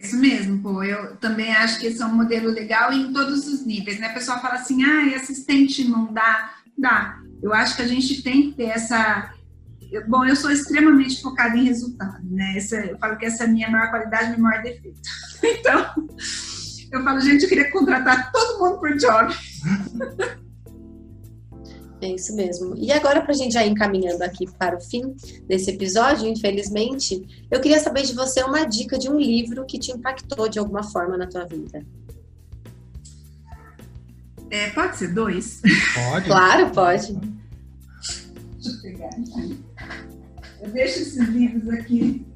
Isso 0.00 0.16
mesmo, 0.16 0.62
pô. 0.62 0.82
Eu 0.82 1.16
também 1.16 1.52
acho 1.54 1.78
que 1.78 1.86
esse 1.86 2.02
é 2.02 2.06
um 2.06 2.14
modelo 2.14 2.50
legal 2.50 2.92
em 2.92 3.12
todos 3.12 3.46
os 3.46 3.66
níveis, 3.66 4.00
né? 4.00 4.08
A 4.08 4.14
pessoa 4.14 4.38
fala 4.38 4.54
assim, 4.54 4.82
ah, 4.82 5.14
assistente 5.14 5.86
não 5.86 6.12
dá. 6.12 6.54
Dá. 6.76 7.20
Eu 7.42 7.52
acho 7.52 7.76
que 7.76 7.82
a 7.82 7.86
gente 7.86 8.22
tem 8.22 8.50
que 8.50 8.56
ter 8.56 8.64
essa 8.64 9.34
bom, 10.06 10.24
eu 10.24 10.36
sou 10.36 10.52
extremamente 10.52 11.20
focada 11.20 11.56
em 11.56 11.64
resultado, 11.64 12.22
né? 12.30 12.54
Essa, 12.56 12.76
eu 12.76 12.96
falo 12.98 13.16
que 13.16 13.26
essa 13.26 13.44
é 13.44 13.46
a 13.46 13.50
minha 13.50 13.68
maior 13.68 13.90
qualidade, 13.90 14.30
meu 14.30 14.40
maior 14.40 14.62
defeito. 14.62 15.00
Então, 15.42 16.08
eu 16.92 17.02
falo, 17.02 17.18
gente, 17.20 17.44
eu 17.44 17.48
queria 17.48 17.70
contratar 17.70 18.30
todo 18.30 18.58
mundo 18.58 18.78
por 18.78 18.94
job. 18.96 19.34
É 22.02 22.08
isso 22.08 22.34
mesmo. 22.34 22.74
E 22.76 22.90
agora, 22.90 23.20
para 23.20 23.32
a 23.32 23.36
gente 23.36 23.52
já 23.52 23.64
ir 23.64 23.70
encaminhando 23.70 24.22
aqui 24.22 24.50
para 24.58 24.76
o 24.76 24.80
fim 24.80 25.14
desse 25.46 25.70
episódio, 25.70 26.26
infelizmente, 26.26 27.46
eu 27.50 27.60
queria 27.60 27.78
saber 27.78 28.02
de 28.02 28.14
você 28.14 28.42
uma 28.42 28.64
dica 28.64 28.98
de 28.98 29.10
um 29.10 29.18
livro 29.18 29.66
que 29.66 29.78
te 29.78 29.92
impactou 29.92 30.48
de 30.48 30.58
alguma 30.58 30.82
forma 30.82 31.18
na 31.18 31.26
tua 31.26 31.44
vida. 31.44 31.84
É, 34.50 34.70
pode 34.70 34.96
ser 34.96 35.14
dois? 35.14 35.60
Pode. 35.94 36.26
claro, 36.26 36.70
pode. 36.70 37.12
Deixa 37.12 38.76
eu 38.76 38.82
pegar 38.82 39.08
aqui. 39.08 39.60
Eu 40.60 40.70
deixo 40.70 41.00
esses 41.00 41.28
livros 41.28 41.68
aqui. 41.68 42.26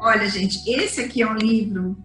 Olha, 0.00 0.28
gente, 0.28 0.62
esse 0.70 1.00
aqui 1.00 1.22
é 1.22 1.30
um 1.30 1.36
livro 1.36 1.96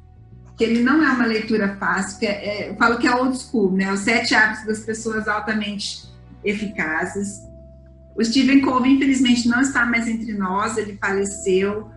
ele 0.63 0.81
não 0.81 1.03
é 1.03 1.11
uma 1.11 1.25
leitura 1.25 1.75
fácil, 1.77 2.19
que 2.19 2.25
é, 2.25 2.31
é, 2.31 2.69
eu 2.69 2.75
falo 2.75 2.97
que 2.97 3.07
é 3.07 3.15
old 3.15 3.37
school, 3.37 3.71
né? 3.71 3.91
Os 3.91 4.01
sete 4.01 4.33
hábitos 4.33 4.65
das 4.65 4.79
pessoas 4.79 5.27
altamente 5.27 6.03
eficazes. 6.43 7.41
O 8.15 8.23
Stephen 8.23 8.61
Covey, 8.61 8.93
infelizmente, 8.93 9.47
não 9.47 9.61
está 9.61 9.85
mais 9.85 10.07
entre 10.07 10.33
nós, 10.33 10.77
ele 10.77 10.97
faleceu, 11.01 11.89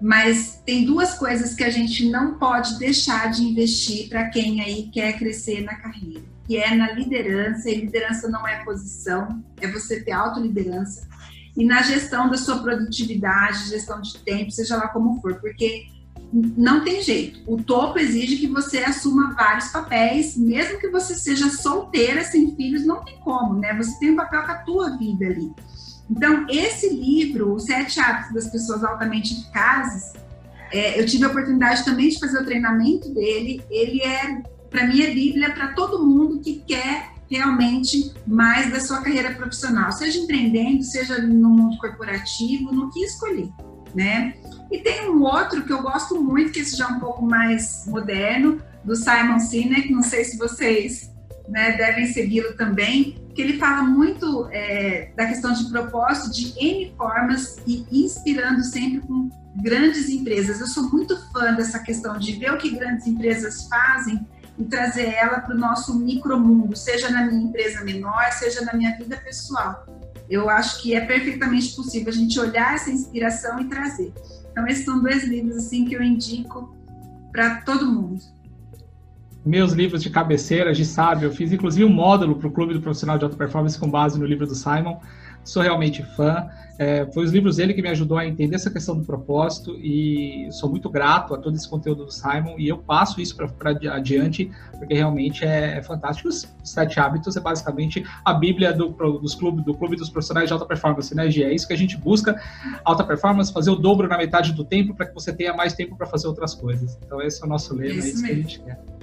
mas 0.00 0.60
tem 0.64 0.84
duas 0.84 1.14
coisas 1.14 1.54
que 1.54 1.62
a 1.62 1.70
gente 1.70 2.08
não 2.10 2.38
pode 2.38 2.78
deixar 2.78 3.30
de 3.30 3.42
investir 3.42 4.08
para 4.08 4.28
quem 4.30 4.60
aí 4.60 4.90
quer 4.92 5.18
crescer 5.18 5.62
na 5.62 5.74
carreira, 5.76 6.22
que 6.46 6.56
é 6.56 6.74
na 6.74 6.92
liderança, 6.92 7.68
e 7.68 7.74
liderança 7.76 8.28
não 8.28 8.48
é 8.48 8.64
posição, 8.64 9.44
é 9.60 9.68
você 9.68 10.00
ter 10.00 10.12
autoliderança, 10.12 11.06
e 11.56 11.64
na 11.64 11.82
gestão 11.82 12.30
da 12.30 12.36
sua 12.36 12.62
produtividade, 12.62 13.68
gestão 13.68 14.00
de 14.00 14.18
tempo, 14.18 14.50
seja 14.50 14.76
lá 14.76 14.88
como 14.88 15.20
for, 15.20 15.34
porque 15.36 15.86
não 16.32 16.84
tem 16.84 17.02
jeito. 17.02 17.40
O 17.46 17.62
topo 17.62 17.98
exige 17.98 18.36
que 18.36 18.46
você 18.46 18.78
assuma 18.78 19.34
vários 19.34 19.68
papéis, 19.68 20.36
mesmo 20.36 20.78
que 20.78 20.88
você 20.88 21.14
seja 21.14 21.50
solteira, 21.50 22.22
sem 22.22 22.54
filhos, 22.54 22.86
não 22.86 23.04
tem 23.04 23.18
como, 23.20 23.54
né? 23.58 23.74
Você 23.74 23.98
tem 23.98 24.12
um 24.12 24.16
papel 24.16 24.42
com 24.42 24.52
a 24.52 24.58
tua 24.58 24.96
vida 24.96 25.26
ali. 25.26 25.52
Então, 26.08 26.46
esse 26.48 26.88
livro, 26.88 27.54
Os 27.54 27.64
Sete 27.64 28.00
Hábitos 28.00 28.34
das 28.34 28.52
Pessoas 28.52 28.82
Altamente 28.82 29.34
Eficazes, 29.34 30.12
é, 30.72 31.00
eu 31.00 31.06
tive 31.06 31.24
a 31.24 31.28
oportunidade 31.28 31.84
também 31.84 32.08
de 32.08 32.18
fazer 32.18 32.40
o 32.40 32.44
treinamento 32.44 33.12
dele. 33.12 33.62
Ele 33.70 34.00
é, 34.02 34.42
para 34.68 34.86
mim, 34.86 35.02
é 35.02 35.12
Bíblia 35.12 35.52
para 35.52 35.68
todo 35.72 36.04
mundo 36.04 36.40
que 36.40 36.62
quer 36.66 37.10
realmente 37.28 38.12
mais 38.26 38.72
da 38.72 38.80
sua 38.80 39.00
carreira 39.00 39.32
profissional, 39.34 39.92
seja 39.92 40.18
empreendendo, 40.18 40.82
seja 40.82 41.22
no 41.22 41.48
mundo 41.48 41.78
corporativo, 41.78 42.72
no 42.72 42.90
que 42.90 43.04
escolher, 43.04 43.48
né? 43.94 44.34
E 44.70 44.78
tem 44.78 45.10
um 45.10 45.22
outro 45.22 45.64
que 45.64 45.72
eu 45.72 45.82
gosto 45.82 46.22
muito, 46.22 46.52
que 46.52 46.60
esse 46.60 46.76
já 46.76 46.84
é 46.84 46.88
um 46.88 47.00
pouco 47.00 47.24
mais 47.24 47.84
moderno, 47.86 48.62
do 48.84 48.96
Simon 48.96 49.38
Sinek, 49.38 49.92
não 49.92 50.02
sei 50.02 50.24
se 50.24 50.38
vocês 50.38 51.10
né, 51.48 51.72
devem 51.72 52.06
segui-lo 52.06 52.56
também, 52.56 53.18
que 53.34 53.42
ele 53.42 53.58
fala 53.58 53.82
muito 53.82 54.48
é, 54.50 55.12
da 55.16 55.26
questão 55.26 55.52
de 55.52 55.68
propósito 55.68 56.32
de 56.32 56.54
N 56.58 56.94
formas 56.96 57.58
e 57.66 57.86
inspirando 57.90 58.62
sempre 58.64 59.00
com 59.00 59.28
grandes 59.56 60.08
empresas. 60.08 60.60
Eu 60.60 60.66
sou 60.66 60.84
muito 60.90 61.16
fã 61.32 61.52
dessa 61.54 61.78
questão 61.80 62.18
de 62.18 62.32
ver 62.38 62.52
o 62.52 62.58
que 62.58 62.70
grandes 62.70 63.06
empresas 63.06 63.68
fazem 63.68 64.26
e 64.58 64.64
trazer 64.64 65.14
ela 65.14 65.40
para 65.40 65.54
o 65.54 65.58
nosso 65.58 65.98
micromundo, 65.98 66.76
seja 66.76 67.10
na 67.10 67.24
minha 67.24 67.42
empresa 67.42 67.82
menor, 67.82 68.30
seja 68.32 68.64
na 68.64 68.72
minha 68.74 68.96
vida 68.96 69.16
pessoal. 69.16 69.86
Eu 70.30 70.48
acho 70.48 70.80
que 70.80 70.94
é 70.94 71.00
perfeitamente 71.00 71.74
possível 71.74 72.08
a 72.08 72.14
gente 72.14 72.38
olhar 72.38 72.74
essa 72.74 72.88
inspiração 72.88 73.58
e 73.60 73.64
trazer. 73.64 74.12
Então, 74.52 74.66
esses 74.68 74.84
são 74.84 75.02
dois 75.02 75.24
livros 75.24 75.56
assim 75.56 75.84
que 75.84 75.94
eu 75.94 76.02
indico 76.02 76.72
para 77.32 77.62
todo 77.62 77.84
mundo. 77.84 78.20
Meus 79.44 79.72
livros 79.72 80.02
de 80.02 80.10
cabeceira, 80.10 80.72
de 80.72 80.84
sábio, 80.84 81.26
eu 81.26 81.32
fiz 81.32 81.50
inclusive 81.50 81.84
um 81.84 81.92
módulo 81.92 82.36
para 82.36 82.46
o 82.46 82.50
Clube 82.52 82.74
do 82.74 82.80
Profissional 82.80 83.18
de 83.18 83.24
Alta 83.24 83.36
Performance 83.36 83.78
com 83.78 83.90
base 83.90 84.18
no 84.18 84.26
livro 84.26 84.46
do 84.46 84.54
Simon. 84.54 85.00
Sou 85.44 85.62
realmente 85.62 86.02
fã. 86.02 86.48
É, 86.78 87.04
foi 87.12 87.24
os 87.24 87.30
livros 87.30 87.56
dele 87.56 87.74
que 87.74 87.82
me 87.82 87.90
ajudou 87.90 88.16
a 88.16 88.26
entender 88.26 88.56
essa 88.56 88.70
questão 88.70 88.96
do 88.96 89.04
propósito 89.04 89.76
e 89.76 90.48
sou 90.50 90.70
muito 90.70 90.88
grato 90.88 91.34
a 91.34 91.38
todo 91.38 91.54
esse 91.54 91.68
conteúdo 91.68 92.06
do 92.06 92.10
Simon 92.10 92.54
e 92.56 92.68
eu 92.68 92.78
passo 92.78 93.20
isso 93.20 93.36
para 93.36 93.70
adiante 93.92 94.50
porque 94.78 94.94
realmente 94.94 95.44
é, 95.44 95.76
é, 95.76 95.82
fantástico. 95.82 96.30
Os 96.30 96.48
sete 96.64 96.98
hábitos 96.98 97.36
é 97.36 97.40
basicamente 97.40 98.02
a 98.24 98.32
bíblia 98.32 98.72
do, 98.72 98.88
dos 99.18 99.34
clube, 99.34 99.62
do 99.62 99.74
clube 99.74 99.94
dos 99.94 100.08
profissionais 100.08 100.48
de 100.48 100.54
alta 100.54 100.64
performance, 100.64 101.14
né, 101.14 101.30
Gia? 101.30 101.48
É 101.48 101.54
isso 101.54 101.66
que 101.66 101.74
a 101.74 101.76
gente 101.76 101.98
busca, 101.98 102.40
alta 102.82 103.04
performance, 103.04 103.52
fazer 103.52 103.70
o 103.70 103.76
dobro 103.76 104.08
na 104.08 104.16
metade 104.16 104.54
do 104.54 104.64
tempo 104.64 104.94
para 104.94 105.04
que 105.04 105.12
você 105.12 105.34
tenha 105.34 105.52
mais 105.52 105.74
tempo 105.74 105.94
para 105.96 106.06
fazer 106.06 106.28
outras 106.28 106.54
coisas. 106.54 106.98
Então 107.04 107.20
esse 107.20 107.42
é 107.42 107.46
o 107.46 107.48
nosso 107.48 107.74
lema, 107.74 107.98
isso 107.98 108.06
é 108.06 108.08
isso 108.08 108.22
mesmo. 108.22 108.26
que 108.26 108.32
a 108.32 108.42
gente 108.42 108.60
quer. 108.60 108.99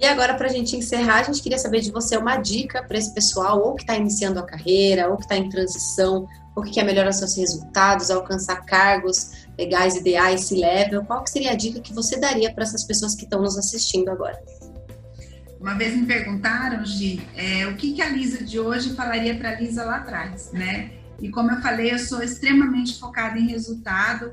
E 0.00 0.06
agora, 0.06 0.34
para 0.34 0.46
a 0.46 0.52
gente 0.52 0.76
encerrar, 0.76 1.20
a 1.20 1.22
gente 1.24 1.42
queria 1.42 1.58
saber 1.58 1.80
de 1.80 1.90
você 1.90 2.16
uma 2.16 2.36
dica 2.36 2.82
para 2.84 2.96
esse 2.96 3.12
pessoal, 3.12 3.60
ou 3.60 3.74
que 3.74 3.82
está 3.82 3.96
iniciando 3.96 4.38
a 4.38 4.44
carreira, 4.44 5.08
ou 5.08 5.16
que 5.16 5.24
está 5.24 5.36
em 5.36 5.48
transição, 5.48 6.26
ou 6.54 6.62
que 6.62 6.70
quer 6.70 6.84
melhorar 6.84 7.10
seus 7.12 7.36
resultados, 7.36 8.08
alcançar 8.10 8.64
cargos 8.64 9.48
legais, 9.58 9.96
ideais, 9.96 10.42
se 10.42 10.54
level. 10.54 11.04
Qual 11.04 11.26
seria 11.26 11.50
a 11.50 11.56
dica 11.56 11.80
que 11.80 11.92
você 11.92 12.16
daria 12.18 12.52
para 12.52 12.62
essas 12.62 12.84
pessoas 12.84 13.16
que 13.16 13.24
estão 13.24 13.42
nos 13.42 13.58
assistindo 13.58 14.08
agora? 14.08 14.38
Uma 15.60 15.74
vez 15.74 15.96
me 15.96 16.06
perguntaram, 16.06 16.84
Gi, 16.84 17.20
é, 17.34 17.66
o 17.66 17.74
que, 17.74 17.92
que 17.92 18.00
a 18.00 18.08
Lisa 18.08 18.44
de 18.44 18.60
hoje 18.60 18.94
falaria 18.94 19.36
para 19.36 19.50
a 19.50 19.54
Lisa 19.56 19.84
lá 19.84 19.96
atrás, 19.96 20.52
né? 20.52 20.92
E 21.20 21.28
como 21.28 21.50
eu 21.50 21.60
falei, 21.60 21.92
eu 21.92 21.98
sou 21.98 22.22
extremamente 22.22 23.00
focada 23.00 23.36
em 23.36 23.48
resultado. 23.48 24.26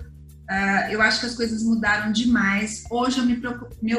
Uh, 0.47 0.91
eu 0.91 1.01
acho 1.01 1.19
que 1.19 1.25
as 1.25 1.33
coisas 1.33 1.63
mudaram 1.63 2.11
demais. 2.11 2.83
Hoje 2.91 3.17
eu 3.17 3.25
me, 3.25 3.37
preocupo, 3.37 3.75
me 3.81 3.95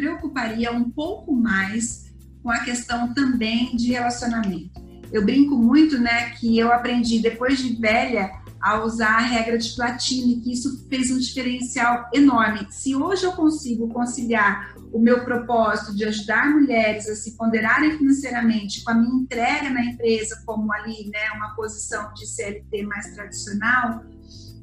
preocuparia 0.00 0.72
um 0.72 0.88
pouco 0.88 1.34
mais 1.34 2.10
com 2.42 2.50
a 2.50 2.60
questão 2.60 3.12
também 3.12 3.76
de 3.76 3.92
relacionamento. 3.92 4.80
Eu 5.12 5.24
brinco 5.24 5.56
muito, 5.56 5.98
né, 5.98 6.30
que 6.30 6.58
eu 6.58 6.72
aprendi 6.72 7.18
depois 7.18 7.58
de 7.58 7.74
velha 7.74 8.30
a 8.60 8.82
usar 8.82 9.16
a 9.16 9.20
regra 9.20 9.58
de 9.58 9.74
Platini, 9.74 10.40
que 10.40 10.52
isso 10.52 10.86
fez 10.88 11.10
um 11.10 11.18
diferencial 11.18 12.08
enorme. 12.14 12.66
Se 12.70 12.94
hoje 12.94 13.24
eu 13.24 13.32
consigo 13.32 13.88
conciliar 13.88 14.74
o 14.92 14.98
meu 14.98 15.24
propósito 15.24 15.94
de 15.94 16.04
ajudar 16.04 16.50
mulheres 16.50 17.08
a 17.08 17.14
se 17.14 17.36
ponderarem 17.36 17.96
financeiramente 17.96 18.82
com 18.82 18.90
a 18.90 18.94
minha 18.94 19.22
entrega 19.22 19.70
na 19.70 19.84
empresa, 19.84 20.42
como 20.46 20.72
ali, 20.72 21.10
né, 21.10 21.30
uma 21.36 21.54
posição 21.54 22.12
de 22.14 22.26
CLT 22.26 22.82
mais 22.84 23.14
tradicional, 23.14 24.04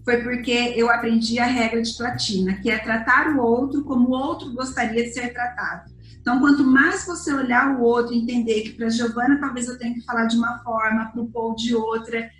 foi 0.07 0.23
porque 0.23 0.73
eu 0.77 0.89
aprendi 0.89 1.37
a 1.37 1.45
regra 1.45 1.81
de 1.81 1.93
platina, 1.97 2.53
que 2.61 2.71
é 2.71 2.77
tratar 2.77 3.35
o 3.35 3.41
outro 3.41 3.83
como 3.83 4.07
o 4.07 4.11
outro 4.11 4.53
gostaria 4.53 5.03
de 5.03 5.11
ser 5.11 5.33
tratado. 5.33 5.91
Então, 6.21 6.39
quanto 6.39 6.63
mais 6.63 7.05
você 7.05 7.33
olhar 7.33 7.75
o 7.75 7.81
outro, 7.81 8.13
entender 8.13 8.61
que 8.61 8.69
para 8.69 8.87
Giovana 8.87 9.37
talvez 9.37 9.67
eu 9.67 9.77
tenha 9.77 9.93
que 9.93 10.05
falar 10.05 10.27
de 10.27 10.37
uma 10.37 10.59
forma, 10.59 11.11
para 11.11 11.21
o 11.21 11.27
Paul 11.29 11.55
de 11.55 11.75
outra, 11.75 12.31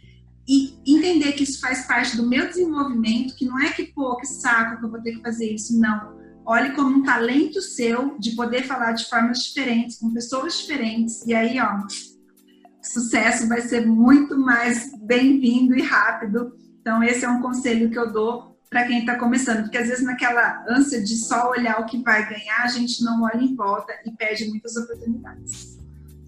e 0.48 0.78
entender 0.88 1.34
que 1.34 1.44
isso 1.44 1.60
faz 1.60 1.86
parte 1.86 2.16
do 2.16 2.26
meu 2.26 2.48
desenvolvimento, 2.48 3.36
que 3.36 3.44
não 3.44 3.60
é 3.60 3.70
que, 3.72 3.88
pô, 3.88 4.16
que 4.16 4.28
saco 4.28 4.80
que 4.80 4.86
eu 4.86 4.90
vou 4.90 5.02
ter 5.02 5.18
que 5.18 5.22
fazer 5.22 5.52
isso, 5.52 5.78
não. 5.78 6.16
Olhe 6.46 6.72
como 6.72 7.00
um 7.00 7.04
talento 7.04 7.62
seu 7.62 8.18
de 8.18 8.32
poder 8.32 8.64
falar 8.64 8.94
de 8.94 9.10
formas 9.10 9.44
diferentes, 9.44 10.00
com 10.00 10.14
pessoas 10.14 10.58
diferentes, 10.60 11.26
e 11.26 11.34
aí, 11.34 11.60
ó, 11.60 11.86
sucesso 12.82 13.46
vai 13.50 13.60
ser 13.60 13.86
muito 13.86 14.40
mais 14.40 14.90
bem-vindo 15.02 15.76
e 15.78 15.82
rápido 15.82 16.54
então, 16.88 17.04
esse 17.04 17.26
é 17.26 17.30
um 17.30 17.42
conselho 17.42 17.90
que 17.90 18.00
eu 18.00 18.14
dou 18.14 18.58
para 18.70 18.88
quem 18.88 19.00
está 19.00 19.20
começando, 19.20 19.64
porque 19.64 19.78
às 19.78 19.90
vezes 19.90 20.06
naquela 20.06 20.64
ânsia 20.70 21.04
de 21.04 21.18
só 21.18 21.50
olhar 21.50 21.82
o 21.82 21.86
que 21.86 22.02
vai 22.02 22.30
ganhar, 22.30 22.64
a 22.64 22.68
gente 22.70 23.04
não 23.04 23.24
olha 23.24 23.42
em 23.42 23.54
volta 23.54 23.92
e 24.06 24.12
perde 24.12 24.48
muitas 24.48 24.74
oportunidades. 24.78 25.78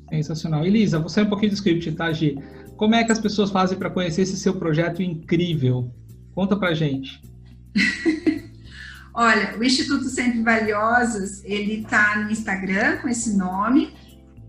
Sensacional. 0.10 0.66
Elisa, 0.66 0.99
você 0.99 1.22
é 1.22 1.24
um 1.24 1.30
pouquinho 1.30 1.51
do 1.51 1.55
script, 1.55 1.89
tá, 1.93 2.12
Gi? 2.12 2.38
Como 2.76 2.93
é 2.93 3.05
que 3.05 3.12
as 3.14 3.20
pessoas 3.20 3.51
fazem 3.51 3.78
para 3.78 3.89
conhecer 3.89 4.24
esse 4.24 4.36
seu 4.36 4.53
projeto 4.53 5.01
incrível? 5.01 5.89
Conta 6.36 6.57
pra 6.57 6.74
gente. 6.74 7.22
Olha, 9.16 9.57
o 9.57 9.64
Instituto 9.64 10.10
Sempre 10.10 10.43
Valiosas, 10.43 11.41
ele 11.45 11.86
tá 11.86 12.20
no 12.22 12.30
Instagram 12.30 12.97
com 12.97 13.07
esse 13.07 13.38
nome, 13.38 13.93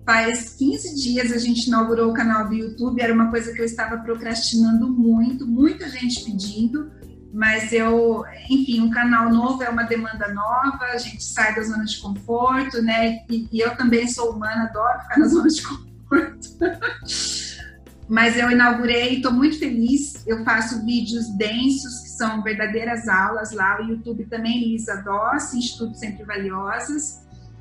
Faz 0.04 0.50
15 0.58 0.94
dias 0.94 1.32
a 1.32 1.38
gente 1.38 1.66
inaugurou 1.66 2.10
o 2.10 2.14
canal 2.14 2.48
do 2.48 2.54
YouTube, 2.54 3.00
era 3.00 3.12
uma 3.12 3.30
coisa 3.30 3.52
que 3.52 3.60
eu 3.60 3.64
estava 3.64 3.98
procrastinando 3.98 4.88
muito, 4.88 5.46
muita 5.46 5.88
gente 5.88 6.24
pedindo, 6.24 6.90
mas 7.32 7.72
eu, 7.72 8.24
enfim, 8.48 8.80
um 8.80 8.90
canal 8.90 9.30
novo 9.30 9.62
é 9.62 9.68
uma 9.68 9.84
demanda 9.84 10.32
nova, 10.32 10.84
a 10.92 10.98
gente 10.98 11.22
sai 11.22 11.54
da 11.54 11.62
zona 11.62 11.84
de 11.84 11.98
conforto, 11.98 12.82
né? 12.82 13.20
E, 13.28 13.48
e 13.52 13.60
eu 13.60 13.76
também 13.76 14.08
sou 14.08 14.32
humana, 14.32 14.64
adoro 14.64 15.00
ficar 15.02 15.20
na 15.20 15.28
zona 15.28 15.48
de 15.48 15.62
conforto. 15.62 16.48
mas 18.08 18.36
eu 18.36 18.50
inaugurei, 18.50 19.16
estou 19.16 19.32
muito 19.32 19.58
feliz. 19.60 20.26
Eu 20.26 20.44
faço 20.44 20.84
vídeos 20.84 21.28
densos, 21.36 22.00
que 22.00 22.08
são 22.08 22.42
verdadeiras 22.42 23.06
aulas 23.06 23.52
lá. 23.52 23.80
O 23.80 23.84
YouTube 23.84 24.24
também, 24.24 24.64
Lisa 24.64 24.96
Doss, 24.96 25.54
Instituto 25.54 25.96
Sempre 25.96 26.24
Valiosas. 26.24 27.20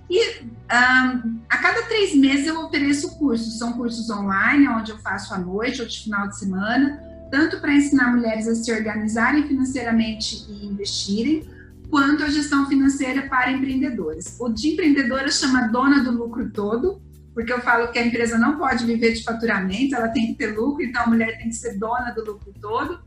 E 0.10 0.42
um, 0.42 1.40
a 1.50 1.58
cada 1.58 1.84
três 1.84 2.16
meses 2.16 2.48
eu 2.48 2.60
ofereço 2.62 3.18
cursos. 3.18 3.58
São 3.58 3.74
cursos 3.74 4.10
online, 4.10 4.68
onde 4.68 4.92
eu 4.92 4.98
faço 5.00 5.34
à 5.34 5.38
noite 5.38 5.82
ou 5.82 5.88
de 5.88 6.04
final 6.04 6.28
de 6.28 6.38
semana, 6.38 7.00
tanto 7.30 7.60
para 7.60 7.74
ensinar 7.74 8.16
mulheres 8.16 8.48
a 8.48 8.56
se 8.56 8.72
organizarem 8.72 9.48
financeiramente 9.48 10.46
e 10.50 10.66
investirem, 10.66 11.48
quanto 11.90 12.24
a 12.24 12.30
gestão 12.30 12.68
financeira 12.68 13.24
para 13.24 13.52
empreendedores. 13.52 14.38
O 14.40 14.50
de 14.50 14.70
empreendedora 14.70 15.30
chama 15.32 15.68
Dona 15.68 16.04
do 16.04 16.12
Lucro 16.12 16.50
Todo, 16.52 17.02
porque 17.34 17.54
eu 17.54 17.62
falo 17.62 17.92
que 17.92 18.00
a 18.00 18.06
empresa 18.06 18.38
não 18.38 18.58
pode 18.58 18.86
viver 18.86 19.14
de 19.14 19.24
faturamento, 19.24 19.96
ela 19.96 20.10
tem 20.10 20.28
que 20.28 20.34
ter 20.34 20.58
lucro, 20.58 20.84
então 20.84 21.04
a 21.04 21.08
mulher 21.08 21.38
tem 21.38 21.48
que 21.48 21.56
ser 21.56 21.78
dona 21.78 22.12
do 22.12 22.26
lucro 22.26 22.54
todo. 22.60 23.00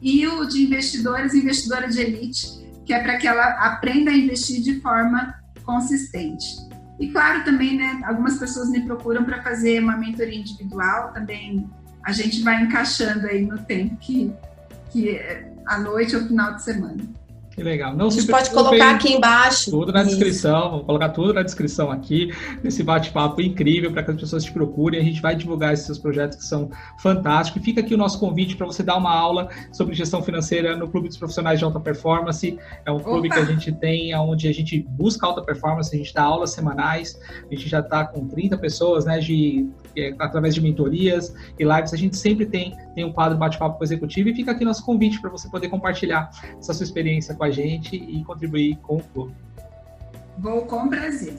E 0.00 0.26
o 0.26 0.46
de 0.46 0.62
investidores, 0.62 1.34
investidora 1.34 1.86
de 1.88 2.00
elite, 2.00 2.46
que 2.86 2.94
é 2.94 3.02
para 3.02 3.18
que 3.18 3.26
ela 3.26 3.44
aprenda 3.66 4.10
a 4.10 4.16
investir 4.16 4.62
de 4.62 4.80
forma 4.80 5.34
consistente. 5.64 6.56
E 6.98 7.10
claro, 7.10 7.44
também, 7.44 7.76
né, 7.76 8.00
algumas 8.04 8.38
pessoas 8.38 8.70
me 8.70 8.80
procuram 8.82 9.24
para 9.24 9.42
fazer 9.42 9.82
uma 9.82 9.96
mentoria 9.96 10.38
individual, 10.38 11.12
também 11.12 11.68
a 12.04 12.12
gente 12.12 12.42
vai 12.42 12.62
encaixando 12.62 13.26
aí 13.26 13.44
no 13.44 13.58
tempo 13.58 13.96
que, 13.96 14.32
que 14.90 15.10
é 15.10 15.52
à 15.66 15.78
noite 15.78 16.14
ou 16.14 16.22
final 16.22 16.54
de 16.54 16.62
semana. 16.62 17.02
Que 17.54 17.62
legal. 17.62 17.94
Não 17.94 18.08
a 18.08 18.10
gente 18.10 18.26
pode 18.26 18.50
colocar 18.50 18.96
aqui 18.96 19.12
embaixo. 19.12 19.70
Tudo 19.70 19.92
na 19.92 20.02
Isso. 20.02 20.10
descrição, 20.10 20.72
vou 20.72 20.84
colocar 20.84 21.10
tudo 21.10 21.32
na 21.32 21.42
descrição 21.42 21.88
aqui, 21.88 22.34
nesse 22.64 22.82
bate-papo 22.82 23.40
incrível 23.40 23.92
para 23.92 24.02
que 24.02 24.10
as 24.10 24.16
pessoas 24.16 24.42
te 24.42 24.52
procurem. 24.52 25.00
A 25.00 25.04
gente 25.04 25.22
vai 25.22 25.36
divulgar 25.36 25.72
esses 25.72 25.86
seus 25.86 25.98
projetos 25.98 26.36
que 26.36 26.44
são 26.44 26.68
fantásticos. 26.98 27.62
E 27.62 27.64
fica 27.64 27.80
aqui 27.80 27.94
o 27.94 27.98
nosso 27.98 28.18
convite 28.18 28.56
para 28.56 28.66
você 28.66 28.82
dar 28.82 28.96
uma 28.96 29.14
aula 29.14 29.48
sobre 29.72 29.94
gestão 29.94 30.20
financeira 30.20 30.76
no 30.76 30.88
Clube 30.88 31.06
dos 31.06 31.16
Profissionais 31.16 31.60
de 31.60 31.64
Alta 31.64 31.78
Performance. 31.78 32.58
É 32.84 32.90
um 32.90 32.98
clube 32.98 33.28
Opa. 33.28 33.36
que 33.36 33.42
a 33.42 33.44
gente 33.44 33.70
tem, 33.70 34.12
onde 34.16 34.48
a 34.48 34.52
gente 34.52 34.80
busca 34.90 35.24
alta 35.24 35.40
performance, 35.40 35.94
a 35.94 35.98
gente 35.98 36.12
dá 36.12 36.24
aulas 36.24 36.50
semanais, 36.50 37.20
a 37.48 37.54
gente 37.54 37.68
já 37.68 37.78
está 37.78 38.04
com 38.04 38.26
30 38.26 38.58
pessoas, 38.58 39.04
né, 39.04 39.20
de 39.20 39.68
é, 39.96 40.14
através 40.18 40.54
de 40.54 40.60
mentorias 40.60 41.34
e 41.58 41.64
lives, 41.64 41.92
a 41.92 41.96
gente 41.96 42.16
sempre 42.16 42.46
tem, 42.46 42.76
tem 42.94 43.04
um 43.04 43.12
quadro 43.12 43.38
bate-papo 43.38 43.76
com 43.76 43.82
o 43.82 43.84
executivo 43.84 44.28
e 44.28 44.34
fica 44.34 44.52
aqui 44.52 44.64
nosso 44.64 44.84
convite 44.84 45.20
para 45.20 45.30
você 45.30 45.48
poder 45.48 45.68
compartilhar 45.68 46.30
essa 46.58 46.72
sua 46.72 46.84
experiência 46.84 47.34
com 47.34 47.44
a 47.44 47.50
gente 47.50 47.96
e 47.96 48.24
contribuir 48.24 48.76
com 48.82 48.96
o 48.96 49.02
clube. 49.02 49.34
Vou 50.38 50.62
com 50.62 50.88
prazer. 50.88 51.34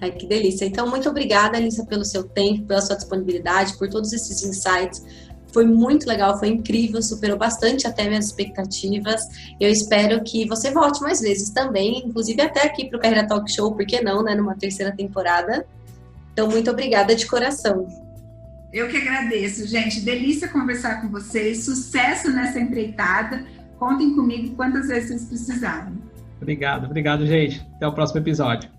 Ai, 0.00 0.12
que 0.12 0.26
delícia. 0.26 0.64
Então, 0.64 0.88
muito 0.88 1.08
obrigada, 1.08 1.56
Alissa, 1.56 1.84
pelo 1.84 2.04
seu 2.04 2.22
tempo, 2.22 2.66
pela 2.66 2.80
sua 2.80 2.96
disponibilidade, 2.96 3.76
por 3.76 3.88
todos 3.88 4.12
esses 4.12 4.44
insights. 4.44 5.04
Foi 5.52 5.64
muito 5.64 6.06
legal, 6.06 6.38
foi 6.38 6.48
incrível, 6.48 7.02
superou 7.02 7.38
bastante 7.38 7.86
até 7.86 8.06
minhas 8.06 8.26
expectativas. 8.26 9.22
Eu 9.58 9.70
espero 9.70 10.22
que 10.22 10.46
você 10.46 10.70
volte 10.70 11.00
mais 11.00 11.20
vezes 11.20 11.50
também, 11.50 12.02
inclusive 12.04 12.40
até 12.42 12.66
aqui 12.66 12.88
para 12.88 12.98
o 12.98 13.00
Carreira 13.00 13.26
Talk 13.26 13.50
Show, 13.50 13.74
por 13.74 13.84
que 13.86 14.00
não, 14.00 14.22
né, 14.22 14.34
numa 14.34 14.54
terceira 14.54 14.94
temporada. 14.94 15.66
Então, 16.38 16.48
muito 16.48 16.70
obrigada 16.70 17.16
de 17.16 17.26
coração. 17.26 17.88
Eu 18.72 18.86
que 18.88 18.96
agradeço, 18.96 19.66
gente. 19.66 20.00
Delícia 20.02 20.46
conversar 20.46 21.00
com 21.00 21.08
vocês. 21.08 21.64
Sucesso 21.64 22.30
nessa 22.30 22.60
empreitada. 22.60 23.44
Contem 23.76 24.14
comigo 24.14 24.54
quantas 24.54 24.86
vezes 24.86 25.08
vocês 25.08 25.24
precisarem. 25.24 25.94
Obrigado, 26.40 26.84
obrigado, 26.84 27.26
gente. 27.26 27.66
Até 27.74 27.88
o 27.88 27.92
próximo 27.92 28.20
episódio. 28.20 28.70